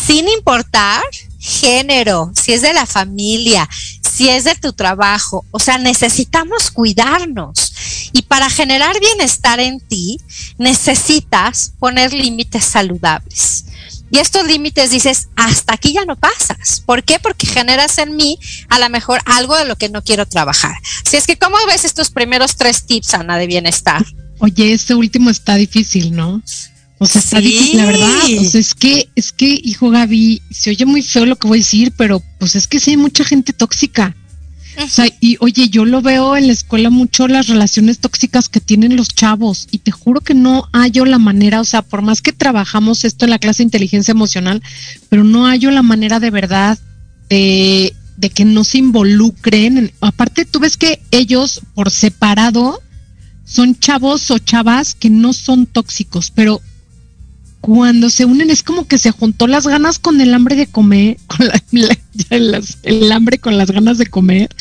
sin 0.07 0.29
importar 0.29 1.03
género, 1.39 2.33
si 2.41 2.53
es 2.53 2.63
de 2.63 2.73
la 2.73 2.87
familia, 2.87 3.69
si 4.03 4.29
es 4.29 4.45
de 4.45 4.55
tu 4.55 4.73
trabajo. 4.73 5.45
O 5.51 5.59
sea, 5.59 5.79
necesitamos 5.79 6.71
cuidarnos. 6.71 8.11
Y 8.13 8.23
para 8.23 8.49
generar 8.49 8.99
bienestar 9.01 9.61
en 9.61 9.81
ti, 9.81 10.21
necesitas 10.59 11.73
poner 11.79 12.13
límites 12.13 12.65
saludables. 12.65 13.65
Y 14.15 14.19
estos 14.19 14.47
límites 14.47 14.93
dices, 14.93 15.27
hasta 15.35 15.75
aquí 15.75 15.93
ya 15.93 16.05
no 16.05 16.15
pasas. 16.15 16.81
¿Por 16.87 17.03
qué? 17.03 17.19
Porque 17.19 17.49
generas 17.49 17.99
en 17.99 18.15
mí 18.15 18.39
a 18.69 18.79
lo 18.79 18.89
mejor 18.89 19.21
algo 19.25 19.57
de 19.57 19.65
lo 19.65 19.75
que 19.75 19.89
no 19.89 20.05
quiero 20.05 20.25
trabajar. 20.25 20.77
Si 21.05 21.17
es 21.17 21.27
que, 21.27 21.37
¿cómo 21.37 21.57
ves 21.67 21.85
estos 21.85 22.11
primeros 22.11 22.55
tres 22.55 22.87
tips, 22.87 23.15
Ana, 23.15 23.39
de 23.39 23.49
bienestar? 23.49 24.07
Oye, 24.39 24.73
este 24.73 24.95
último 24.95 25.31
está 25.31 25.57
difícil, 25.57 26.15
¿no? 26.15 26.41
O 26.99 27.07
sea, 27.07 27.21
está 27.21 27.41
difícil, 27.41 27.77
la 27.77 27.87
verdad. 27.87 28.21
O 28.39 28.45
sea, 28.45 28.61
es 28.61 28.75
que, 28.77 29.09
es 29.17 29.33
que, 29.33 29.59
hijo 29.65 29.91
Gaby, 29.91 30.43
se 30.49 30.71
oye 30.71 30.87
muy 30.87 31.03
feo 31.03 31.27
lo 31.27 31.35
que 31.35 31.49
voy 31.49 31.59
a 31.59 31.63
decir, 31.63 31.93
pero 31.97 32.23
pues 32.39 32.55
es 32.55 32.69
que 32.69 32.79
sí 32.79 32.93
hay 32.93 32.97
mucha 32.97 33.25
gente 33.25 33.53
tóxica. 33.53 34.15
O 34.83 34.89
sea, 34.89 35.07
y 35.21 35.37
oye, 35.41 35.69
yo 35.69 35.85
lo 35.85 36.03
veo 36.03 36.37
en 36.37 36.49
la 36.49 36.53
escuela 36.53 36.91
mucho 36.91 37.29
las 37.29 37.47
relaciones 37.47 37.99
tóxicas 38.01 38.49
que 38.49 38.61
tienen 38.61 38.97
los 38.97 39.09
chavos 39.09 39.69
y 39.71 39.79
te 39.79 39.93
juro 39.93 40.21
que 40.21 40.35
no 40.35 40.69
hallo 40.73 41.05
la 41.05 41.19
manera, 41.19 41.61
o 41.61 41.65
sea, 41.65 41.83
por 41.83 42.03
más 42.03 42.23
que 42.23 42.33
trabajamos 42.33 43.05
esto 43.05 43.25
en 43.25 43.31
la 43.31 43.39
clase 43.39 43.59
de 43.59 43.69
inteligencia 43.69 44.13
emocional, 44.13 44.63
pero 45.09 45.23
no 45.23 45.47
hallo 45.47 45.71
la 45.71 45.83
manera 45.83 46.19
de 46.19 46.31
verdad 46.31 46.79
de, 47.29 47.95
que 48.35 48.45
no 48.45 48.65
se 48.65 48.79
involucren. 48.79 49.93
Aparte, 50.01 50.45
tú 50.45 50.59
ves 50.61 50.77
que 50.77 51.01
ellos 51.11 51.61
por 51.75 51.91
separado 51.91 52.81
son 53.45 53.79
chavos 53.79 54.31
o 54.31 54.39
chavas 54.39 54.95
que 54.95 55.11
no 55.11 55.33
son 55.33 55.67
tóxicos, 55.67 56.31
pero 56.31 56.61
cuando 57.65 58.11
se 58.11 58.27
unen 58.27 58.51
es 58.51 58.63
como 58.63 58.87
que 58.87 58.99
se 58.99 59.11
juntó 59.11 59.47
las 59.47 59.67
ganas 59.67 59.99
con 59.99 60.21
el 60.21 60.35
hambre 60.35 60.55
de 60.55 60.67
comer, 60.67 61.17
con 61.27 61.49
el 62.83 63.11
hambre 63.11 63.39
con 63.39 63.57
las 63.57 63.71
ganas 63.71 63.97
de 63.97 64.05
comer. 64.05 64.55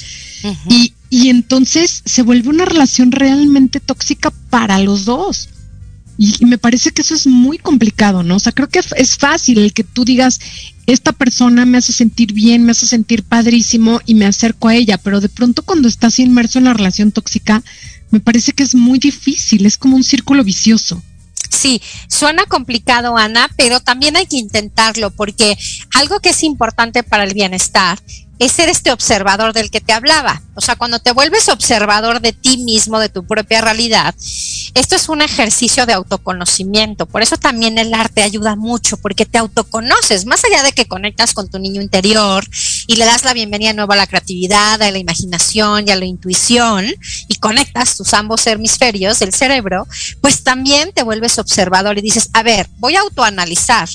y, 0.70 0.94
y 1.10 1.28
entonces 1.28 2.02
se 2.06 2.22
vuelve 2.22 2.48
una 2.48 2.64
relación 2.64 3.12
realmente 3.12 3.82
tóxica 3.82 4.32
para 4.50 4.80
los 4.80 5.04
dos. 5.04 5.50
Y, 6.18 6.46
me 6.46 6.58
parece 6.58 6.92
que 6.92 7.02
eso 7.02 7.14
es 7.14 7.28
muy 7.28 7.58
complicado, 7.58 8.24
¿no? 8.24 8.38
O 8.38 8.40
sea, 8.40 8.54
creo 8.54 8.70
que 8.70 8.80
es 8.96 9.18
fácil 9.18 9.58
el 9.58 9.74
que 9.74 9.84
tú 9.84 10.06
digas, 10.06 10.40
esta 10.88 11.12
persona 11.12 11.66
me 11.66 11.80
hace 11.80 11.92
sentir 11.92 12.32
bien, 12.32 12.64
me 12.64 12.72
hace 12.72 12.86
sentir 12.86 13.24
padrísimo 13.24 14.00
y 14.06 14.16
me 14.16 14.28
acerco 14.28 14.70
a 14.70 14.76
ella, 14.76 14.98
pero 14.98 15.20
de 15.20 15.28
pronto 15.28 15.64
cuando 15.64 15.90
estás 15.90 16.20
inmerso 16.20 16.58
en 16.58 16.66
la 16.66 16.74
relación 16.74 17.12
tóxica, 17.12 17.64
me 18.12 18.22
parece 18.22 18.54
que 18.54 18.64
es 18.64 18.76
muy 18.76 18.98
difícil, 18.98 19.66
es 19.66 19.76
como 19.76 19.98
un 19.98 20.06
círculo 20.06 20.46
vicioso. 20.46 21.04
Sí, 21.54 21.82
suena 22.10 22.46
complicado, 22.48 23.16
Ana, 23.16 23.48
pero 23.56 23.80
también 23.80 24.16
hay 24.16 24.26
que 24.26 24.38
intentarlo 24.38 25.12
porque 25.12 25.56
algo 25.94 26.20
que 26.20 26.30
es 26.30 26.44
importante 26.44 27.04
para 27.04 27.24
el 27.24 27.36
bienestar 27.36 28.00
es 28.40 28.52
ser 28.52 28.70
este 28.70 28.92
observador 28.92 29.54
del 29.54 29.70
que 29.70 29.82
te 29.82 29.94
hablaba. 29.94 30.42
O 30.56 30.62
sea, 30.62 30.76
cuando 30.76 31.00
te 31.00 31.12
vuelves 31.12 31.50
observador 31.50 32.20
de 32.20 32.34
ti 32.34 32.58
mismo, 32.58 33.00
de 33.00 33.10
tu 33.10 33.26
propia 33.26 33.62
realidad, 33.62 34.14
esto 34.76 34.96
es 34.96 35.10
un 35.10 35.22
ejercicio 35.22 35.86
de 35.86 35.94
autoconocimiento. 35.94 37.06
Por 37.06 37.22
eso 37.22 37.38
también 37.38 37.78
el 37.78 37.94
arte 37.94 38.22
ayuda 38.22 38.56
mucho, 38.56 38.98
porque 38.98 39.26
te 39.26 39.38
autoconoces, 39.38 40.26
más 40.26 40.44
allá 40.46 40.64
de 40.64 40.72
que 40.72 40.86
conectas 40.86 41.34
con 41.34 41.50
tu 41.50 41.60
niño 41.60 41.82
interior 41.82 42.46
y 42.88 42.96
le 42.96 43.06
das 43.06 43.24
la 43.24 43.34
bienvenida 43.34 43.74
nueva 43.74 43.96
a 43.96 43.98
la 43.98 44.08
creatividad, 44.08 44.82
a 44.82 44.92
la 44.92 44.98
imaginación 44.98 45.88
y 45.88 45.92
a 45.92 45.96
la 45.96 46.06
intuición, 46.06 46.86
y 47.28 47.36
conectas 47.36 47.98
tus 47.98 48.14
ambos 48.14 48.46
hemisferios 48.48 49.20
del 49.20 49.34
cerebro, 49.34 49.88
pues 50.22 50.44
también 50.44 50.92
te 50.94 51.04
vuelves 51.04 51.40
observador 51.40 51.98
y 51.98 52.02
dices, 52.02 52.30
a 52.34 52.44
ver, 52.44 52.68
voy 52.78 52.96
a 52.96 53.02
autoanalizar 53.02 53.90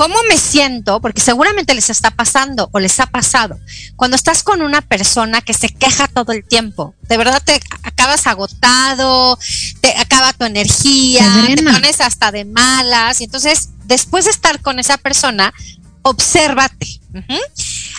¿Cómo 0.00 0.14
me 0.30 0.38
siento? 0.38 0.98
Porque 1.02 1.20
seguramente 1.20 1.74
les 1.74 1.90
está 1.90 2.10
pasando 2.10 2.70
o 2.72 2.78
les 2.78 2.98
ha 3.00 3.06
pasado. 3.06 3.60
Cuando 3.96 4.16
estás 4.16 4.42
con 4.42 4.62
una 4.62 4.80
persona 4.80 5.42
que 5.42 5.52
se 5.52 5.68
queja 5.68 6.08
todo 6.08 6.32
el 6.32 6.42
tiempo, 6.42 6.94
de 7.02 7.18
verdad 7.18 7.42
te 7.44 7.60
acabas 7.82 8.26
agotado, 8.26 9.38
te 9.82 9.94
acaba 9.98 10.32
tu 10.32 10.46
energía, 10.46 11.26
te 11.54 11.62
pones 11.62 12.00
hasta 12.00 12.32
de 12.32 12.46
malas. 12.46 13.20
Y 13.20 13.24
entonces, 13.24 13.72
después 13.84 14.24
de 14.24 14.30
estar 14.30 14.62
con 14.62 14.78
esa 14.78 14.96
persona, 14.96 15.52
obsérvate. 16.00 16.98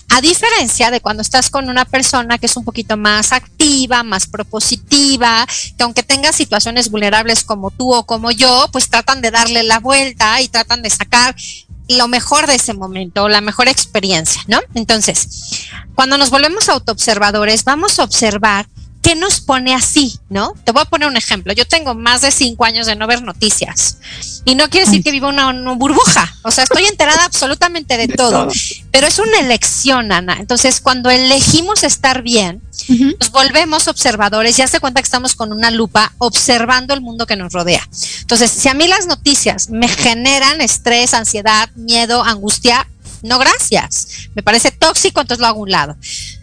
A 0.09 0.21
diferencia 0.21 0.89
de 0.89 1.01
cuando 1.01 1.21
estás 1.21 1.51
con 1.51 1.69
una 1.69 1.85
persona 1.85 2.39
que 2.39 2.47
es 2.47 2.57
un 2.57 2.65
poquito 2.65 2.97
más 2.97 3.31
activa, 3.31 4.01
más 4.01 4.25
propositiva, 4.25 5.45
que 5.77 5.83
aunque 5.83 6.01
tenga 6.01 6.31
situaciones 6.31 6.89
vulnerables 6.89 7.43
como 7.43 7.69
tú 7.69 7.93
o 7.93 8.07
como 8.07 8.31
yo, 8.31 8.67
pues 8.71 8.89
tratan 8.89 9.21
de 9.21 9.29
darle 9.29 9.61
la 9.61 9.79
vuelta 9.79 10.41
y 10.41 10.47
tratan 10.47 10.81
de 10.81 10.89
sacar 10.89 11.35
lo 11.97 12.07
mejor 12.07 12.47
de 12.47 12.55
ese 12.55 12.73
momento, 12.73 13.29
la 13.29 13.41
mejor 13.41 13.67
experiencia, 13.67 14.41
¿no? 14.47 14.59
Entonces, 14.73 15.67
cuando 15.95 16.17
nos 16.17 16.29
volvemos 16.29 16.69
autoobservadores, 16.69 17.63
vamos 17.63 17.99
a 17.99 18.03
observar 18.03 18.67
qué 19.01 19.15
nos 19.15 19.41
pone 19.41 19.73
así, 19.73 20.19
¿no? 20.29 20.53
Te 20.63 20.71
voy 20.71 20.81
a 20.81 20.85
poner 20.85 21.07
un 21.07 21.17
ejemplo. 21.17 21.53
Yo 21.53 21.67
tengo 21.67 21.95
más 21.95 22.21
de 22.21 22.31
cinco 22.31 22.65
años 22.65 22.87
de 22.87 22.95
no 22.95 23.07
ver 23.07 23.21
noticias 23.23 23.97
y 24.45 24.55
no 24.55 24.69
quiere 24.69 24.85
decir 24.85 25.03
que 25.03 25.11
vivo 25.11 25.27
una, 25.27 25.49
una 25.49 25.73
burbuja. 25.73 26.33
O 26.43 26.51
sea, 26.51 26.63
estoy 26.63 26.85
enterada 26.85 27.25
absolutamente 27.25 27.97
de, 27.97 28.07
todo, 28.07 28.47
pero 28.91 29.07
es 29.07 29.19
una 29.19 29.39
elección, 29.39 30.11
Ana. 30.11 30.37
Entonces, 30.39 30.81
cuando 30.81 31.09
elegimos 31.09 31.83
estar 31.83 32.21
bien, 32.21 32.61
nos 33.19 33.31
volvemos 33.31 33.87
observadores 33.87 34.57
y 34.57 34.61
hace 34.61 34.79
cuenta 34.79 35.01
que 35.01 35.05
estamos 35.05 35.35
con 35.35 35.51
una 35.51 35.71
lupa 35.71 36.13
observando 36.17 36.93
el 36.93 37.01
mundo 37.01 37.25
que 37.25 37.35
nos 37.35 37.53
rodea. 37.53 37.87
Entonces, 38.21 38.51
si 38.51 38.69
a 38.69 38.73
mí 38.73 38.87
las 38.87 39.07
noticias 39.07 39.69
me 39.69 39.87
generan 39.87 40.61
estrés, 40.61 41.13
ansiedad, 41.13 41.69
miedo, 41.75 42.23
angustia, 42.23 42.87
no 43.23 43.39
gracias. 43.39 44.29
Me 44.35 44.43
parece 44.43 44.71
tóxico, 44.71 45.21
entonces 45.21 45.41
lo 45.41 45.47
hago 45.47 45.59
a 45.59 45.63
un 45.63 45.71
lado. 45.71 45.95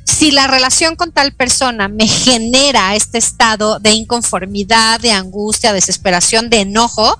Si 0.05 0.31
la 0.31 0.47
relación 0.47 0.97
con 0.97 1.13
tal 1.13 1.33
persona 1.33 1.89
me 1.89 2.07
genera 2.07 2.95
este 2.95 3.19
estado 3.19 3.79
de 3.79 3.93
inconformidad, 3.93 5.01
de 5.01 5.13
angustia, 5.13 5.73
desesperación, 5.73 6.51
de 6.51 6.61
enojo, 6.61 7.19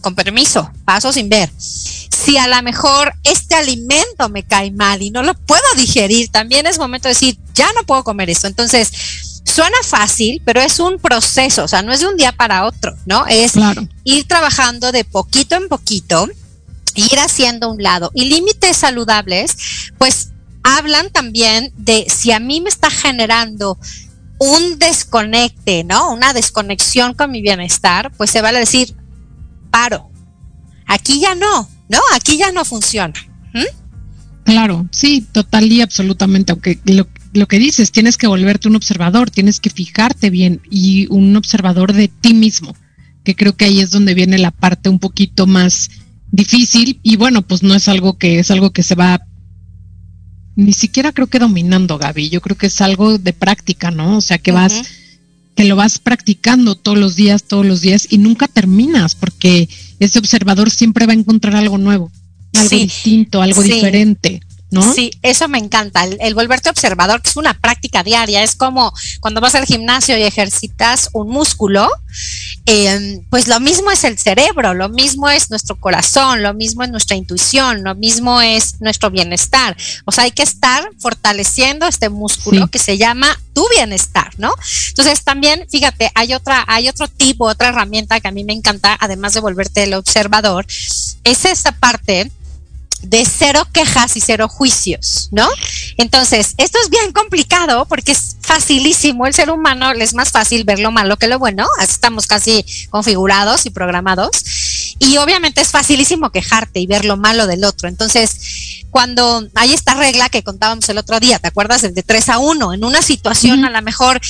con 0.00 0.14
permiso, 0.14 0.70
paso 0.84 1.12
sin 1.12 1.28
ver. 1.28 1.50
Si 1.58 2.36
a 2.36 2.48
lo 2.48 2.62
mejor 2.62 3.14
este 3.24 3.54
alimento 3.54 4.28
me 4.28 4.42
cae 4.42 4.70
mal 4.70 5.00
y 5.02 5.10
no 5.10 5.22
lo 5.22 5.34
puedo 5.34 5.62
digerir, 5.76 6.28
también 6.28 6.66
es 6.66 6.78
momento 6.78 7.08
de 7.08 7.14
decir, 7.14 7.38
ya 7.54 7.68
no 7.74 7.84
puedo 7.84 8.04
comer 8.04 8.28
esto. 8.28 8.46
Entonces, 8.46 8.92
suena 9.44 9.76
fácil, 9.84 10.42
pero 10.44 10.60
es 10.60 10.78
un 10.80 10.98
proceso, 10.98 11.64
o 11.64 11.68
sea, 11.68 11.82
no 11.82 11.92
es 11.92 12.00
de 12.00 12.06
un 12.06 12.16
día 12.16 12.32
para 12.32 12.64
otro, 12.64 12.96
¿no? 13.06 13.26
Es 13.26 13.54
ir 14.04 14.26
trabajando 14.26 14.92
de 14.92 15.04
poquito 15.04 15.56
en 15.56 15.68
poquito, 15.68 16.28
ir 16.94 17.18
haciendo 17.18 17.70
un 17.70 17.82
lado. 17.82 18.10
Y 18.14 18.26
límites 18.26 18.76
saludables, 18.76 19.56
pues 19.98 20.30
hablan 20.62 21.10
también 21.10 21.72
de 21.76 22.06
si 22.08 22.32
a 22.32 22.40
mí 22.40 22.60
me 22.60 22.68
está 22.68 22.90
generando 22.90 23.78
un 24.38 24.78
desconecte, 24.78 25.84
¿no? 25.84 26.12
Una 26.12 26.32
desconexión 26.32 27.14
con 27.14 27.30
mi 27.30 27.42
bienestar, 27.42 28.12
pues 28.16 28.30
se 28.30 28.42
vale 28.42 28.58
decir, 28.58 28.94
paro. 29.70 30.10
Aquí 30.86 31.20
ya 31.20 31.34
no, 31.34 31.68
¿no? 31.88 32.00
Aquí 32.14 32.36
ya 32.36 32.50
no 32.52 32.64
funciona. 32.64 33.14
Claro, 34.44 34.88
sí, 34.90 35.24
total 35.30 35.70
y 35.70 35.82
absolutamente. 35.82 36.52
Aunque 36.52 36.80
lo, 36.84 37.06
lo, 37.32 37.46
que 37.46 37.58
dices, 37.58 37.92
tienes 37.92 38.16
que 38.16 38.26
volverte 38.26 38.68
un 38.68 38.74
observador, 38.74 39.30
tienes 39.30 39.60
que 39.60 39.70
fijarte 39.70 40.30
bien 40.30 40.60
y 40.68 41.06
un 41.10 41.36
observador 41.36 41.92
de 41.92 42.08
ti 42.08 42.34
mismo, 42.34 42.74
que 43.22 43.36
creo 43.36 43.56
que 43.56 43.66
ahí 43.66 43.80
es 43.80 43.90
donde 43.90 44.14
viene 44.14 44.38
la 44.38 44.50
parte 44.50 44.88
un 44.88 44.98
poquito 44.98 45.46
más 45.46 45.90
difícil 46.32 46.98
y 47.02 47.16
bueno, 47.16 47.42
pues 47.42 47.62
no 47.62 47.74
es 47.74 47.86
algo 47.86 48.18
que 48.18 48.40
es 48.40 48.50
algo 48.50 48.70
que 48.70 48.82
se 48.82 48.96
va 48.96 49.22
ni 50.56 50.72
siquiera 50.72 51.12
creo 51.12 51.28
que 51.28 51.38
dominando, 51.38 51.98
Gaby. 51.98 52.28
Yo 52.28 52.40
creo 52.40 52.56
que 52.56 52.66
es 52.66 52.80
algo 52.80 53.18
de 53.18 53.32
práctica, 53.32 53.90
¿no? 53.90 54.18
O 54.18 54.20
sea, 54.20 54.38
que 54.38 54.52
vas 54.52 54.82
que 55.54 55.64
lo 55.64 55.76
vas 55.76 55.98
practicando 55.98 56.74
todos 56.74 56.96
los 56.96 57.14
días, 57.14 57.44
todos 57.44 57.66
los 57.66 57.82
días 57.82 58.06
y 58.10 58.16
nunca 58.16 58.48
terminas 58.48 59.14
porque 59.14 59.68
ese 60.00 60.18
observador 60.18 60.70
siempre 60.70 61.06
va 61.06 61.12
a 61.12 61.16
encontrar 61.16 61.56
algo 61.56 61.76
nuevo, 61.76 62.10
algo 62.54 62.76
distinto, 62.76 63.42
algo 63.42 63.62
diferente. 63.62 64.40
¿No? 64.72 64.94
Sí, 64.94 65.10
eso 65.22 65.48
me 65.48 65.58
encanta, 65.58 66.04
el, 66.04 66.34
volverte 66.34 66.70
observador, 66.70 67.20
que 67.20 67.28
es 67.28 67.36
una 67.36 67.54
práctica 67.54 68.02
diaria, 68.02 68.42
es 68.42 68.56
como 68.56 68.92
cuando 69.20 69.40
vas 69.40 69.54
al 69.54 69.66
gimnasio 69.66 70.16
y 70.16 70.22
ejercitas 70.22 71.10
un 71.12 71.28
músculo, 71.28 71.90
eh, 72.64 73.20
pues 73.28 73.48
lo 73.48 73.60
mismo 73.60 73.90
es 73.90 74.04
el 74.04 74.18
cerebro, 74.18 74.72
lo 74.72 74.88
mismo 74.88 75.28
es 75.28 75.50
nuestro 75.50 75.76
corazón, 75.78 76.42
lo 76.42 76.54
mismo 76.54 76.84
es 76.84 76.90
nuestra 76.90 77.16
intuición, 77.16 77.82
lo 77.82 77.94
mismo 77.94 78.40
es 78.40 78.80
nuestro 78.80 79.10
bienestar. 79.10 79.76
O 80.04 80.12
sea, 80.12 80.24
hay 80.24 80.30
que 80.30 80.42
estar 80.42 80.88
fortaleciendo 80.98 81.86
este 81.86 82.08
músculo 82.08 82.68
que 82.68 82.78
se 82.78 82.98
llama 82.98 83.38
tu 83.52 83.66
bienestar, 83.68 84.30
¿no? 84.38 84.54
Entonces 84.88 85.22
también, 85.24 85.66
fíjate, 85.70 86.10
hay 86.14 86.34
otra, 86.34 86.64
hay 86.66 86.88
otro 86.88 87.08
tipo, 87.08 87.46
otra 87.46 87.68
herramienta 87.68 88.20
que 88.20 88.28
a 88.28 88.32
mí 88.32 88.44
me 88.44 88.52
encanta, 88.52 88.96
además 89.00 89.34
de 89.34 89.40
volverte 89.40 89.82
el 89.84 89.94
observador, 89.94 90.66
es 91.24 91.44
esta 91.44 91.72
parte 91.72 92.30
de 93.02 93.24
cero 93.24 93.66
quejas 93.72 94.16
y 94.16 94.20
cero 94.20 94.48
juicios, 94.48 95.28
¿no? 95.32 95.48
Entonces, 95.96 96.54
esto 96.56 96.78
es 96.82 96.90
bien 96.90 97.12
complicado 97.12 97.86
porque 97.86 98.12
es 98.12 98.36
facilísimo. 98.40 99.26
El 99.26 99.34
ser 99.34 99.50
humano 99.50 99.92
le 99.94 100.04
es 100.04 100.14
más 100.14 100.30
fácil 100.30 100.64
ver 100.64 100.78
lo 100.78 100.90
malo 100.90 101.16
que 101.16 101.28
lo 101.28 101.38
bueno. 101.38 101.66
Así 101.78 101.92
estamos 101.92 102.26
casi 102.26 102.64
configurados 102.90 103.66
y 103.66 103.70
programados. 103.70 104.94
Y 104.98 105.16
obviamente 105.16 105.60
es 105.60 105.68
facilísimo 105.68 106.30
quejarte 106.30 106.80
y 106.80 106.86
ver 106.86 107.04
lo 107.04 107.16
malo 107.16 107.46
del 107.46 107.64
otro. 107.64 107.88
Entonces, 107.88 108.84
cuando 108.90 109.48
hay 109.54 109.72
esta 109.72 109.94
regla 109.94 110.28
que 110.28 110.42
contábamos 110.42 110.88
el 110.88 110.98
otro 110.98 111.18
día, 111.18 111.38
¿te 111.38 111.48
acuerdas? 111.48 111.82
El 111.82 111.94
de 111.94 112.02
3 112.02 112.28
a 112.28 112.38
1, 112.38 112.74
en 112.74 112.84
una 112.84 113.02
situación 113.02 113.64
a 113.64 113.70
lo 113.70 113.82
mejor 113.82 114.20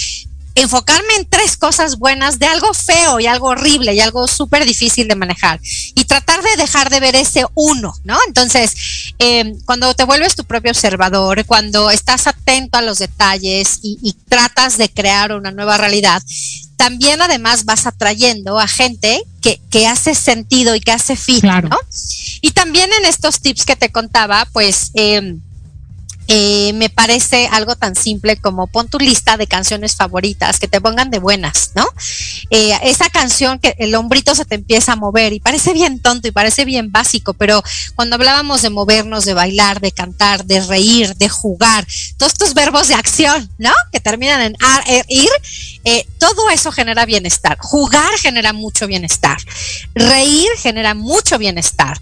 enfocarme 0.55 1.15
en 1.17 1.27
tres 1.27 1.57
cosas 1.57 1.99
buenas 1.99 2.39
de 2.39 2.47
algo 2.47 2.75
feo 2.75 3.21
y 3.21 3.27
algo 3.27 3.49
horrible 3.49 3.95
y 3.95 4.01
algo 4.01 4.27
súper 4.29 4.65
difícil 4.65 5.09
de 5.09 5.15
manejar 5.15 5.61
y 5.95 6.05
tratar 6.05 6.43
de 6.43 6.57
dejar 6.57 6.91
de 6.91 7.01
ver 7.01 7.17
ese 7.17 7.45
uno, 7.55 7.95
¿no? 8.05 8.19
Entonces, 8.27 8.75
em, 9.19 9.59
cuando 9.65 9.95
te 9.95 10.05
vuelves 10.05 10.35
tu 10.35 10.45
propio 10.45 10.71
observador, 10.71 11.45
cuando 11.47 11.91
estás 11.91 12.27
atento 12.27 12.79
a 12.79 12.83
los 12.83 12.99
detalles 12.99 13.79
y, 13.83 14.17
tratas 14.29 14.79
de 14.79 14.89
crear 14.89 15.33
una 15.33 15.51
nueva 15.51 15.77
realidad, 15.77 16.23
también 16.77 17.21
además 17.21 17.67
vas 17.67 17.87
atrayendo 17.87 18.59
a 18.59 18.67
gente 18.67 19.23
que, 19.43 19.61
que 19.71 19.87
hace 19.87 20.15
sentido 20.15 20.75
y 20.75 20.81
que 20.81 20.93
hace 20.93 21.17
fit, 21.17 21.45
¿no? 21.45 21.79
Y 22.41 22.53
también 22.53 22.91
en 22.99 23.05
estos 23.05 23.41
tips 23.41 23.65
que 23.65 23.77
te 23.77 23.91
contaba, 23.91 24.47
pues... 24.53 24.91
Eh, 24.95 25.37
eh, 26.35 26.73
me 26.73 26.89
parece 26.89 27.47
algo 27.53 27.77
tan 27.77 27.95
simple 27.95 28.39
como 28.39 28.67
pon 28.67 28.89
tu 28.89 28.99
lista 28.99 29.37
de 29.37 29.47
canciones 29.47 29.97
favoritas 29.97 30.59
que 30.59 30.67
te 30.67 30.81
pongan 30.81 31.11
de 31.11 31.19
buenas, 31.19 31.73
¿no? 31.75 31.87
Eh, 32.49 32.73
esa 32.85 33.11
canción 33.11 33.59
que 33.59 33.75
el 33.77 33.95
hombrito 33.95 34.35
se 34.35 34.47
te 34.47 34.55
empieza 34.55 34.93
a 34.93 34.97
mover 34.97 35.35
y 35.35 35.41
parece 35.41 35.75
bien 35.75 36.01
tonto 36.01 36.29
y 36.29 36.31
parece 36.31 36.65
bien 36.65 36.91
básico, 36.91 37.35
pero 37.35 37.63
cuando 37.97 38.17
hablábamos 38.17 38.63
de 38.63 38.71
movernos, 38.71 39.27
de 39.27 39.35
bailar, 39.35 39.83
de 39.83 39.93
cantar, 39.93 40.47
de 40.47 40.63
reír, 40.63 41.15
de 41.17 41.29
jugar, 41.29 41.87
todos 42.17 42.33
estos 42.33 42.55
verbos 42.55 42.89
de 42.89 42.95
acción, 42.95 43.51
¿no? 43.59 43.73
Que 43.93 44.01
terminan 44.01 44.41
en 44.41 44.57
ar, 44.59 44.85
er, 44.87 45.05
ir, 45.09 45.29
eh, 45.85 46.07
todo 46.19 46.49
eso 46.49 46.73
genera 46.73 47.05
bienestar. 47.05 47.59
Jugar 47.61 48.19
genera 48.19 48.55
mucho 48.55 48.87
bienestar. 48.87 49.37
Reír 49.95 50.49
genera 50.57 50.95
mucho 50.95 51.37
bienestar. 51.37 52.01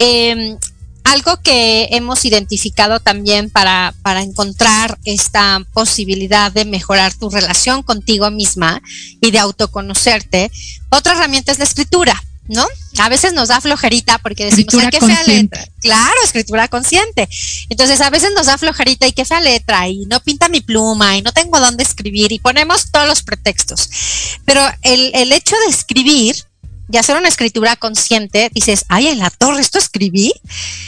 Eh, 0.00 0.58
algo 1.04 1.40
que 1.42 1.88
hemos 1.92 2.24
identificado 2.24 3.00
también 3.00 3.50
para, 3.50 3.94
para 4.02 4.22
encontrar 4.22 4.98
esta 5.04 5.62
posibilidad 5.72 6.52
de 6.52 6.64
mejorar 6.64 7.14
tu 7.14 7.30
relación 7.30 7.82
contigo 7.82 8.30
misma 8.30 8.82
y 9.20 9.30
de 9.30 9.38
autoconocerte, 9.38 10.50
otra 10.90 11.12
herramienta 11.12 11.52
es 11.52 11.58
la 11.58 11.64
escritura. 11.64 12.22
¿no? 12.48 12.66
A 12.98 13.08
veces 13.10 13.34
nos 13.34 13.48
da 13.48 13.60
flojerita 13.60 14.18
porque 14.18 14.46
decimos, 14.46 14.72
Escritura 14.74 14.90
qué 14.90 15.00
fea 15.00 15.16
consciente. 15.16 15.56
letra. 15.58 15.72
Claro, 15.80 16.16
escritura 16.24 16.68
consciente. 16.68 17.28
Entonces, 17.68 18.00
a 18.00 18.10
veces 18.10 18.30
nos 18.34 18.46
da 18.46 18.56
flojerita 18.56 19.06
y 19.06 19.12
qué 19.12 19.24
fea 19.24 19.40
letra 19.40 19.86
y 19.88 20.06
no 20.06 20.18
pinta 20.20 20.48
mi 20.48 20.60
pluma 20.62 21.16
y 21.16 21.22
no 21.22 21.32
tengo 21.32 21.60
dónde 21.60 21.82
escribir 21.82 22.32
y 22.32 22.38
ponemos 22.38 22.90
todos 22.90 23.06
los 23.06 23.22
pretextos. 23.22 23.90
Pero 24.46 24.62
el, 24.82 25.10
el 25.14 25.32
hecho 25.32 25.56
de 25.66 25.70
escribir 25.70 26.47
y 26.90 26.96
hacer 26.96 27.16
una 27.16 27.28
escritura 27.28 27.76
consciente, 27.76 28.50
dices, 28.52 28.84
ay, 28.88 29.08
en 29.08 29.18
la 29.18 29.30
torre, 29.30 29.60
¿esto 29.60 29.78
escribí? 29.78 30.32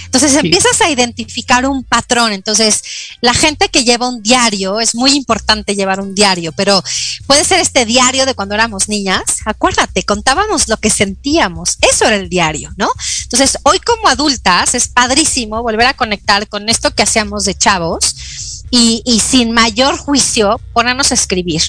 Entonces 0.06 0.34
empiezas 0.34 0.80
a 0.80 0.90
identificar 0.90 1.66
un 1.66 1.84
patrón. 1.84 2.32
Entonces, 2.32 2.82
la 3.20 3.34
gente 3.34 3.68
que 3.68 3.84
lleva 3.84 4.08
un 4.08 4.22
diario, 4.22 4.80
es 4.80 4.94
muy 4.94 5.12
importante 5.12 5.76
llevar 5.76 6.00
un 6.00 6.14
diario, 6.14 6.52
pero 6.52 6.82
puede 7.26 7.44
ser 7.44 7.60
este 7.60 7.84
diario 7.84 8.26
de 8.26 8.34
cuando 8.34 8.54
éramos 8.54 8.88
niñas. 8.88 9.22
Acuérdate, 9.44 10.02
contábamos 10.04 10.68
lo 10.68 10.78
que 10.78 10.90
sentíamos. 10.90 11.76
Eso 11.80 12.06
era 12.06 12.16
el 12.16 12.28
diario, 12.28 12.72
¿no? 12.76 12.90
Entonces, 13.22 13.58
hoy 13.62 13.78
como 13.78 14.08
adultas 14.08 14.74
es 14.74 14.88
padrísimo 14.88 15.62
volver 15.62 15.86
a 15.86 15.94
conectar 15.94 16.48
con 16.48 16.68
esto 16.68 16.94
que 16.94 17.02
hacíamos 17.02 17.44
de 17.44 17.54
chavos 17.54 18.64
y, 18.70 19.02
y 19.04 19.20
sin 19.20 19.52
mayor 19.52 19.98
juicio 19.98 20.60
ponernos 20.72 21.10
a 21.10 21.14
escribir. 21.14 21.62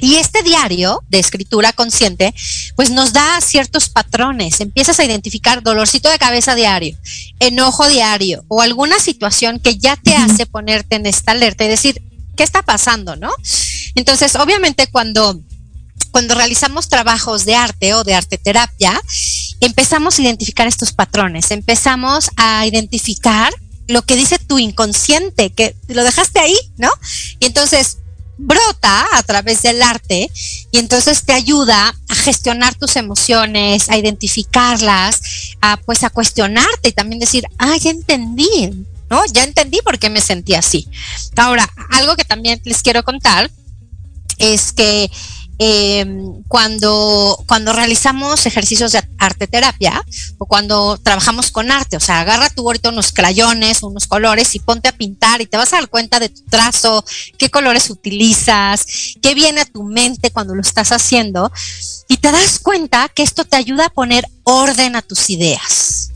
Y 0.00 0.16
este 0.16 0.42
diario 0.42 1.02
de 1.08 1.18
escritura 1.18 1.72
consciente, 1.72 2.34
pues 2.76 2.90
nos 2.90 3.12
da 3.12 3.40
ciertos 3.40 3.88
patrones. 3.88 4.60
Empiezas 4.60 4.98
a 5.00 5.04
identificar 5.04 5.62
dolorcito 5.62 6.08
de 6.08 6.18
cabeza 6.18 6.54
diario, 6.54 6.96
enojo 7.40 7.88
diario 7.88 8.44
o 8.48 8.62
alguna 8.62 8.98
situación 9.00 9.58
que 9.58 9.76
ya 9.76 9.96
te 9.96 10.14
hace 10.14 10.46
ponerte 10.46 10.96
en 10.96 11.06
esta 11.06 11.32
alerta 11.32 11.64
y 11.64 11.68
decir, 11.68 12.02
¿qué 12.36 12.44
está 12.44 12.62
pasando, 12.62 13.16
no? 13.16 13.30
Entonces, 13.94 14.36
obviamente 14.36 14.86
cuando 14.86 15.40
cuando 16.10 16.34
realizamos 16.34 16.88
trabajos 16.88 17.44
de 17.44 17.54
arte 17.54 17.94
o 17.94 18.02
de 18.02 18.14
arte 18.14 18.38
terapia, 18.38 18.98
empezamos 19.60 20.18
a 20.18 20.22
identificar 20.22 20.66
estos 20.66 20.92
patrones, 20.92 21.50
empezamos 21.50 22.30
a 22.36 22.66
identificar 22.66 23.52
lo 23.88 24.02
que 24.02 24.16
dice 24.16 24.38
tu 24.38 24.58
inconsciente, 24.58 25.50
que 25.50 25.74
lo 25.88 26.04
dejaste 26.04 26.40
ahí, 26.40 26.56
¿no? 26.76 26.90
Y 27.40 27.46
entonces 27.46 27.98
brota 28.38 29.06
a 29.12 29.22
través 29.24 29.62
del 29.62 29.82
arte 29.82 30.30
y 30.70 30.78
entonces 30.78 31.24
te 31.24 31.32
ayuda 31.32 31.94
a 32.08 32.14
gestionar 32.14 32.74
tus 32.76 32.96
emociones, 32.96 33.90
a 33.90 33.98
identificarlas, 33.98 35.20
a 35.60 35.76
pues 35.76 36.04
a 36.04 36.10
cuestionarte 36.10 36.88
y 36.88 36.92
también 36.92 37.18
decir, 37.18 37.44
ah, 37.58 37.76
ya 37.76 37.90
entendí, 37.90 38.86
¿no? 39.10 39.22
Ya 39.32 39.44
entendí 39.44 39.80
por 39.82 39.98
qué 39.98 40.08
me 40.08 40.20
sentí 40.20 40.54
así. 40.54 40.88
Ahora, 41.36 41.68
algo 41.90 42.14
que 42.16 42.24
también 42.24 42.60
les 42.64 42.82
quiero 42.82 43.02
contar 43.02 43.50
es 44.38 44.72
que 44.72 45.10
eh, 45.60 46.06
cuando, 46.46 47.42
cuando 47.46 47.72
realizamos 47.72 48.46
ejercicios 48.46 48.92
de 48.92 49.02
arte 49.18 49.48
terapia 49.48 50.04
o 50.38 50.46
cuando 50.46 50.98
trabajamos 50.98 51.50
con 51.50 51.72
arte, 51.72 51.96
o 51.96 52.00
sea, 52.00 52.20
agarra 52.20 52.48
tú 52.48 52.62
ahorita 52.62 52.90
unos 52.90 53.12
crayones, 53.12 53.82
unos 53.82 54.06
colores 54.06 54.54
y 54.54 54.60
ponte 54.60 54.88
a 54.88 54.92
pintar 54.92 55.40
y 55.40 55.46
te 55.46 55.56
vas 55.56 55.72
a 55.72 55.76
dar 55.76 55.88
cuenta 55.88 56.20
de 56.20 56.28
tu 56.28 56.42
trazo, 56.44 57.04
qué 57.38 57.50
colores 57.50 57.90
utilizas, 57.90 58.86
qué 59.20 59.34
viene 59.34 59.62
a 59.62 59.64
tu 59.64 59.82
mente 59.82 60.30
cuando 60.30 60.54
lo 60.54 60.62
estás 60.62 60.92
haciendo 60.92 61.50
y 62.08 62.18
te 62.18 62.30
das 62.30 62.60
cuenta 62.60 63.08
que 63.08 63.24
esto 63.24 63.44
te 63.44 63.56
ayuda 63.56 63.86
a 63.86 63.90
poner 63.90 64.26
orden 64.44 64.94
a 64.94 65.02
tus 65.02 65.28
ideas, 65.28 66.12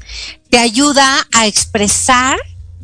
te 0.51 0.59
ayuda 0.59 1.27
a 1.33 1.47
expresar 1.49 2.39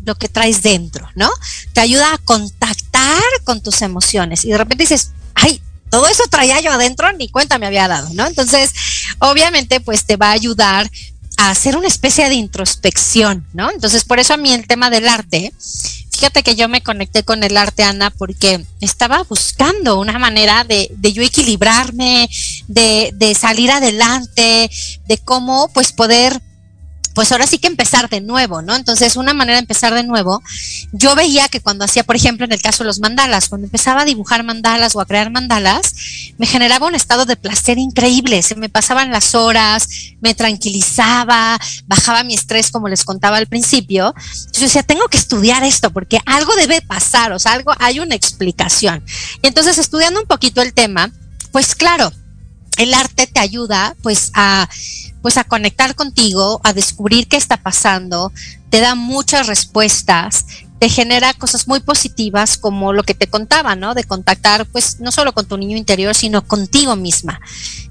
lo 0.04 0.16
que 0.16 0.28
traes 0.28 0.62
dentro, 0.62 1.08
¿no? 1.14 1.30
Te 1.72 1.80
ayuda 1.80 2.14
a 2.14 2.18
contactar 2.18 3.22
con 3.44 3.62
tus 3.62 3.82
emociones 3.82 4.44
y 4.44 4.50
de 4.50 4.58
repente 4.58 4.84
dices, 4.84 5.12
ay, 5.34 5.60
todo 5.90 6.06
eso 6.06 6.24
traía 6.30 6.60
yo 6.60 6.72
adentro, 6.72 7.12
ni 7.12 7.28
cuenta 7.28 7.58
me 7.58 7.66
había 7.66 7.88
dado, 7.88 8.08
¿no? 8.12 8.26
Entonces, 8.26 8.72
obviamente, 9.18 9.80
pues 9.80 10.04
te 10.04 10.16
va 10.16 10.28
a 10.28 10.32
ayudar 10.32 10.90
a 11.38 11.50
hacer 11.50 11.76
una 11.76 11.88
especie 11.88 12.28
de 12.28 12.34
introspección, 12.34 13.46
¿no? 13.52 13.70
Entonces, 13.70 14.04
por 14.04 14.18
eso 14.18 14.34
a 14.34 14.36
mí 14.36 14.52
el 14.52 14.66
tema 14.66 14.90
del 14.90 15.08
arte, 15.08 15.52
fíjate 16.10 16.42
que 16.42 16.56
yo 16.56 16.68
me 16.68 16.82
conecté 16.82 17.22
con 17.22 17.44
el 17.44 17.56
arte, 17.56 17.84
Ana, 17.84 18.10
porque 18.10 18.64
estaba 18.80 19.22
buscando 19.22 20.00
una 20.00 20.18
manera 20.18 20.64
de, 20.64 20.90
de 20.96 21.12
yo 21.12 21.22
equilibrarme, 21.22 22.28
de, 22.66 23.12
de 23.14 23.34
salir 23.34 23.70
adelante, 23.70 24.68
de 25.06 25.18
cómo, 25.18 25.68
pues, 25.72 25.92
poder 25.92 26.40
pues 27.18 27.32
ahora 27.32 27.48
sí 27.48 27.58
que 27.58 27.66
empezar 27.66 28.08
de 28.08 28.20
nuevo, 28.20 28.62
¿no? 28.62 28.76
Entonces, 28.76 29.16
una 29.16 29.34
manera 29.34 29.56
de 29.56 29.62
empezar 29.62 29.92
de 29.92 30.04
nuevo, 30.04 30.40
yo 30.92 31.16
veía 31.16 31.48
que 31.48 31.60
cuando 31.60 31.84
hacía, 31.84 32.04
por 32.04 32.14
ejemplo, 32.14 32.44
en 32.44 32.52
el 32.52 32.62
caso 32.62 32.84
de 32.84 32.86
los 32.86 33.00
mandalas, 33.00 33.48
cuando 33.48 33.66
empezaba 33.66 34.02
a 34.02 34.04
dibujar 34.04 34.44
mandalas 34.44 34.94
o 34.94 35.00
a 35.00 35.04
crear 35.04 35.28
mandalas, 35.28 35.94
me 36.38 36.46
generaba 36.46 36.86
un 36.86 36.94
estado 36.94 37.24
de 37.24 37.34
placer 37.34 37.76
increíble, 37.76 38.40
se 38.42 38.54
me 38.54 38.68
pasaban 38.68 39.10
las 39.10 39.34
horas, 39.34 39.88
me 40.20 40.36
tranquilizaba, 40.36 41.58
bajaba 41.88 42.22
mi 42.22 42.34
estrés, 42.34 42.70
como 42.70 42.86
les 42.86 43.02
contaba 43.02 43.38
al 43.38 43.48
principio. 43.48 44.14
Yo 44.52 44.60
decía, 44.60 44.84
tengo 44.84 45.08
que 45.08 45.18
estudiar 45.18 45.64
esto 45.64 45.90
porque 45.90 46.20
algo 46.24 46.54
debe 46.54 46.82
pasar, 46.82 47.32
o 47.32 47.40
sea, 47.40 47.54
algo, 47.54 47.72
hay 47.80 47.98
una 47.98 48.14
explicación. 48.14 49.02
Y 49.42 49.48
entonces, 49.48 49.78
estudiando 49.78 50.20
un 50.20 50.28
poquito 50.28 50.62
el 50.62 50.72
tema, 50.72 51.10
pues 51.50 51.74
claro, 51.74 52.12
el 52.76 52.94
arte 52.94 53.26
te 53.26 53.40
ayuda 53.40 53.96
pues 54.02 54.30
a 54.34 54.68
pues 55.22 55.36
a 55.36 55.44
conectar 55.44 55.94
contigo, 55.94 56.60
a 56.64 56.72
descubrir 56.72 57.28
qué 57.28 57.36
está 57.36 57.56
pasando, 57.56 58.32
te 58.70 58.80
da 58.80 58.94
muchas 58.94 59.46
respuestas, 59.46 60.44
te 60.78 60.88
genera 60.88 61.34
cosas 61.34 61.66
muy 61.66 61.80
positivas 61.80 62.56
como 62.56 62.92
lo 62.92 63.02
que 63.02 63.14
te 63.14 63.26
contaba, 63.26 63.74
¿no? 63.74 63.94
De 63.94 64.04
contactar 64.04 64.66
pues 64.66 65.00
no 65.00 65.10
solo 65.10 65.32
con 65.32 65.46
tu 65.46 65.56
niño 65.56 65.76
interior, 65.76 66.14
sino 66.14 66.46
contigo 66.46 66.94
misma. 66.96 67.40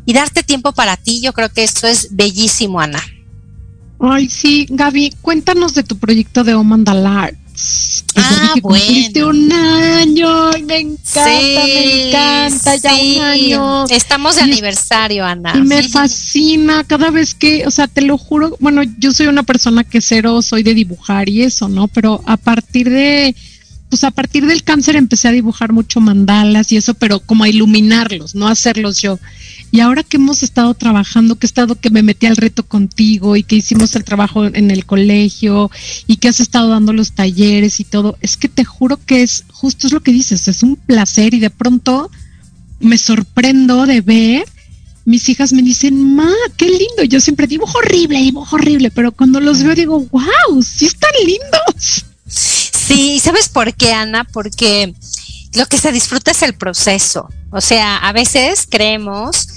Y 0.05 0.13
darte 0.13 0.43
tiempo 0.43 0.71
para 0.71 0.95
ti, 0.95 1.21
yo 1.21 1.33
creo 1.33 1.49
que 1.49 1.63
esto 1.63 1.87
es 1.87 2.15
bellísimo, 2.15 2.79
Ana. 2.79 3.03
Ay, 3.99 4.29
sí, 4.29 4.67
Gaby, 4.69 5.15
cuéntanos 5.21 5.73
de 5.73 5.83
tu 5.83 5.97
proyecto 5.97 6.43
de 6.43 6.53
Omandal 6.53 7.05
Arts. 7.05 7.46
Ah, 8.15 8.53
cumpliste 8.61 9.23
bueno. 9.23 9.39
un 9.39 9.51
año, 9.51 10.57
y 10.57 10.63
me 10.63 10.79
encanta, 10.79 11.25
me 11.25 12.09
encanta, 12.09 12.75
ya 12.75 12.95
sí. 12.95 13.15
un 13.17 13.23
año. 13.23 13.85
Estamos 13.87 14.35
de 14.35 14.41
Y- 14.41 14.51
aniversario, 14.51 15.25
Ana. 15.25 15.53
Y 15.55 15.61
me 15.61 15.83
fascina 15.83 16.83
cada 16.83 17.09
vez 17.09 17.33
que, 17.33 17.65
o 17.65 17.71
sea, 17.71 17.87
te 17.87 18.01
lo 18.01 18.17
juro, 18.17 18.55
bueno, 18.59 18.81
yo 18.99 19.11
soy 19.11 19.27
una 19.27 19.43
persona 19.43 19.83
que 19.83 20.01
cero 20.01 20.41
soy 20.41 20.63
de 20.63 20.73
dibujar 20.73 21.29
y 21.29 21.43
eso, 21.43 21.67
¿no? 21.67 21.87
Pero 21.87 22.21
a 22.25 22.37
partir 22.37 22.89
de, 22.89 23.35
pues 23.89 24.03
a 24.03 24.11
partir 24.11 24.45
del 24.45 24.63
cáncer 24.63 24.95
empecé 24.95 25.27
a 25.27 25.31
dibujar 25.31 25.71
mucho 25.73 25.99
mandalas 25.99 26.71
y 26.71 26.77
eso, 26.77 26.93
pero 26.93 27.19
como 27.19 27.43
a 27.43 27.49
iluminarlos, 27.49 28.35
no 28.35 28.47
hacerlos 28.47 29.01
yo. 29.01 29.19
Y 29.71 29.81
ahora 29.81 30.03
que 30.03 30.17
hemos 30.17 30.43
estado 30.43 30.73
trabajando, 30.73 31.35
que 31.35 31.45
he 31.45 31.49
estado, 31.49 31.75
que 31.75 31.89
me 31.89 32.03
metí 32.03 32.25
al 32.25 32.37
reto 32.37 32.63
contigo 32.63 33.35
y 33.35 33.43
que 33.43 33.57
hicimos 33.57 33.95
el 33.95 34.03
trabajo 34.03 34.45
en 34.45 34.71
el 34.71 34.85
colegio 34.85 35.69
y 36.07 36.17
que 36.17 36.29
has 36.29 36.39
estado 36.39 36.69
dando 36.69 36.93
los 36.93 37.11
talleres 37.11 37.79
y 37.79 37.83
todo, 37.83 38.17
es 38.21 38.37
que 38.37 38.47
te 38.47 38.63
juro 38.63 38.97
que 39.05 39.23
es 39.23 39.43
justo 39.51 39.87
es 39.87 39.93
lo 39.93 40.01
que 40.01 40.11
dices, 40.11 40.47
es 40.47 40.63
un 40.63 40.75
placer 40.75 41.33
y 41.33 41.39
de 41.39 41.49
pronto 41.49 42.09
me 42.79 42.97
sorprendo 42.97 43.85
de 43.85 44.01
ver 44.01 44.45
mis 45.07 45.29
hijas 45.29 45.53
me 45.53 45.61
dicen, 45.61 46.15
ma, 46.15 46.29
qué 46.57 46.65
lindo. 46.65 47.01
Yo 47.07 47.21
siempre 47.21 47.47
dibujo 47.47 47.77
horrible, 47.77 48.19
dibujo 48.19 48.57
horrible, 48.57 48.91
pero 48.91 49.13
cuando 49.13 49.39
los 49.39 49.63
veo 49.63 49.73
digo, 49.73 50.05
wow, 50.11 50.61
sí 50.61 50.85
están 50.85 51.11
lindos. 51.25 52.03
Sí, 52.27 53.17
¿sabes 53.21 53.47
por 53.47 53.73
qué, 53.73 53.93
Ana? 53.93 54.25
Porque 54.25 54.93
lo 55.57 55.65
que 55.65 55.77
se 55.77 55.91
disfruta 55.91 56.31
es 56.31 56.43
el 56.43 56.55
proceso. 56.55 57.27
O 57.51 57.61
sea, 57.61 57.97
a 57.97 58.13
veces 58.13 58.67
creemos 58.69 59.47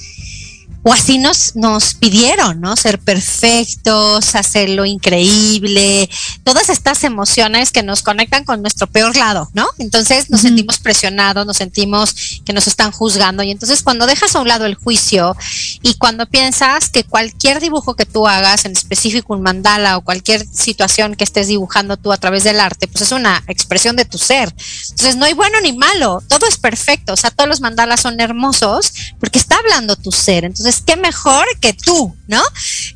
o 0.83 0.93
así 0.93 1.19
nos, 1.19 1.57
nos 1.57 1.95
pidieron, 1.95 2.61
¿no? 2.61 2.75
Ser 2.77 2.99
perfectos, 2.99 4.35
hacerlo 4.35 4.87
increíble, 4.87 6.09
todas 6.43 6.71
estas 6.71 7.05
emociones 7.05 7.71
que 7.71 7.83
nos 7.83 8.03
conectan 8.03 8.45
con 8.45 8.63
nuestro 8.63 8.87
peor 8.87 9.15
lado, 9.15 9.51
¿no? 9.53 9.67
Entonces 9.79 10.31
nos 10.31 10.41
sentimos 10.41 10.79
presionados, 10.79 11.47
nos 11.47 11.59
sentimos 11.59 12.41
que 12.45 12.53
nos 12.53 12.67
están 12.67 12.93
juzgando 12.93 13.43
y 13.43 13.51
entonces 13.51 13.83
cuando 13.83 14.07
dejas 14.07 14.35
a 14.35 14.41
un 14.41 14.49
lado 14.49 14.65
el 14.65 14.75
juicio 14.75 15.37
y 15.83 15.95
cuando 15.95 16.27
piensas 16.27 16.89
que 16.89 17.05
cualquier 17.05 17.61
dibujo 17.61 17.95
que 17.95 18.07
tú 18.07 18.27
hagas, 18.27 18.65
en 18.65 18.73
específico 18.73 19.35
un 19.35 19.43
mandala 19.43 19.99
o 19.99 20.01
cualquier 20.03 20.47
situación 20.47 21.15
que 21.15 21.25
estés 21.25 21.49
dibujando 21.49 21.99
tú 21.99 22.13
a 22.13 22.17
través 22.17 22.45
del 22.45 22.59
arte, 22.59 22.89
pues 22.89 23.03
es 23.03 23.13
una 23.13 23.43
expresión 23.49 23.97
de 23.97 24.07
tu 24.07 24.17
ser. 24.17 24.55
Entonces 24.91 25.17
no 25.17 25.27
hay 25.27 25.35
bueno 25.35 25.61
ni 25.61 25.75
malo, 25.75 26.23
todo 26.27 26.47
es 26.47 26.57
perfecto, 26.57 27.13
o 27.13 27.17
sea, 27.17 27.31
todos 27.31 27.49
los 27.49 27.61
mandalas 27.61 28.01
son 28.01 28.19
hermosos 28.21 28.93
porque 29.19 29.39
está 29.39 29.57
hablando 29.57 29.97
tu 29.97 30.11
ser. 30.11 30.45
Entonces, 30.45 30.70
¿qué 30.85 30.97
mejor 30.97 31.45
que 31.61 31.73
tú, 31.73 32.15
no? 32.29 32.43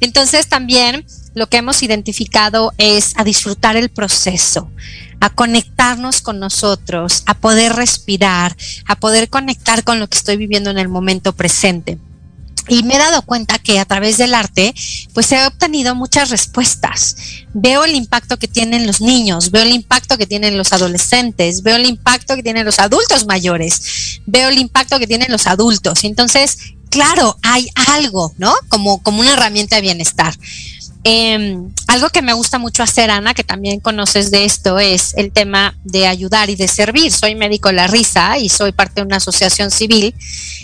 Entonces 0.00 0.48
también 0.48 1.04
lo 1.34 1.48
que 1.48 1.58
hemos 1.58 1.82
identificado 1.82 2.72
es 2.78 3.14
a 3.16 3.24
disfrutar 3.24 3.76
el 3.76 3.90
proceso, 3.90 4.70
a 5.20 5.30
conectarnos 5.30 6.22
con 6.22 6.38
nosotros, 6.38 7.22
a 7.26 7.34
poder 7.34 7.74
respirar, 7.74 8.56
a 8.86 8.96
poder 8.96 9.28
conectar 9.28 9.82
con 9.84 9.98
lo 9.98 10.08
que 10.08 10.18
estoy 10.18 10.36
viviendo 10.36 10.70
en 10.70 10.78
el 10.78 10.88
momento 10.88 11.34
presente. 11.34 11.98
Y 12.66 12.82
me 12.82 12.94
he 12.94 12.98
dado 12.98 13.20
cuenta 13.22 13.58
que 13.58 13.78
a 13.78 13.84
través 13.84 14.16
del 14.16 14.34
arte, 14.34 14.74
pues 15.12 15.30
he 15.32 15.46
obtenido 15.46 15.94
muchas 15.94 16.30
respuestas. 16.30 17.16
Veo 17.52 17.84
el 17.84 17.94
impacto 17.94 18.38
que 18.38 18.48
tienen 18.48 18.86
los 18.86 19.02
niños, 19.02 19.50
veo 19.50 19.64
el 19.64 19.72
impacto 19.72 20.16
que 20.16 20.26
tienen 20.26 20.56
los 20.56 20.72
adolescentes, 20.72 21.62
veo 21.62 21.76
el 21.76 21.84
impacto 21.84 22.36
que 22.36 22.42
tienen 22.42 22.64
los 22.64 22.78
adultos 22.78 23.26
mayores, 23.26 24.20
veo 24.24 24.48
el 24.48 24.56
impacto 24.56 24.98
que 24.98 25.06
tienen 25.06 25.30
los 25.30 25.46
adultos. 25.46 26.04
Entonces, 26.04 26.56
claro, 26.94 27.36
hay 27.42 27.68
algo, 27.88 28.32
¿no? 28.38 28.54
Como, 28.68 29.02
como 29.02 29.20
una 29.20 29.32
herramienta 29.32 29.74
de 29.74 29.82
bienestar. 29.82 30.32
Em, 31.02 31.72
algo 31.88 32.08
que 32.10 32.22
me 32.22 32.32
gusta 32.32 32.58
mucho 32.60 32.84
hacer, 32.84 33.10
Ana, 33.10 33.34
que 33.34 33.42
también 33.42 33.80
conoces 33.80 34.30
de 34.30 34.44
esto, 34.44 34.78
es 34.78 35.12
el 35.16 35.32
tema 35.32 35.76
de 35.82 36.06
ayudar 36.06 36.50
y 36.50 36.54
de 36.54 36.68
servir. 36.68 37.10
Soy 37.10 37.34
médico 37.34 37.68
de 37.68 37.74
la 37.74 37.88
risa 37.88 38.38
y 38.38 38.48
soy 38.48 38.70
parte 38.70 39.00
de 39.00 39.06
una 39.06 39.16
asociación 39.16 39.72
civil 39.72 40.14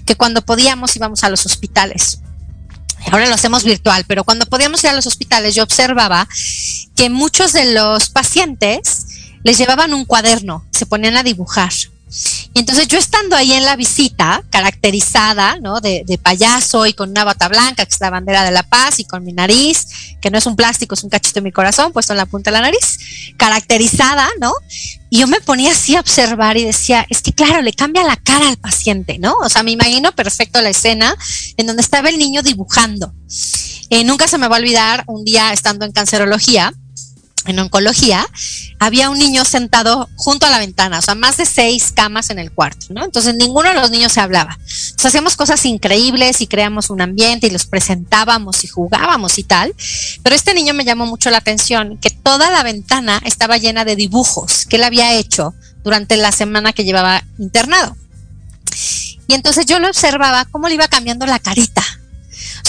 que 0.07 0.15
cuando 0.15 0.41
podíamos 0.43 0.95
íbamos 0.95 1.25
a 1.25 1.31
los 1.31 1.45
hospitales. 1.47 2.21
Ahora 3.11 3.27
lo 3.27 3.35
hacemos 3.35 3.65
virtual, 3.65 4.05
pero 4.07 4.23
cuando 4.23 4.47
podíamos 4.47 4.85
ir 4.85 4.91
a 4.91 4.95
los 4.95 5.07
hospitales 5.09 5.57
yo 5.57 5.65
observaba 5.65 6.29
que 6.95 7.11
muchos 7.11 7.53
de 7.53 7.75
los 7.75 8.09
pacientes 8.09 9.07
les 9.43 9.59
llevaban 9.59 9.95
un 9.95 10.05
cuaderno, 10.05 10.65
se 10.71 10.87
ponían 10.87 11.17
a 11.17 11.25
dibujar. 11.25 11.73
Y 12.53 12.59
entonces 12.59 12.89
yo 12.89 12.99
estando 12.99 13.37
ahí 13.37 13.53
en 13.53 13.65
la 13.65 13.77
visita, 13.77 14.43
caracterizada, 14.51 15.59
¿no? 15.61 15.81
De, 15.81 16.05
payaso 16.21 16.85
y 16.87 16.93
con 16.93 17.11
una 17.11 17.25
bata 17.25 17.49
blanca, 17.49 17.87
que 17.87 17.95
es 17.95 18.01
la 18.01 18.11
bandera 18.11 18.45
de 18.45 18.51
la 18.51 18.65
paz, 18.65 18.99
y 18.99 19.05
con 19.05 19.25
mi 19.25 19.33
nariz, 19.33 20.17
que 20.21 20.31
no 20.31 20.39
es 20.39 20.47
un 20.47 20.57
plástico, 20.57 20.95
es 20.95 21.05
un 21.05 21.11
cachito 21.11 21.35
de 21.35 21.45
mi 21.45 21.53
corazón, 21.53 21.93
puesto 21.93 22.13
en 22.13 22.17
la 22.17 22.27
punta 22.27 22.51
de 22.51 22.57
la 22.57 22.63
nariz, 22.63 22.99
caracterizada, 23.37 24.29
¿no? 24.41 24.53
Y 25.11 25.21
yo 25.21 25.29
me 25.29 25.41
ponía 25.41 25.73
así 25.73 25.95
a 25.95 26.01
observar 26.01 26.57
y 26.57 26.65
decía, 26.65 27.07
es 27.09 27.23
que 27.23 27.33
claro, 27.33 27.63
le 27.63 27.73
cambia 27.73 28.03
la 28.03 28.17
cara 28.17 28.49
al 28.49 28.57
paciente, 28.57 29.19
¿no? 29.19 29.35
O 29.43 29.49
sea, 29.49 29.63
me 29.63 29.71
imagino 29.71 30.13
perfecto 30.13 30.61
la 30.61 30.71
escena 30.71 31.17
en 31.57 31.67
donde 31.67 31.83
estaba 31.83 32.09
el 32.09 32.19
niño 32.19 32.43
dibujando. 32.43 33.13
Eh, 33.91 34.05
nunca 34.05 34.29
se 34.29 34.39
me 34.39 34.49
va 34.49 34.57
a 34.57 34.59
olvidar 34.61 35.05
un 35.07 35.25
día 35.25 35.53
estando 35.53 35.85
en 35.85 35.93
cancerología, 35.93 36.73
en 37.47 37.59
oncología, 37.59 38.27
había 38.79 39.11
un 39.11 39.19
niño 39.19 39.45
sentado 39.45 40.09
junto 40.17 40.47
a 40.47 40.51
la 40.51 40.59
ventana, 40.59 40.99
o 40.99 41.03
sea, 41.03 41.15
más 41.15 41.37
de 41.37 41.47
seis 41.47 41.93
camas 41.95 42.31
en 42.31 42.39
el 42.39 42.53
cuarto, 42.53 42.87
¿no? 42.91 43.05
Entonces 43.05 43.35
ninguno 43.35 43.69
de 43.69 43.75
los 43.75 43.91
niños 43.91 44.13
se 44.13 44.21
hablaba. 44.21 44.59
Entonces 44.61 45.07
hacíamos 45.07 45.37
cosas 45.37 45.65
increíbles 45.65 46.41
y 46.41 46.47
creamos 46.47 46.91
un 46.91 47.01
ambiente 47.01 47.47
y 47.47 47.51
los 47.51 47.67
presentábamos 47.67 48.65
y 48.65 48.69
jugábamos 48.69 49.39
y 49.39 49.45
tal. 49.45 49.75
Pero 50.23 50.37
este 50.37 50.55
niño 50.55 50.75
me 50.75 50.85
llamó 50.85 51.07
mucho 51.07 51.31
la 51.31 51.39
atención 51.39 51.99
que 51.99 52.11
toda 52.11 52.51
la 52.51 52.63
ventana 52.63 53.21
estaba 53.25 53.59
llena 53.59 53.85
de 53.85 53.97
dibujos 53.97 54.67
que 54.67 54.77
él 54.77 54.85
había 54.85 55.15
hecho 55.15 55.55
durante 55.83 56.17
la 56.17 56.33
semana 56.33 56.73
que 56.73 56.85
llevaba 56.85 57.25
internado. 57.39 57.97
Y 59.27 59.35
entonces 59.35 59.67
yo 59.67 59.79
lo 59.79 59.89
observaba 59.89 60.45
cómo 60.47 60.69
le 60.69 60.75
iba 60.75 60.89
cambiando 60.89 61.27
la 61.27 61.39
carita, 61.39 61.85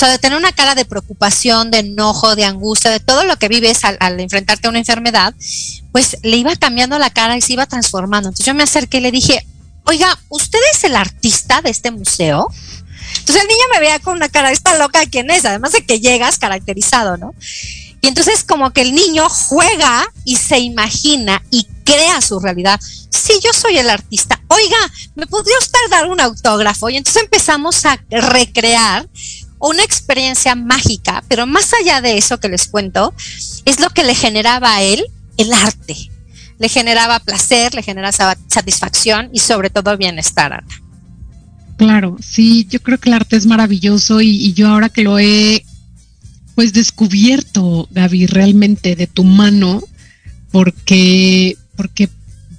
sea, 0.01 0.09
de 0.09 0.19
tener 0.19 0.37
una 0.37 0.51
cara 0.51 0.75
de 0.75 0.85
preocupación, 0.85 1.71
de 1.71 1.79
enojo, 1.79 2.35
de 2.35 2.45
angustia, 2.45 2.91
de 2.91 2.99
todo 2.99 3.23
lo 3.23 3.37
que 3.37 3.47
vives 3.47 3.81
al, 3.83 4.19
enfrentarte 4.19 4.67
a 4.67 4.69
una 4.69 4.79
enfermedad, 4.79 5.33
pues 5.91 6.17
le 6.23 6.37
iba 6.37 6.55
cambiando 6.55 6.97
la 6.97 7.09
cara 7.09 7.37
y 7.37 7.41
se 7.41 7.53
iba 7.53 7.65
transformando. 7.65 8.29
Entonces 8.29 8.45
yo 8.45 8.53
me 8.53 8.63
acerqué 8.63 8.97
y 8.97 9.01
le 9.01 9.11
dije, 9.11 9.45
oiga, 9.85 10.17
¿usted 10.29 10.59
es 10.73 10.83
el 10.83 10.95
artista 10.95 11.61
de 11.61 11.69
este 11.69 11.91
museo? 11.91 12.47
Entonces 13.19 13.43
el 13.43 13.47
niño 13.47 13.63
me 13.73 13.79
veía 13.79 13.99
con 13.99 14.15
una 14.15 14.29
cara, 14.29 14.51
esta 14.51 14.77
loca, 14.77 15.05
¿quién 15.05 15.29
es? 15.29 15.45
Además 15.45 15.73
de 15.73 15.85
que 15.85 15.99
llegas 15.99 16.39
caracterizado, 16.39 17.17
¿no? 17.17 17.33
Y 18.01 18.07
entonces 18.07 18.43
como 18.43 18.71
que 18.71 18.81
el 18.81 18.95
niño 18.95 19.29
juega 19.29 20.07
y 20.25 20.37
se 20.37 20.59
imagina 20.59 21.43
y 21.51 21.67
crea 21.85 22.21
su 22.21 22.39
realidad. 22.39 22.79
Sí, 23.09 23.33
yo 23.43 23.53
soy 23.53 23.77
el 23.77 23.89
artista. 23.89 24.41
Oiga, 24.47 24.77
¿me 25.15 25.27
podría 25.27 25.57
usted 25.59 25.79
dar 25.91 26.07
un 26.07 26.19
autógrafo? 26.19 26.89
Y 26.89 26.97
entonces 26.97 27.21
empezamos 27.21 27.85
a 27.85 28.03
recrear 28.09 29.07
una 29.61 29.83
experiencia 29.83 30.55
mágica, 30.55 31.23
pero 31.27 31.45
más 31.45 31.71
allá 31.73 32.01
de 32.01 32.17
eso 32.17 32.39
que 32.39 32.49
les 32.49 32.67
cuento, 32.67 33.13
es 33.65 33.79
lo 33.79 33.89
que 33.89 34.03
le 34.03 34.15
generaba 34.15 34.75
a 34.75 34.81
él 34.81 35.03
el 35.37 35.53
arte. 35.53 35.95
Le 36.59 36.69
generaba 36.69 37.19
placer, 37.19 37.73
le 37.73 37.81
generaba 37.81 38.35
satisfacción 38.47 39.29
y 39.33 39.39
sobre 39.39 39.69
todo 39.69 39.97
bienestar. 39.97 40.53
Ana. 40.53 40.81
Claro, 41.81 42.15
sí, 42.21 42.67
yo 42.69 42.79
creo 42.79 42.99
que 42.99 43.09
el 43.09 43.15
arte 43.15 43.35
es 43.35 43.47
maravilloso 43.47 44.21
y, 44.21 44.53
yo 44.53 44.67
ahora 44.67 44.89
que 44.89 45.01
lo 45.01 45.17
he 45.17 45.65
pues 46.53 46.73
descubierto, 46.73 47.87
Gaby, 47.89 48.27
realmente 48.27 48.95
de 48.95 49.07
tu 49.07 49.23
mano, 49.23 49.81
porque, 50.51 51.57
porque, 51.75 52.07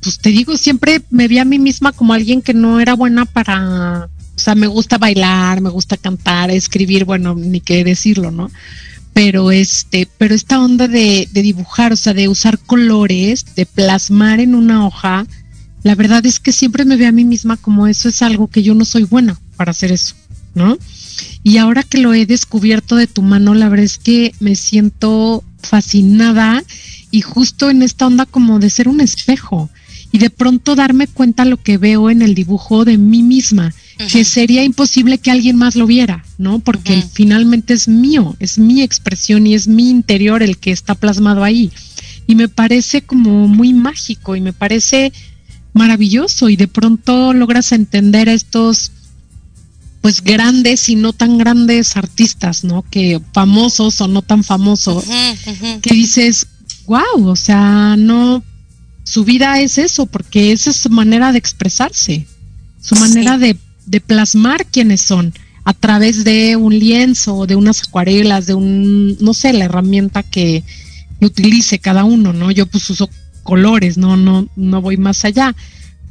pues 0.03 0.19
te 0.19 0.31
digo, 0.31 0.57
siempre 0.57 1.03
me 1.11 1.29
vi 1.29 1.39
a 1.39 1.45
mí 1.45 1.61
misma 1.61 1.93
como 1.93 2.15
alguien 2.15 2.43
que 2.43 2.53
no 2.53 2.81
era 2.81 2.95
buena 2.95 3.25
para, 3.25 4.09
o 4.37 4.39
sea, 4.39 4.55
me 4.55 4.67
gusta 4.67 4.99
bailar, 4.99 5.61
me 5.61 5.71
gusta 5.71 5.97
cantar, 5.97 6.51
escribir, 6.51 7.05
bueno, 7.05 7.35
ni 7.35 7.61
qué 7.61 7.85
decirlo, 7.85 8.31
¿no? 8.31 8.51
Pero 9.13 9.51
este, 9.53 10.09
pero 10.19 10.35
esta 10.35 10.61
onda 10.61 10.89
de, 10.89 11.29
de 11.31 11.43
dibujar, 11.43 11.93
o 11.93 11.97
sea, 11.97 12.15
de 12.15 12.29
usar 12.29 12.59
colores, 12.59 13.45
de 13.55 13.67
plasmar 13.67 14.41
en 14.41 14.55
una 14.55 14.87
hoja, 14.87 15.27
la 15.83 15.95
verdad 15.95 16.25
es 16.25 16.41
que 16.41 16.53
siempre 16.53 16.85
me 16.85 16.97
veo 16.97 17.09
a 17.09 17.13
mí 17.13 17.25
misma 17.25 17.57
como 17.57 17.87
eso 17.87 18.09
es 18.09 18.23
algo 18.23 18.49
que 18.49 18.63
yo 18.63 18.75
no 18.75 18.85
soy 18.85 19.05
buena 19.05 19.39
para 19.57 19.73
hacer 19.73 19.93
eso, 19.93 20.15
¿no? 20.55 20.79
Y 21.43 21.59
ahora 21.59 21.83
que 21.83 21.99
lo 21.99 22.15
he 22.15 22.25
descubierto 22.25 22.97
de 22.97 23.07
tu 23.07 23.23
mano, 23.23 23.55
la 23.55 23.69
verdad 23.69 23.85
es 23.85 23.99
que 23.99 24.35
me 24.41 24.55
siento 24.55 25.43
fascinada 25.61 26.63
y 27.11 27.21
justo 27.21 27.69
en 27.69 27.83
esta 27.83 28.07
onda 28.07 28.27
como 28.27 28.59
de 28.59 28.71
ser 28.71 28.89
un 28.89 29.01
espejo 29.01 29.71
y 30.13 30.19
de 30.19 30.31
pronto 30.31 30.77
darme 30.77 31.07
cuenta 31.07 31.45
lo 31.45 31.57
que 31.57 31.79
veo 31.79 32.11
en 32.11 32.23
el 32.23 32.35
dibujo 32.35 32.85
de 32.85 32.99
mí 32.99 33.23
misma, 33.23 33.75
uh 33.99 34.03
-huh. 34.03 34.13
que 34.13 34.25
sería 34.25 34.65
imposible 34.65 35.19
que 35.19 35.31
alguien 35.31 35.57
más 35.57 35.77
lo 35.77 35.87
viera, 35.87 36.25
¿no? 36.39 36.59
Porque 36.59 36.95
uh 36.95 37.01
-huh. 37.01 37.11
finalmente 37.13 37.75
es 37.75 37.89
mío, 37.89 38.37
es 38.39 38.59
mi 38.59 38.83
expresión 38.83 39.47
y 39.47 39.55
es 39.55 39.69
mi 39.69 39.91
interior 39.91 40.43
el 40.43 40.59
que 40.59 40.71
está 40.71 40.95
plasmado 40.95 41.45
ahí. 41.45 41.71
Y 42.27 42.35
me 42.35 42.49
parece 42.49 43.03
como 43.03 43.49
muy 43.49 43.73
mágico 43.73 44.37
y 44.37 44.41
me 44.41 44.53
parece 44.53 45.13
maravilloso 45.73 46.49
y 46.49 46.57
de 46.57 46.69
pronto 46.69 47.33
logras 47.33 47.73
entender 47.73 48.29
a 48.29 48.35
estos 48.35 48.93
pues 50.03 50.23
grandes 50.23 50.89
y 50.89 50.97
no 50.97 51.13
tan 51.13 51.39
grandes 51.39 51.97
artistas, 51.97 52.65
¿no? 52.65 52.83
Que 52.91 53.21
famosos 53.33 54.01
o 54.01 54.09
no 54.09 54.21
tan 54.21 54.43
famosos, 54.43 55.05
uh 55.07 55.11
-huh, 55.11 55.81
que 55.81 55.95
dices, 55.95 56.49
wow, 56.87 57.29
o 57.29 57.37
sea, 57.37 57.97
no, 57.97 58.43
su 59.05 59.25
vida 59.25 59.61
es 59.61 59.79
eso, 59.79 60.07
porque 60.07 60.53
esa 60.53 60.71
es 60.71 60.77
su 60.77 60.91
manera 60.91 61.33
de 61.33 61.39
expresarse, 61.39 62.27
su 62.81 62.97
manera 62.97 63.35
sí. 63.35 63.41
de, 63.41 63.57
de, 63.93 64.01
plasmar 64.01 64.67
quiénes 64.67 65.03
son 65.03 65.33
a 65.65 65.73
través 65.73 66.25
de 66.25 66.57
un 66.57 66.77
lienzo, 66.79 67.47
de 67.47 67.55
unas 67.57 67.83
acuarelas, 67.85 68.47
de 68.47 68.55
un, 68.55 69.17
no 69.21 69.35
sé, 69.35 69.53
la 69.53 69.67
herramienta 69.67 70.23
que 70.23 70.65
utilice 71.21 71.79
cada 71.79 72.05
uno, 72.05 72.33
¿no? 72.33 72.51
Yo 72.51 72.67
pues 72.67 72.89
uso 72.91 73.09
colores, 73.43 73.97
no, 73.97 74.17
no, 74.17 74.49
no 74.57 74.81
voy 74.81 74.97
más 74.97 75.25
allá, 75.25 75.55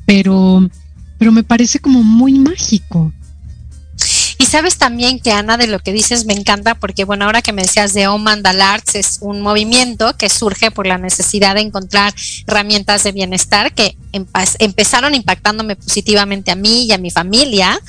pero, 0.06 0.70
pero 1.18 1.32
me 1.32 1.44
parece 1.44 1.80
como 1.80 2.04
muy 2.04 2.40
mágico. 2.40 2.91
Sabes 4.52 4.78
también 4.78 5.22
que 5.22 5.32
Ana, 5.32 5.56
de 5.56 5.68
lo 5.68 5.80
que 5.80 5.93
dices 5.93 6.26
me 6.26 6.34
encanta 6.34 6.76
porque, 6.76 7.06
bueno, 7.06 7.24
ahora 7.24 7.41
que 7.41 7.54
me 7.54 7.62
decías 7.62 7.93
de 7.93 8.10
Omandal 8.10 8.62
Arts, 8.62 8.95
es 8.95 9.20
un 9.22 9.39
movimiento 9.39 10.18
que 10.18 10.28
surge 10.28 10.72
por 10.72 10.86
la 10.86 10.97
necesidad 10.97 11.56
de 11.56 11.62
encontrar 11.62 12.14
herramientas 12.45 13.06
de 13.06 13.14
bienestar 13.14 13.74
que 13.74 13.95
empezaron 14.12 15.16
impactándome 15.16 15.78
positivamente 15.78 16.52
a 16.52 16.56
mí 16.56 16.84
y 16.84 16.91
a 16.91 16.97
mi 16.97 17.12
familia. 17.12 17.80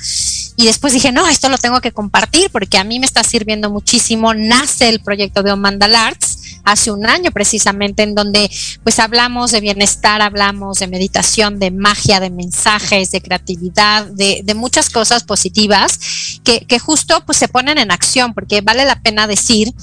Y 0.55 0.65
después 0.65 0.93
dije, 0.93 1.11
no, 1.11 1.27
esto 1.27 1.49
lo 1.49 1.57
tengo 1.57 1.81
que 1.81 1.91
compartir 1.91 2.49
porque 2.51 2.77
a 2.77 2.83
mí 2.83 2.99
me 2.99 3.05
está 3.05 3.23
sirviendo 3.23 3.69
muchísimo. 3.71 4.33
Nace 4.33 4.89
el 4.89 5.01
proyecto 5.01 5.41
de 5.41 5.51
Omandal 5.51 5.95
Arts 5.95 6.59
hace 6.63 6.91
un 6.91 7.05
año 7.05 7.31
precisamente 7.31 8.03
en 8.03 8.15
donde 8.15 8.49
pues 8.83 8.99
hablamos 8.99 9.51
de 9.51 9.61
bienestar, 9.61 10.21
hablamos 10.21 10.79
de 10.79 10.87
meditación, 10.87 11.59
de 11.59 11.71
magia, 11.71 12.19
de 12.19 12.29
mensajes, 12.29 13.11
de 13.11 13.21
creatividad, 13.21 14.05
de, 14.05 14.41
de 14.43 14.53
muchas 14.53 14.89
cosas 14.89 15.23
positivas 15.23 15.99
que, 16.43 16.61
que 16.61 16.79
justo 16.79 17.23
pues 17.25 17.37
se 17.37 17.47
ponen 17.47 17.77
en 17.77 17.91
acción 17.91 18.33
porque 18.33 18.61
vale 18.61 18.85
la 18.85 19.01
pena 19.01 19.27
decir 19.27 19.73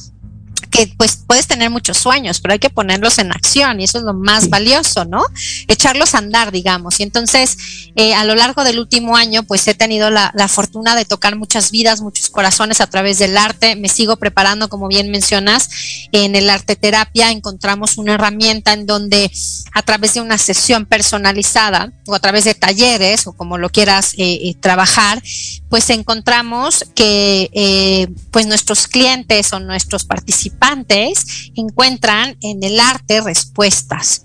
que 0.70 0.92
pues 0.96 1.18
puedes 1.26 1.46
tener 1.46 1.70
muchos 1.70 1.98
sueños, 1.98 2.40
pero 2.40 2.52
hay 2.52 2.58
que 2.58 2.70
ponerlos 2.70 3.18
en 3.18 3.32
acción 3.32 3.80
y 3.80 3.84
eso 3.84 3.98
es 3.98 4.04
lo 4.04 4.14
más 4.14 4.48
valioso, 4.48 5.04
¿no? 5.04 5.22
Echarlos 5.68 6.14
a 6.14 6.18
andar, 6.18 6.52
digamos. 6.52 7.00
Y 7.00 7.02
entonces, 7.02 7.56
eh, 7.96 8.14
a 8.14 8.24
lo 8.24 8.34
largo 8.34 8.64
del 8.64 8.78
último 8.78 9.16
año, 9.16 9.42
pues 9.42 9.66
he 9.68 9.74
tenido 9.74 10.10
la, 10.10 10.32
la, 10.34 10.48
fortuna 10.48 10.96
de 10.96 11.04
tocar 11.04 11.36
muchas 11.36 11.70
vidas, 11.70 12.00
muchos 12.00 12.28
corazones 12.30 12.80
a 12.80 12.86
través 12.86 13.18
del 13.18 13.36
arte. 13.36 13.76
Me 13.76 13.88
sigo 13.88 14.16
preparando, 14.16 14.68
como 14.68 14.88
bien 14.88 15.10
mencionas, 15.10 15.68
en 16.12 16.36
el 16.36 16.48
arte 16.50 16.76
terapia 16.76 17.30
encontramos 17.30 17.98
una 17.98 18.14
herramienta 18.14 18.72
en 18.72 18.86
donde 18.86 19.30
a 19.72 19.82
través 19.82 20.14
de 20.14 20.20
una 20.20 20.38
sesión 20.38 20.86
personalizada 20.86 21.92
o 22.06 22.14
a 22.14 22.20
través 22.20 22.44
de 22.44 22.54
talleres 22.54 23.26
o 23.26 23.32
como 23.32 23.58
lo 23.58 23.70
quieras 23.70 24.14
eh, 24.14 24.38
eh, 24.42 24.54
trabajar, 24.60 25.22
pues 25.70 25.88
encontramos 25.90 26.84
que 26.96 27.48
eh, 27.54 28.08
pues 28.32 28.46
nuestros 28.46 28.88
clientes 28.88 29.52
o 29.52 29.60
nuestros 29.60 30.04
participantes 30.04 31.50
encuentran 31.54 32.36
en 32.42 32.62
el 32.64 32.78
arte 32.80 33.20
respuestas. 33.20 34.22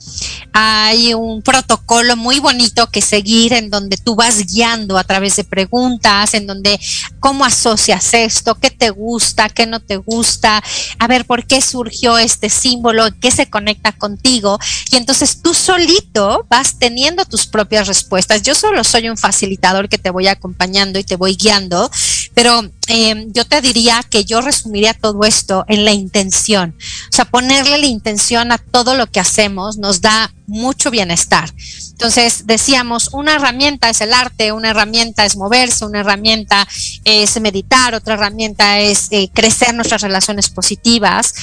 Hay 0.54 1.14
un 1.14 1.44
protocolo 1.44 2.16
muy 2.16 2.40
bonito 2.40 2.88
que 2.88 3.02
seguir 3.02 3.54
en 3.54 3.70
donde 3.70 3.98
tú 3.98 4.16
vas 4.16 4.48
guiando 4.48 4.98
a 4.98 5.04
través 5.04 5.36
de 5.36 5.44
preguntas, 5.44 6.34
en 6.34 6.48
donde 6.48 6.80
cómo 7.20 7.46
asocias 7.46 8.14
esto, 8.14 8.56
qué 8.56 8.72
te 8.72 8.90
gusta, 8.90 9.50
qué 9.50 9.68
no 9.68 9.80
te 9.80 9.98
gusta, 9.98 10.64
a 10.98 11.08
ver 11.08 11.26
por 11.26 11.46
qué 11.46 11.62
surgió 11.62 12.18
este 12.18 12.50
símbolo, 12.50 13.06
qué 13.22 13.30
se 13.30 13.50
conecta 13.50 13.92
contigo. 13.92 14.58
Y 14.92 14.96
entonces 14.96 15.42
tú 15.44 15.54
solito 15.54 16.48
vas 16.50 16.80
teniendo 16.80 17.26
tus 17.26 17.46
propias 17.46 17.88
respuestas. 17.88 18.42
Yo 18.42 18.56
solo 18.56 18.84
soy 18.84 19.10
un 19.10 19.18
facilitador 19.18 19.90
que 19.90 20.00
te 20.00 20.10
voy 20.10 20.28
acompañando 20.28 20.98
y 20.98 21.04
te 21.04 21.16
voy 21.16 21.35
guiando, 21.36 21.90
pero 22.34 22.70
eh, 22.88 23.28
yo 23.34 23.46
te 23.46 23.62
diría 23.62 24.04
que 24.10 24.26
yo 24.26 24.42
resumiría 24.42 24.94
todo 24.94 25.24
esto 25.24 25.66
en 25.68 25.86
la 25.86 25.94
intención. 25.94 26.76
O 27.12 27.16
sea, 27.16 27.26
ponerle 27.26 27.78
la 27.78 27.88
intención 27.88 28.52
a 28.52 28.58
todo 28.58 28.96
lo 28.96 29.08
que 29.08 29.20
hacemos 29.20 29.78
nos 29.78 30.02
da 30.02 30.32
mucho 30.48 30.92
bienestar. 30.92 31.52
Entonces, 31.92 32.46
decíamos, 32.46 33.10
una 33.14 33.36
herramienta 33.36 33.90
es 33.90 34.02
el 34.02 34.14
arte, 34.14 34.52
una 34.52 34.72
herramienta 34.72 35.26
es 35.26 35.38
moverse, 35.38 35.86
una 35.86 36.02
herramienta 36.02 36.68
es 37.06 37.40
meditar, 37.40 37.96
otra 37.96 38.16
herramienta 38.16 38.80
es 38.80 39.08
eh, 39.12 39.30
crecer 39.34 39.74
nuestras 39.74 40.02
relaciones 40.02 40.50
positivas. 40.50 41.34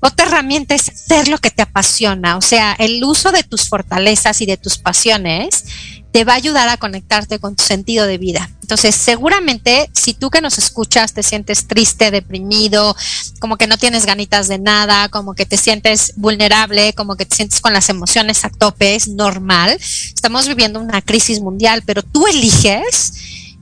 Otra 0.00 0.26
herramienta 0.26 0.74
es 0.74 0.88
hacer 0.88 1.28
lo 1.28 1.38
que 1.38 1.50
te 1.50 1.62
apasiona, 1.62 2.36
o 2.36 2.40
sea, 2.40 2.74
el 2.78 3.02
uso 3.02 3.32
de 3.32 3.42
tus 3.42 3.68
fortalezas 3.68 4.40
y 4.40 4.46
de 4.46 4.56
tus 4.56 4.78
pasiones 4.78 5.64
te 6.12 6.24
va 6.24 6.32
a 6.32 6.36
ayudar 6.36 6.68
a 6.68 6.76
conectarte 6.76 7.38
con 7.38 7.56
tu 7.56 7.62
sentido 7.62 8.06
de 8.06 8.18
vida. 8.18 8.50
Entonces, 8.62 8.94
seguramente 8.94 9.90
si 9.94 10.14
tú 10.14 10.30
que 10.30 10.40
nos 10.40 10.58
escuchas 10.58 11.12
te 11.12 11.22
sientes 11.22 11.66
triste, 11.66 12.10
deprimido, 12.10 12.94
como 13.40 13.56
que 13.56 13.66
no 13.66 13.78
tienes 13.78 14.06
ganitas 14.06 14.48
de 14.48 14.58
nada, 14.58 15.08
como 15.08 15.34
que 15.34 15.46
te 15.46 15.56
sientes 15.56 16.12
vulnerable, 16.16 16.92
como 16.92 17.16
que 17.16 17.26
te 17.26 17.36
sientes 17.36 17.60
con 17.60 17.72
las 17.72 17.88
emociones 17.88 18.44
a 18.44 18.50
tope, 18.50 18.94
es 18.94 19.08
normal. 19.08 19.78
Estamos 19.80 20.48
viviendo 20.48 20.80
una 20.80 21.02
crisis 21.02 21.40
mundial, 21.40 21.82
pero 21.86 22.02
tú 22.02 22.26
eliges 22.26 23.12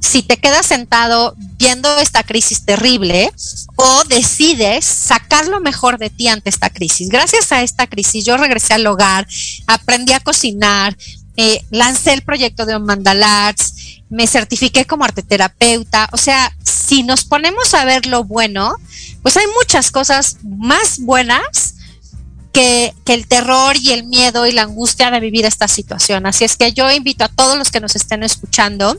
si 0.00 0.22
te 0.22 0.36
quedas 0.36 0.66
sentado 0.66 1.34
viendo 1.58 1.98
esta 1.98 2.22
crisis 2.22 2.64
terrible 2.64 3.30
o 3.76 4.04
decides 4.04 4.84
sacar 4.84 5.48
lo 5.48 5.60
mejor 5.60 5.98
de 5.98 6.10
ti 6.10 6.28
ante 6.28 6.50
esta 6.50 6.70
crisis. 6.70 7.08
Gracias 7.08 7.50
a 7.52 7.62
esta 7.62 7.86
crisis 7.86 8.24
yo 8.24 8.36
regresé 8.36 8.74
al 8.74 8.86
hogar, 8.86 9.26
aprendí 9.66 10.12
a 10.12 10.20
cocinar, 10.20 10.96
eh, 11.36 11.62
lancé 11.70 12.12
el 12.12 12.22
proyecto 12.22 12.66
de 12.66 12.78
Mandal 12.78 13.22
Arts, 13.22 14.02
me 14.08 14.26
certifiqué 14.26 14.84
como 14.84 15.04
arteterapeuta. 15.04 16.08
O 16.12 16.16
sea, 16.16 16.54
si 16.62 17.02
nos 17.02 17.24
ponemos 17.24 17.74
a 17.74 17.84
ver 17.84 18.06
lo 18.06 18.24
bueno, 18.24 18.76
pues 19.22 19.36
hay 19.36 19.46
muchas 19.58 19.90
cosas 19.90 20.38
más 20.42 21.00
buenas 21.00 21.74
que, 22.52 22.94
que, 23.04 23.14
el 23.14 23.26
terror 23.26 23.76
y 23.76 23.92
el 23.92 24.04
miedo 24.04 24.46
y 24.46 24.52
la 24.52 24.62
angustia 24.62 25.10
de 25.10 25.20
vivir 25.20 25.44
esta 25.44 25.68
situación. 25.68 26.26
Así 26.26 26.44
es 26.44 26.56
que 26.56 26.72
yo 26.72 26.90
invito 26.90 27.24
a 27.24 27.28
todos 27.28 27.58
los 27.58 27.70
que 27.70 27.80
nos 27.80 27.96
estén 27.96 28.22
escuchando 28.22 28.96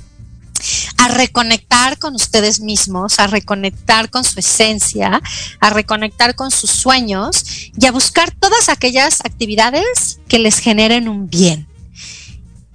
a 0.98 1.08
reconectar 1.08 1.98
con 1.98 2.16
ustedes 2.16 2.60
mismos, 2.60 3.20
a 3.20 3.28
reconectar 3.28 4.10
con 4.10 4.24
su 4.24 4.40
esencia, 4.40 5.22
a 5.60 5.70
reconectar 5.70 6.36
con 6.36 6.52
sus 6.52 6.70
sueños 6.70 7.44
y 7.78 7.86
a 7.86 7.92
buscar 7.92 8.32
todas 8.32 8.70
aquellas 8.70 9.22
actividades 9.22 10.20
que 10.28 10.40
les 10.40 10.60
generen 10.60 11.08
un 11.08 11.30
bien. 11.30 11.68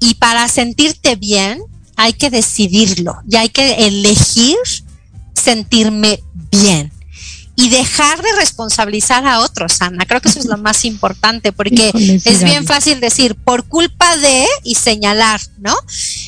Y 0.05 0.15
para 0.15 0.49
sentirte 0.49 1.15
bien 1.15 1.63
hay 1.95 2.13
que 2.15 2.29
decidirlo 2.29 3.15
y 3.31 3.37
hay 3.37 3.51
que 3.51 3.87
elegir 3.87 4.57
sentirme 5.33 6.19
bien 6.51 6.93
y 7.55 7.69
dejar 7.69 8.23
de 8.23 8.33
responsabilizar 8.33 9.27
a 9.27 9.41
otros, 9.41 9.83
Ana. 9.83 10.07
Creo 10.07 10.21
que 10.23 10.31
eso 10.31 10.39
es 10.39 10.47
lo 10.47 10.57
más 10.57 10.87
importante, 10.87 11.53
porque 11.53 11.93
es 12.25 12.43
bien 12.45 12.67
fácil 12.67 12.99
decir 13.01 13.35
por 13.35 13.65
culpa 13.65 14.17
de 14.17 14.47
y 14.63 14.75
señalar, 14.75 15.41
¿no? 15.59 15.77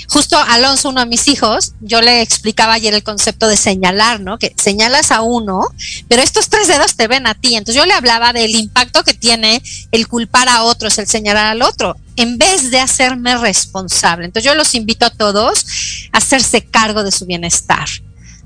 Justo 0.09 0.37
Alonso, 0.37 0.91
uno 0.91 1.01
de 1.01 1.07
mis 1.07 1.27
hijos, 1.29 1.73
yo 1.81 2.03
le 2.03 2.21
explicaba 2.21 2.75
ayer 2.75 2.93
el 2.93 3.03
concepto 3.03 3.49
de 3.49 3.57
señalar, 3.57 4.21
¿no? 4.21 4.39
Que 4.39 4.55
señalas 4.63 5.11
a 5.13 5.23
uno, 5.23 5.63
pero 6.09 6.23
estos 6.23 6.51
tres 6.51 6.69
dedos 6.69 6.95
te 6.95 7.09
ven 7.09 7.27
a 7.27 7.35
ti. 7.35 7.55
Entonces 7.55 7.77
yo 7.77 7.87
le 7.87 7.95
hablaba 7.95 8.35
del 8.35 8.55
impacto 8.55 9.03
que 9.03 9.15
tiene 9.15 9.63
el 9.93 10.07
culpar 10.09 10.51
a 10.51 10.63
otros, 10.65 10.99
el 10.99 11.07
señalar 11.07 11.47
al 11.47 11.63
otro, 11.63 11.97
en 12.17 12.37
vez 12.37 12.71
de 12.71 12.81
hacerme 12.81 13.39
responsable. 13.39 14.27
Entonces 14.27 14.51
yo 14.51 14.55
los 14.55 14.75
invito 14.75 15.07
a 15.07 15.11
todos 15.11 15.65
a 16.13 16.19
hacerse 16.19 16.63
cargo 16.63 17.03
de 17.03 17.13
su 17.13 17.25
bienestar 17.25 17.89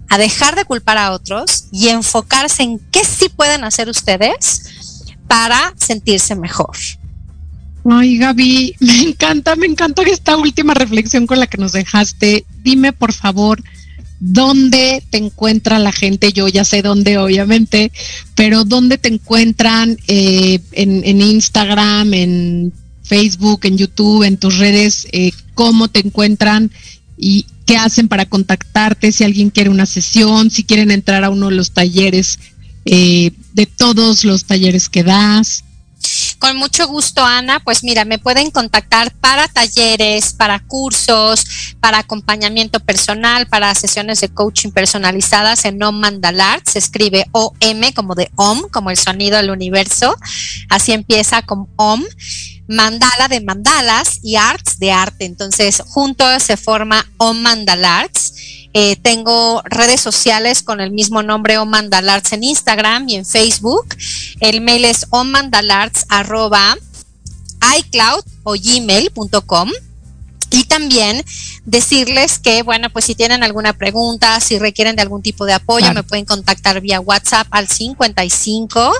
a 0.08 0.18
dejar 0.18 0.56
de 0.56 0.64
culpar 0.64 0.98
a 0.98 1.12
otros 1.12 1.66
y 1.70 1.88
enfocarse 1.88 2.62
en 2.62 2.78
qué 2.90 3.04
sí 3.04 3.28
pueden 3.28 3.64
hacer 3.64 3.88
ustedes 3.88 4.62
para 5.26 5.74
sentirse 5.76 6.34
mejor. 6.34 6.76
Ay, 7.90 8.18
Gaby, 8.18 8.76
me 8.80 9.02
encanta, 9.02 9.56
me 9.56 9.66
encanta 9.66 10.02
esta 10.02 10.36
última 10.36 10.74
reflexión 10.74 11.26
con 11.26 11.38
la 11.38 11.46
que 11.46 11.58
nos 11.58 11.72
dejaste. 11.72 12.44
Dime, 12.62 12.92
por 12.92 13.12
favor, 13.12 13.62
dónde 14.20 15.02
te 15.10 15.18
encuentra 15.18 15.78
la 15.78 15.92
gente. 15.92 16.32
Yo 16.32 16.48
ya 16.48 16.64
sé 16.64 16.82
dónde, 16.82 17.18
obviamente, 17.18 17.92
pero 18.34 18.64
dónde 18.64 18.98
te 18.98 19.08
encuentran 19.08 19.96
eh, 20.06 20.60
en, 20.72 21.20
Instagram, 21.20 22.12
en 22.14 22.72
Facebook, 23.02 23.60
en 23.64 23.78
YouTube, 23.78 24.24
en 24.24 24.36
tus 24.36 24.58
redes, 24.58 25.06
eh, 25.12 25.32
cómo 25.54 25.88
te 25.88 26.00
encuentran 26.00 26.70
y 27.18 27.46
qué 27.66 27.76
hacen 27.76 28.08
para 28.08 28.26
contactarte, 28.26 29.12
si 29.12 29.24
alguien 29.24 29.50
quiere 29.50 29.70
una 29.70 29.86
sesión, 29.86 30.50
si 30.50 30.64
quieren 30.64 30.90
entrar 30.90 31.24
a 31.24 31.30
uno 31.30 31.50
de 31.50 31.56
los 31.56 31.72
talleres, 31.72 32.38
eh, 32.84 33.32
de 33.52 33.66
todos 33.66 34.24
los 34.24 34.44
talleres 34.44 34.88
que 34.88 35.02
das. 35.02 35.64
Con 36.38 36.56
mucho 36.56 36.86
gusto, 36.86 37.24
Ana. 37.24 37.58
Pues 37.60 37.82
mira, 37.82 38.04
me 38.04 38.20
pueden 38.20 38.52
contactar 38.52 39.12
para 39.12 39.48
talleres, 39.48 40.32
para 40.32 40.60
cursos, 40.60 41.44
para 41.80 41.98
acompañamiento 41.98 42.78
personal, 42.78 43.48
para 43.48 43.74
sesiones 43.74 44.20
de 44.20 44.28
coaching 44.28 44.70
personalizadas 44.70 45.64
en 45.64 45.82
OM 45.82 45.98
Mandalar. 45.98 46.62
Se 46.64 46.78
escribe 46.78 47.26
OM 47.32 47.92
como 47.94 48.14
de 48.14 48.30
OM, 48.36 48.68
como 48.70 48.90
el 48.90 48.96
sonido 48.96 49.36
del 49.36 49.50
universo. 49.50 50.16
Así 50.70 50.92
empieza 50.92 51.42
con 51.42 51.66
OM 51.74 52.04
mandala 52.68 53.28
de 53.28 53.40
mandalas 53.40 54.20
y 54.22 54.36
arts 54.36 54.78
de 54.78 54.92
arte. 54.92 55.24
Entonces, 55.24 55.82
juntos 55.86 56.42
se 56.42 56.56
forma 56.56 57.10
Om 57.16 57.38
Mandal 57.40 57.84
Arts. 57.84 58.34
Eh, 58.74 58.96
tengo 58.96 59.62
redes 59.64 60.00
sociales 60.00 60.62
con 60.62 60.80
el 60.80 60.90
mismo 60.90 61.22
nombre 61.22 61.58
Om 61.58 61.70
Mandal 61.70 62.08
Arts 62.08 62.32
en 62.32 62.44
Instagram 62.44 63.08
y 63.08 63.16
en 63.16 63.26
Facebook. 63.26 63.86
El 64.40 64.60
mail 64.60 64.84
es 64.84 65.06
ommandalarts 65.10 66.04
arroba 66.08 66.76
iCloud 67.78 68.24
o 68.44 68.52
gmail.com. 68.52 69.70
Y 70.50 70.64
también 70.64 71.22
decirles 71.64 72.38
que, 72.38 72.62
bueno, 72.62 72.90
pues 72.90 73.04
si 73.04 73.14
tienen 73.14 73.42
alguna 73.42 73.72
pregunta, 73.72 74.40
si 74.40 74.58
requieren 74.58 74.96
de 74.96 75.02
algún 75.02 75.22
tipo 75.22 75.44
de 75.44 75.52
apoyo, 75.52 75.86
claro. 75.86 75.94
me 75.94 76.02
pueden 76.02 76.24
contactar 76.24 76.80
vía 76.80 77.00
WhatsApp 77.00 77.46
al 77.50 77.68
55 77.68 78.92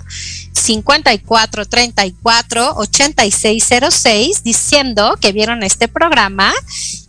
54 0.52 1.66
34 1.66 2.74
8606 2.76 4.42
diciendo 4.42 5.16
que 5.20 5.32
vieron 5.32 5.62
este 5.62 5.88
programa 5.88 6.52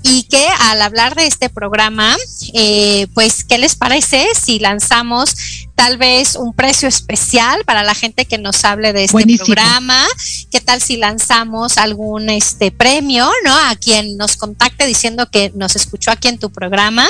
y 0.02 0.24
que 0.24 0.45
al 0.60 0.82
hablar 0.82 1.16
de 1.16 1.28
este 1.28 1.50
programa, 1.50 2.16
eh, 2.54 3.08
pues, 3.14 3.43
¿qué 3.43 3.58
les 3.58 3.76
parece 3.76 4.28
si 4.39 4.60
lanzamos 4.60 5.36
tal 5.80 5.97
vez 5.97 6.36
un 6.36 6.54
precio 6.54 6.89
especial 6.89 7.64
para 7.64 7.84
la 7.84 7.95
gente 7.95 8.26
que 8.26 8.38
nos 8.38 8.66
hable 8.66 8.91
de 8.91 9.06
este 9.06 9.14
Buenísimo. 9.14 9.45
programa, 9.45 10.06
¿qué 10.52 10.60
tal 10.60 10.82
si 10.82 10.97
lanzamos 10.97 11.78
algún 11.78 12.30
este 12.30 12.70
premio, 12.70 13.32
¿no? 13.45 13.56
A 13.56 13.78
quien 13.78 14.18
nos 14.18 14.36
contacte 14.36 14.86
diciendo 14.86 15.32
que 15.32 15.54
nos 15.56 15.78
escuchó 15.78 16.12
aquí 16.12 16.28
en 16.28 16.38
tu 16.38 16.50
programa. 16.50 17.08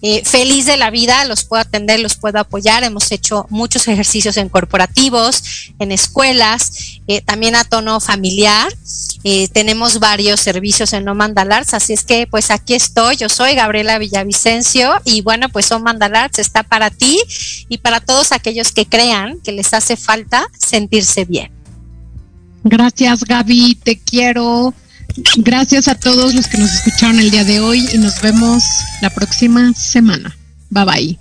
Eh, 0.00 0.22
feliz 0.24 0.64
de 0.64 0.76
la 0.76 0.90
vida, 0.90 1.24
los 1.24 1.42
puedo 1.42 1.60
atender, 1.62 1.98
los 1.98 2.14
puedo 2.14 2.38
apoyar. 2.38 2.84
Hemos 2.84 3.10
hecho 3.10 3.46
muchos 3.50 3.88
ejercicios 3.88 4.36
en 4.36 4.48
corporativos, 4.48 5.42
en 5.80 5.90
escuelas, 5.90 7.00
eh, 7.08 7.20
también 7.20 7.56
a 7.56 7.64
tono 7.64 7.98
familiar. 7.98 8.72
Eh, 9.24 9.48
tenemos 9.48 9.98
varios 9.98 10.38
servicios 10.38 10.92
en 10.92 11.04
No 11.04 11.14
Mandalarts, 11.14 11.72
así 11.72 11.94
es 11.94 12.04
que 12.04 12.23
pues 12.26 12.50
aquí 12.50 12.74
estoy, 12.74 13.16
yo 13.16 13.28
soy 13.28 13.54
Gabriela 13.54 13.98
Villavicencio 13.98 14.92
y 15.04 15.20
bueno, 15.22 15.48
pues 15.48 15.70
No 15.70 15.80
Mandalarts 15.80 16.38
está 16.38 16.62
para 16.62 16.90
ti 16.90 17.18
y 17.68 17.78
para 17.78 18.00
todos 18.00 18.32
aquellos 18.32 18.72
que 18.72 18.86
crean 18.86 19.38
que 19.40 19.52
les 19.52 19.74
hace 19.74 19.96
falta 19.96 20.46
sentirse 20.58 21.24
bien. 21.24 21.50
Gracias 22.64 23.24
Gaby, 23.24 23.74
te 23.76 23.98
quiero. 23.98 24.74
Gracias 25.36 25.86
a 25.88 25.94
todos 25.94 26.34
los 26.34 26.48
que 26.48 26.58
nos 26.58 26.72
escucharon 26.72 27.20
el 27.20 27.30
día 27.30 27.44
de 27.44 27.60
hoy 27.60 27.86
y 27.92 27.98
nos 27.98 28.20
vemos 28.20 28.64
la 29.00 29.10
próxima 29.10 29.72
semana. 29.74 30.36
Bye 30.70 30.84
bye. 30.84 31.18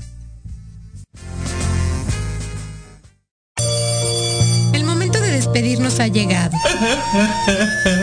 El 4.74 4.84
momento 4.84 5.20
de 5.20 5.32
despedirnos 5.32 5.99
ha 5.99 6.08
llegado. 6.08 6.58